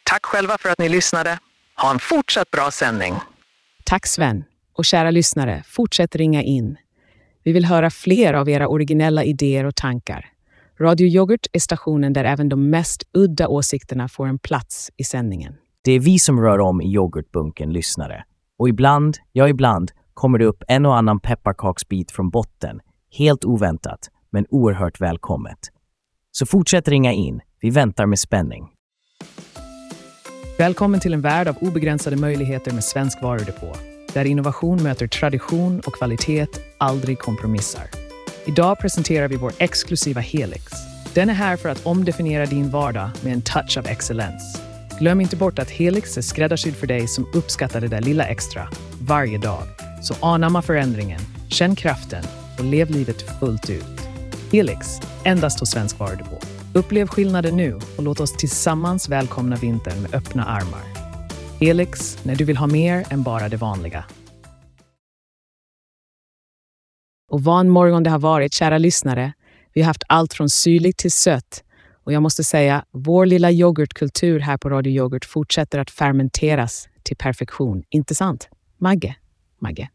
Tack 0.06 0.26
själva 0.26 0.58
för 0.60 0.70
att 0.70 0.80
ni 0.80 0.89
lyssnade. 0.89 1.39
Ha 1.82 1.91
en 1.91 1.99
fortsatt 1.99 2.51
bra 2.51 2.72
sändning. 2.72 3.14
Tack 3.86 4.08
Sven. 4.08 4.43
Och 4.74 4.86
kära 4.86 5.12
lyssnare, 5.12 5.64
fortsätt 5.66 6.16
ringa 6.16 6.43
in. 6.43 6.78
Vi 7.43 7.51
vill 7.51 7.66
höra 7.66 7.89
fler 7.89 8.34
av 8.34 8.49
era 8.49 8.68
originella 8.68 9.24
idéer 9.24 9.66
och 9.66 9.76
tankar. 9.76 10.26
Radio 10.80 11.08
Yoghurt 11.08 11.47
är 11.53 11.60
stationen 11.60 12.14
där 12.14 12.26
även 12.26 12.49
de 12.49 12.70
mest 12.70 13.03
udda 13.14 13.47
åsikterna 13.47 14.08
får 14.08 14.28
en 14.28 14.39
plats 14.39 14.91
i 14.97 15.03
sändningen. 15.03 15.56
Det 15.86 15.91
är 15.91 15.99
vi 15.99 16.19
som 16.19 16.41
rör 16.41 16.59
om 16.59 16.81
i 16.81 16.93
yoghurtbunken 16.93 17.73
lyssnare. 17.73 18.23
Och 18.59 18.69
ibland, 18.69 19.17
ja 19.31 19.49
ibland, 19.49 19.91
kommer 20.13 20.39
det 20.39 20.45
upp 20.45 20.63
en 20.67 20.86
och 20.86 20.97
annan 20.97 21.19
pepparkaksbit 21.19 22.11
från 22.11 22.29
botten. 22.29 22.79
Helt 23.17 23.45
oväntat, 23.45 23.99
men 24.29 24.45
oerhört 24.49 25.01
välkommet. 25.01 25.59
Så 26.31 26.45
fortsätt 26.45 26.88
ringa 26.88 27.13
in. 27.13 27.41
Vi 27.61 27.69
väntar 27.69 28.05
med 28.05 28.19
spänning. 28.19 28.67
Välkommen 30.57 30.99
till 30.99 31.13
en 31.13 31.21
värld 31.21 31.47
av 31.47 31.57
obegränsade 31.61 32.15
möjligheter 32.15 32.73
med 32.73 32.83
Svensk 32.83 33.21
Varudepå, 33.21 33.73
där 34.13 34.25
innovation 34.25 34.83
möter 34.83 35.07
tradition 35.07 35.79
och 35.79 35.93
kvalitet 35.93 36.47
aldrig 36.77 37.19
kompromissar. 37.19 37.83
Idag 38.45 38.79
presenterar 38.79 39.27
vi 39.27 39.38
vår 39.38 39.51
exklusiva 39.57 40.21
Helix. 40.21 40.63
Den 41.13 41.29
är 41.29 41.33
här 41.33 41.57
för 41.57 41.69
att 41.69 41.86
omdefiniera 41.86 42.45
din 42.45 42.69
vardag 42.69 43.09
med 43.23 43.33
en 43.33 43.41
touch 43.41 43.77
av 43.77 43.88
excellens. 43.88 44.74
Glöm 45.00 45.22
inte 45.22 45.36
bort 45.36 45.60
att 45.60 45.70
Helix 45.70 46.18
är 46.18 46.22
skräddarsydd 46.22 46.76
för 46.76 46.88
dig 46.88 47.08
som 47.08 47.30
uppskattar 47.34 47.82
det 47.82 47.88
där 47.88 48.02
lilla 48.02 48.26
extra 48.26 48.68
varje 49.02 49.38
dag. 49.38 49.64
Så 50.02 50.26
anamma 50.26 50.62
förändringen, 50.62 51.20
känn 51.50 51.76
kraften 51.76 52.24
och 52.58 52.66
lev 52.66 52.89
livet 52.89 53.39
fullt 53.39 53.70
ut. 53.70 54.00
Helix, 54.52 54.88
endast 55.26 55.60
hos 55.60 55.70
Svensk 55.72 56.00
Varudepå. 56.00 56.39
Upplev 56.74 57.08
skillnaden 57.08 57.58
nu 57.58 57.80
och 57.98 58.04
låt 58.04 58.20
oss 58.20 58.38
tillsammans 58.38 59.10
välkomna 59.10 59.56
vintern 59.56 60.02
med 60.02 60.16
öppna 60.16 60.46
armar. 60.46 60.84
Helix, 61.60 62.18
när 62.24 62.36
du 62.36 62.43
vill 62.43 62.58
ha 62.58 62.68
mer 62.68 63.06
än 63.10 63.24
bara 63.24 63.50
det 63.50 63.58
vanliga. 63.58 64.06
Och 67.32 67.43
vad 67.43 67.60
en 67.60 67.70
morgon 67.70 68.04
det 68.04 68.10
har 68.10 68.20
varit, 68.20 68.54
kära 68.54 68.78
lyssnare. 68.78 69.34
Vi 69.74 69.82
har 69.82 69.88
haft 69.88 70.04
allt 70.08 70.34
från 70.34 70.50
syrligt 70.50 70.98
till 70.98 71.12
sött. 71.12 71.64
Och 72.06 72.14
jag 72.14 72.24
måste 72.24 72.43
säga, 72.43 72.86
vår 72.91 73.26
lilla 73.26 73.51
yoghurtkultur 73.51 74.39
här 74.39 74.58
på 74.58 74.70
Radio 74.70 74.93
Yoghurt 74.93 75.26
fortsätter 75.26 75.80
att 75.80 75.91
fermenteras 75.91 76.89
till 77.03 77.18
perfektion. 77.18 77.84
Inte 77.89 78.16
sant? 78.16 78.49
Magge? 78.78 79.16
Magge? 79.62 79.89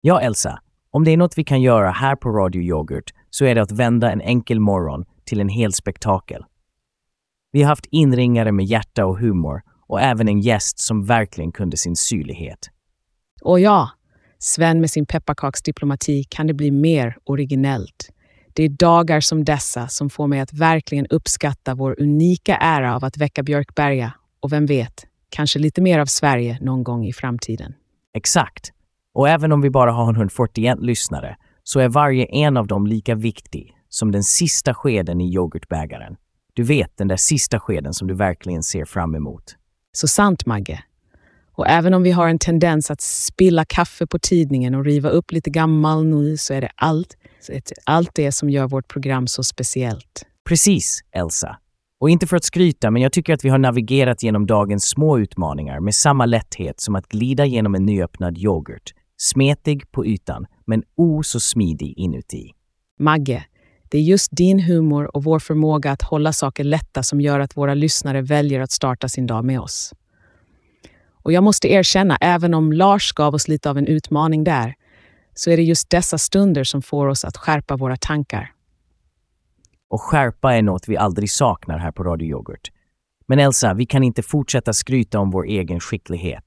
Ja, 0.00 0.20
Elsa. 0.20 0.58
Om 0.90 1.04
det 1.04 1.10
är 1.10 1.16
något 1.16 1.38
vi 1.38 1.44
kan 1.44 1.62
göra 1.62 1.90
här 1.90 2.16
på 2.16 2.30
Radio 2.30 2.62
Yoghurt 2.62 3.14
så 3.30 3.44
är 3.44 3.54
det 3.54 3.62
att 3.62 3.72
vända 3.72 4.12
en 4.12 4.20
enkel 4.20 4.60
morgon 4.60 5.04
till 5.24 5.40
en 5.40 5.48
hel 5.48 5.72
spektakel. 5.72 6.44
Vi 7.52 7.62
har 7.62 7.68
haft 7.68 7.86
inringare 7.90 8.52
med 8.52 8.64
hjärta 8.64 9.06
och 9.06 9.18
humor 9.18 9.62
och 9.86 10.00
även 10.00 10.28
en 10.28 10.40
gäst 10.40 10.78
som 10.78 11.04
verkligen 11.04 11.52
kunde 11.52 11.76
sin 11.76 11.96
syrlighet. 11.96 12.70
Och 13.42 13.60
ja, 13.60 13.90
Sven 14.38 14.80
med 14.80 14.90
sin 14.90 15.06
pepparkaksdiplomati 15.06 16.24
kan 16.24 16.46
det 16.46 16.54
bli 16.54 16.70
mer 16.70 17.16
originellt. 17.24 18.10
Det 18.58 18.64
är 18.64 18.68
dagar 18.68 19.20
som 19.20 19.44
dessa 19.44 19.88
som 19.88 20.10
får 20.10 20.26
mig 20.26 20.40
att 20.40 20.52
verkligen 20.52 21.06
uppskatta 21.06 21.74
vår 21.74 22.00
unika 22.02 22.56
ära 22.56 22.96
av 22.96 23.04
att 23.04 23.16
väcka 23.16 23.42
Björkberga 23.42 24.12
och 24.40 24.52
vem 24.52 24.66
vet, 24.66 25.06
kanske 25.30 25.58
lite 25.58 25.80
mer 25.80 25.98
av 25.98 26.06
Sverige 26.06 26.58
någon 26.60 26.84
gång 26.84 27.06
i 27.06 27.12
framtiden. 27.12 27.74
Exakt. 28.14 28.72
Och 29.14 29.28
även 29.28 29.52
om 29.52 29.60
vi 29.60 29.70
bara 29.70 29.92
har 29.92 30.12
141 30.12 30.78
lyssnare 30.80 31.36
så 31.62 31.80
är 31.80 31.88
varje 31.88 32.24
en 32.24 32.56
av 32.56 32.66
dem 32.66 32.86
lika 32.86 33.14
viktig 33.14 33.74
som 33.88 34.12
den 34.12 34.24
sista 34.24 34.74
skeden 34.74 35.20
i 35.20 35.34
yoghurtbägaren. 35.34 36.16
Du 36.54 36.62
vet, 36.62 36.96
den 36.96 37.08
där 37.08 37.16
sista 37.16 37.60
skeden 37.60 37.94
som 37.94 38.08
du 38.08 38.14
verkligen 38.14 38.62
ser 38.62 38.84
fram 38.84 39.14
emot. 39.14 39.56
Så 39.92 40.08
sant, 40.08 40.46
Magge. 40.46 40.82
Och 41.52 41.68
även 41.68 41.94
om 41.94 42.02
vi 42.02 42.10
har 42.10 42.28
en 42.28 42.38
tendens 42.38 42.90
att 42.90 43.00
spilla 43.00 43.64
kaffe 43.64 44.06
på 44.06 44.18
tidningen 44.18 44.74
och 44.74 44.84
riva 44.84 45.08
upp 45.08 45.32
lite 45.32 45.50
gammal 45.50 46.04
nu 46.04 46.36
så 46.36 46.54
är 46.54 46.60
det 46.60 46.70
allt, 46.74 47.16
allt 47.84 48.10
det 48.14 48.32
som 48.32 48.50
gör 48.50 48.68
vårt 48.68 48.88
program 48.88 49.26
så 49.26 49.42
speciellt. 49.44 50.26
Precis, 50.48 51.00
Elsa. 51.12 51.58
Och 52.00 52.10
inte 52.10 52.26
för 52.26 52.36
att 52.36 52.44
skryta, 52.44 52.90
men 52.90 53.02
jag 53.02 53.12
tycker 53.12 53.34
att 53.34 53.44
vi 53.44 53.48
har 53.48 53.58
navigerat 53.58 54.22
genom 54.22 54.46
dagens 54.46 54.84
små 54.88 55.18
utmaningar 55.18 55.80
med 55.80 55.94
samma 55.94 56.26
lätthet 56.26 56.80
som 56.80 56.94
att 56.94 57.08
glida 57.08 57.46
genom 57.46 57.74
en 57.74 57.86
nyöppnad 57.86 58.38
yoghurt. 58.38 58.94
Smetig 59.16 59.92
på 59.92 60.06
ytan, 60.06 60.46
men 60.66 60.82
o 60.96 61.22
så 61.22 61.40
smidig 61.40 61.94
inuti. 61.98 62.50
Magge, 63.00 63.44
det 63.90 63.98
är 63.98 64.02
just 64.02 64.28
din 64.36 64.60
humor 64.60 65.16
och 65.16 65.24
vår 65.24 65.38
förmåga 65.38 65.92
att 65.92 66.02
hålla 66.02 66.32
saker 66.32 66.64
lätta 66.64 67.02
som 67.02 67.20
gör 67.20 67.40
att 67.40 67.56
våra 67.56 67.74
lyssnare 67.74 68.22
väljer 68.22 68.60
att 68.60 68.70
starta 68.70 69.08
sin 69.08 69.26
dag 69.26 69.44
med 69.44 69.60
oss. 69.60 69.94
Och 71.12 71.32
jag 71.32 71.42
måste 71.42 71.68
erkänna, 71.68 72.16
även 72.16 72.54
om 72.54 72.72
Lars 72.72 73.12
gav 73.12 73.34
oss 73.34 73.48
lite 73.48 73.70
av 73.70 73.78
en 73.78 73.86
utmaning 73.86 74.44
där, 74.44 74.74
så 75.38 75.50
är 75.50 75.56
det 75.56 75.62
just 75.62 75.90
dessa 75.90 76.18
stunder 76.18 76.64
som 76.64 76.82
får 76.82 77.06
oss 77.06 77.24
att 77.24 77.36
skärpa 77.36 77.76
våra 77.76 77.96
tankar. 77.96 78.52
Och 79.90 80.02
skärpa 80.02 80.54
är 80.54 80.62
något 80.62 80.88
vi 80.88 80.96
aldrig 80.96 81.30
saknar 81.30 81.78
här 81.78 81.92
på 81.92 82.04
Radio 82.04 82.28
Yoghurt. 82.28 82.70
Men 83.26 83.38
Elsa, 83.38 83.74
vi 83.74 83.86
kan 83.86 84.02
inte 84.02 84.22
fortsätta 84.22 84.72
skryta 84.72 85.18
om 85.18 85.30
vår 85.30 85.46
egen 85.46 85.80
skicklighet. 85.80 86.44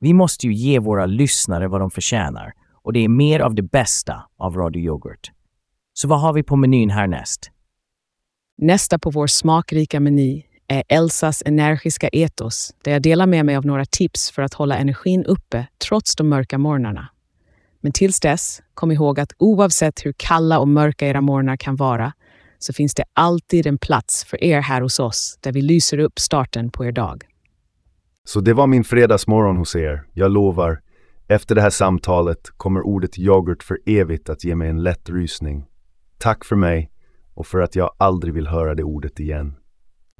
Vi 0.00 0.12
måste 0.12 0.46
ju 0.46 0.54
ge 0.54 0.78
våra 0.78 1.06
lyssnare 1.06 1.68
vad 1.68 1.80
de 1.80 1.90
förtjänar 1.90 2.52
och 2.82 2.92
det 2.92 3.04
är 3.04 3.08
mer 3.08 3.40
av 3.40 3.54
det 3.54 3.62
bästa 3.62 4.24
av 4.38 4.56
Radio 4.56 4.82
Yoghurt. 4.82 5.30
Så 5.92 6.08
vad 6.08 6.20
har 6.20 6.32
vi 6.32 6.42
på 6.42 6.56
menyn 6.56 6.90
härnäst? 6.90 7.50
Nästa 8.58 8.98
på 8.98 9.10
vår 9.10 9.26
smakrika 9.26 10.00
meny 10.00 10.42
är 10.68 10.82
Elsas 10.88 11.42
energiska 11.46 12.08
etos, 12.08 12.74
där 12.84 12.92
jag 12.92 13.02
delar 13.02 13.26
med 13.26 13.46
mig 13.46 13.56
av 13.56 13.66
några 13.66 13.84
tips 13.84 14.30
för 14.30 14.42
att 14.42 14.54
hålla 14.54 14.76
energin 14.76 15.24
uppe 15.24 15.66
trots 15.88 16.16
de 16.16 16.28
mörka 16.28 16.58
morgnarna. 16.58 17.08
Men 17.84 17.92
tills 17.92 18.20
dess, 18.20 18.62
kom 18.74 18.90
ihåg 18.90 19.20
att 19.20 19.32
oavsett 19.38 20.06
hur 20.06 20.14
kalla 20.16 20.58
och 20.58 20.68
mörka 20.68 21.06
era 21.06 21.20
morgnar 21.20 21.56
kan 21.56 21.76
vara, 21.76 22.12
så 22.58 22.72
finns 22.72 22.94
det 22.94 23.04
alltid 23.12 23.66
en 23.66 23.78
plats 23.78 24.24
för 24.24 24.44
er 24.44 24.60
här 24.60 24.80
hos 24.80 25.00
oss, 25.00 25.38
där 25.40 25.52
vi 25.52 25.62
lyser 25.62 25.98
upp 25.98 26.18
starten 26.18 26.70
på 26.70 26.84
er 26.84 26.92
dag. 26.92 27.24
Så 28.24 28.40
det 28.40 28.54
var 28.54 28.66
min 28.66 28.84
fredagsmorgon 28.84 29.56
hos 29.56 29.76
er. 29.76 30.02
Jag 30.12 30.30
lovar, 30.30 30.80
efter 31.28 31.54
det 31.54 31.60
här 31.60 31.70
samtalet 31.70 32.50
kommer 32.56 32.86
ordet 32.86 33.18
yoghurt 33.18 33.62
för 33.62 33.78
evigt 33.86 34.28
att 34.28 34.44
ge 34.44 34.54
mig 34.54 34.68
en 34.68 34.82
lätt 34.82 35.10
rysning. 35.10 35.66
Tack 36.18 36.44
för 36.44 36.56
mig 36.56 36.90
och 37.34 37.46
för 37.46 37.60
att 37.60 37.76
jag 37.76 37.94
aldrig 37.98 38.34
vill 38.34 38.46
höra 38.46 38.74
det 38.74 38.82
ordet 38.82 39.20
igen. 39.20 39.54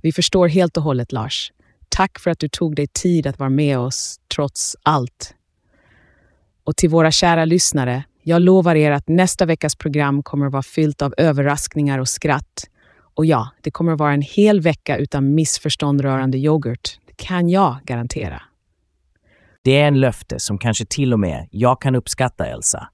Vi 0.02 0.12
förstår 0.12 0.48
helt 0.48 0.76
och 0.76 0.82
hållet, 0.82 1.12
Lars. 1.12 1.52
Tack 1.88 2.18
för 2.18 2.30
att 2.30 2.38
du 2.38 2.48
tog 2.48 2.76
dig 2.76 2.86
tid 2.86 3.26
att 3.26 3.38
vara 3.38 3.50
med 3.50 3.78
oss, 3.78 4.20
trots 4.34 4.76
allt. 4.82 5.34
Och 6.64 6.76
till 6.76 6.90
våra 6.90 7.10
kära 7.10 7.44
lyssnare, 7.44 8.04
jag 8.22 8.42
lovar 8.42 8.74
er 8.74 8.90
att 8.90 9.08
nästa 9.08 9.46
veckas 9.46 9.76
program 9.76 10.22
kommer 10.22 10.46
att 10.46 10.52
vara 10.52 10.62
fyllt 10.62 11.02
av 11.02 11.14
överraskningar 11.16 11.98
och 11.98 12.08
skratt. 12.08 12.64
Och 13.14 13.26
ja, 13.26 13.48
det 13.62 13.70
kommer 13.70 13.92
att 13.92 13.98
vara 13.98 14.12
en 14.12 14.22
hel 14.22 14.60
vecka 14.60 14.96
utan 14.96 15.34
missförstånd 15.34 16.00
rörande 16.00 16.38
yoghurt. 16.38 16.98
Det 17.06 17.16
kan 17.16 17.48
jag 17.48 17.76
garantera. 17.84 18.42
Det 19.62 19.80
är 19.80 19.88
en 19.88 20.00
löfte 20.00 20.40
som 20.40 20.58
kanske 20.58 20.84
till 20.84 21.12
och 21.12 21.20
med 21.20 21.48
jag 21.50 21.80
kan 21.80 21.94
uppskatta, 21.94 22.46
Elsa. 22.46 22.88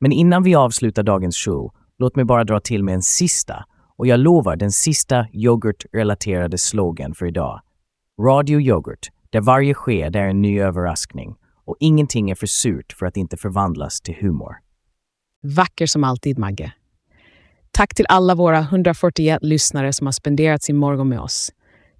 Men 0.00 0.12
innan 0.12 0.42
vi 0.42 0.54
avslutar 0.54 1.02
dagens 1.02 1.36
show, 1.36 1.72
låt 1.98 2.16
mig 2.16 2.24
bara 2.24 2.44
dra 2.44 2.60
till 2.60 2.84
med 2.84 2.94
en 2.94 3.02
sista, 3.02 3.64
och 3.96 4.06
jag 4.06 4.20
lovar 4.20 4.56
den 4.56 4.72
sista 4.72 5.26
yoghurt-relaterade 5.32 6.58
slogan 6.58 7.14
för 7.14 7.26
idag. 7.26 7.60
Radio 8.20 8.60
Yoghurt, 8.60 9.10
där 9.30 9.40
varje 9.40 9.74
sked 9.74 10.16
är 10.16 10.26
en 10.28 10.42
ny 10.42 10.60
överraskning 10.60 11.36
och 11.64 11.76
ingenting 11.80 12.30
är 12.30 12.34
för 12.34 12.46
surt 12.46 12.92
för 12.92 13.06
att 13.06 13.16
inte 13.16 13.36
förvandlas 13.36 14.00
till 14.00 14.14
humor. 14.20 14.56
Vacker 15.42 15.86
som 15.86 16.04
alltid, 16.04 16.38
Magge. 16.38 16.72
Tack 17.70 17.94
till 17.94 18.06
alla 18.08 18.34
våra 18.34 18.58
141 18.58 19.38
lyssnare 19.42 19.92
som 19.92 20.06
har 20.06 20.12
spenderat 20.12 20.62
sin 20.62 20.76
morgon 20.76 21.08
med 21.08 21.20
oss. 21.20 21.52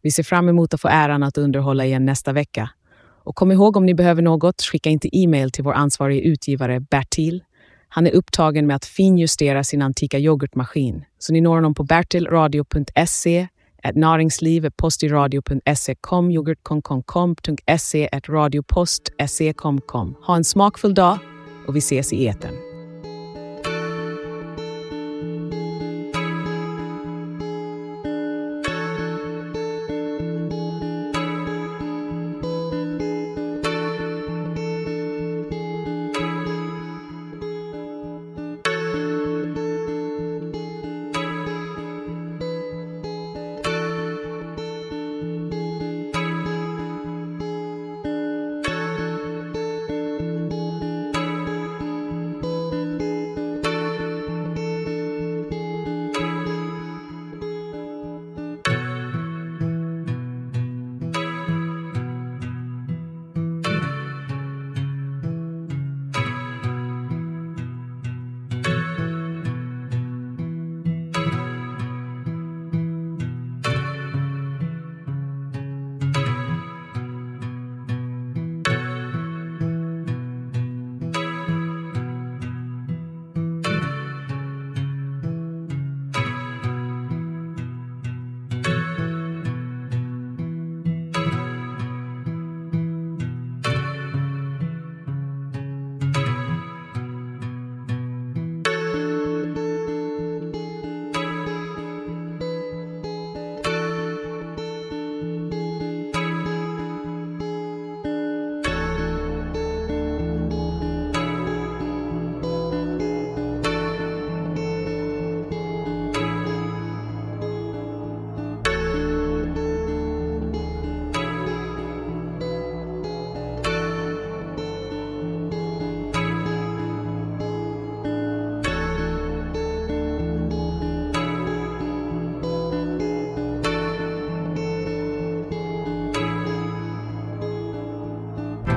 Vi 0.03 0.11
ser 0.11 0.23
fram 0.23 0.49
emot 0.49 0.75
att 0.75 0.81
få 0.81 0.89
äran 0.89 1.23
att 1.23 1.39
underhålla 1.39 1.85
igen 1.85 2.05
nästa 2.05 2.33
vecka. 2.33 2.71
Och 3.25 3.37
kom 3.37 3.53
ihåg 3.53 3.77
om 3.77 3.87
ni 3.87 3.95
behöver 3.95 4.23
något, 4.23 4.63
skicka 4.63 4.91
inte 4.91 5.17
e-mail 5.17 5.51
till 5.51 5.65
vår 5.65 5.73
ansvarige 5.73 6.21
utgivare 6.21 6.81
Bertil. 6.81 7.45
Han 7.89 8.07
är 8.07 8.11
upptagen 8.11 8.67
med 8.67 8.77
att 8.77 8.85
finjustera 8.85 9.65
sin 9.65 9.83
antika 9.83 10.19
yoghurtmaskin. 10.19 11.05
Så 11.19 11.33
ni 11.33 11.41
når 11.41 11.55
honom 11.55 11.75
på 11.75 11.85
bertilradio.se, 11.85 13.49
at 13.85 13.97
naringslivet 13.97 14.77
postiradio.se, 14.77 15.95
kom 16.01 16.31
yoghurtkomkomkom.se, 16.31 18.09
at 18.13 18.29
radiopost.se, 18.29 19.53
kom 19.53 19.81
kom. 19.81 20.17
Ha 20.27 20.37
en 20.37 20.45
smakfull 20.45 20.95
dag 20.95 21.19
och 21.67 21.77
vi 21.77 21.79
ses 21.79 22.13
i 22.13 22.25
eten. 22.25 22.74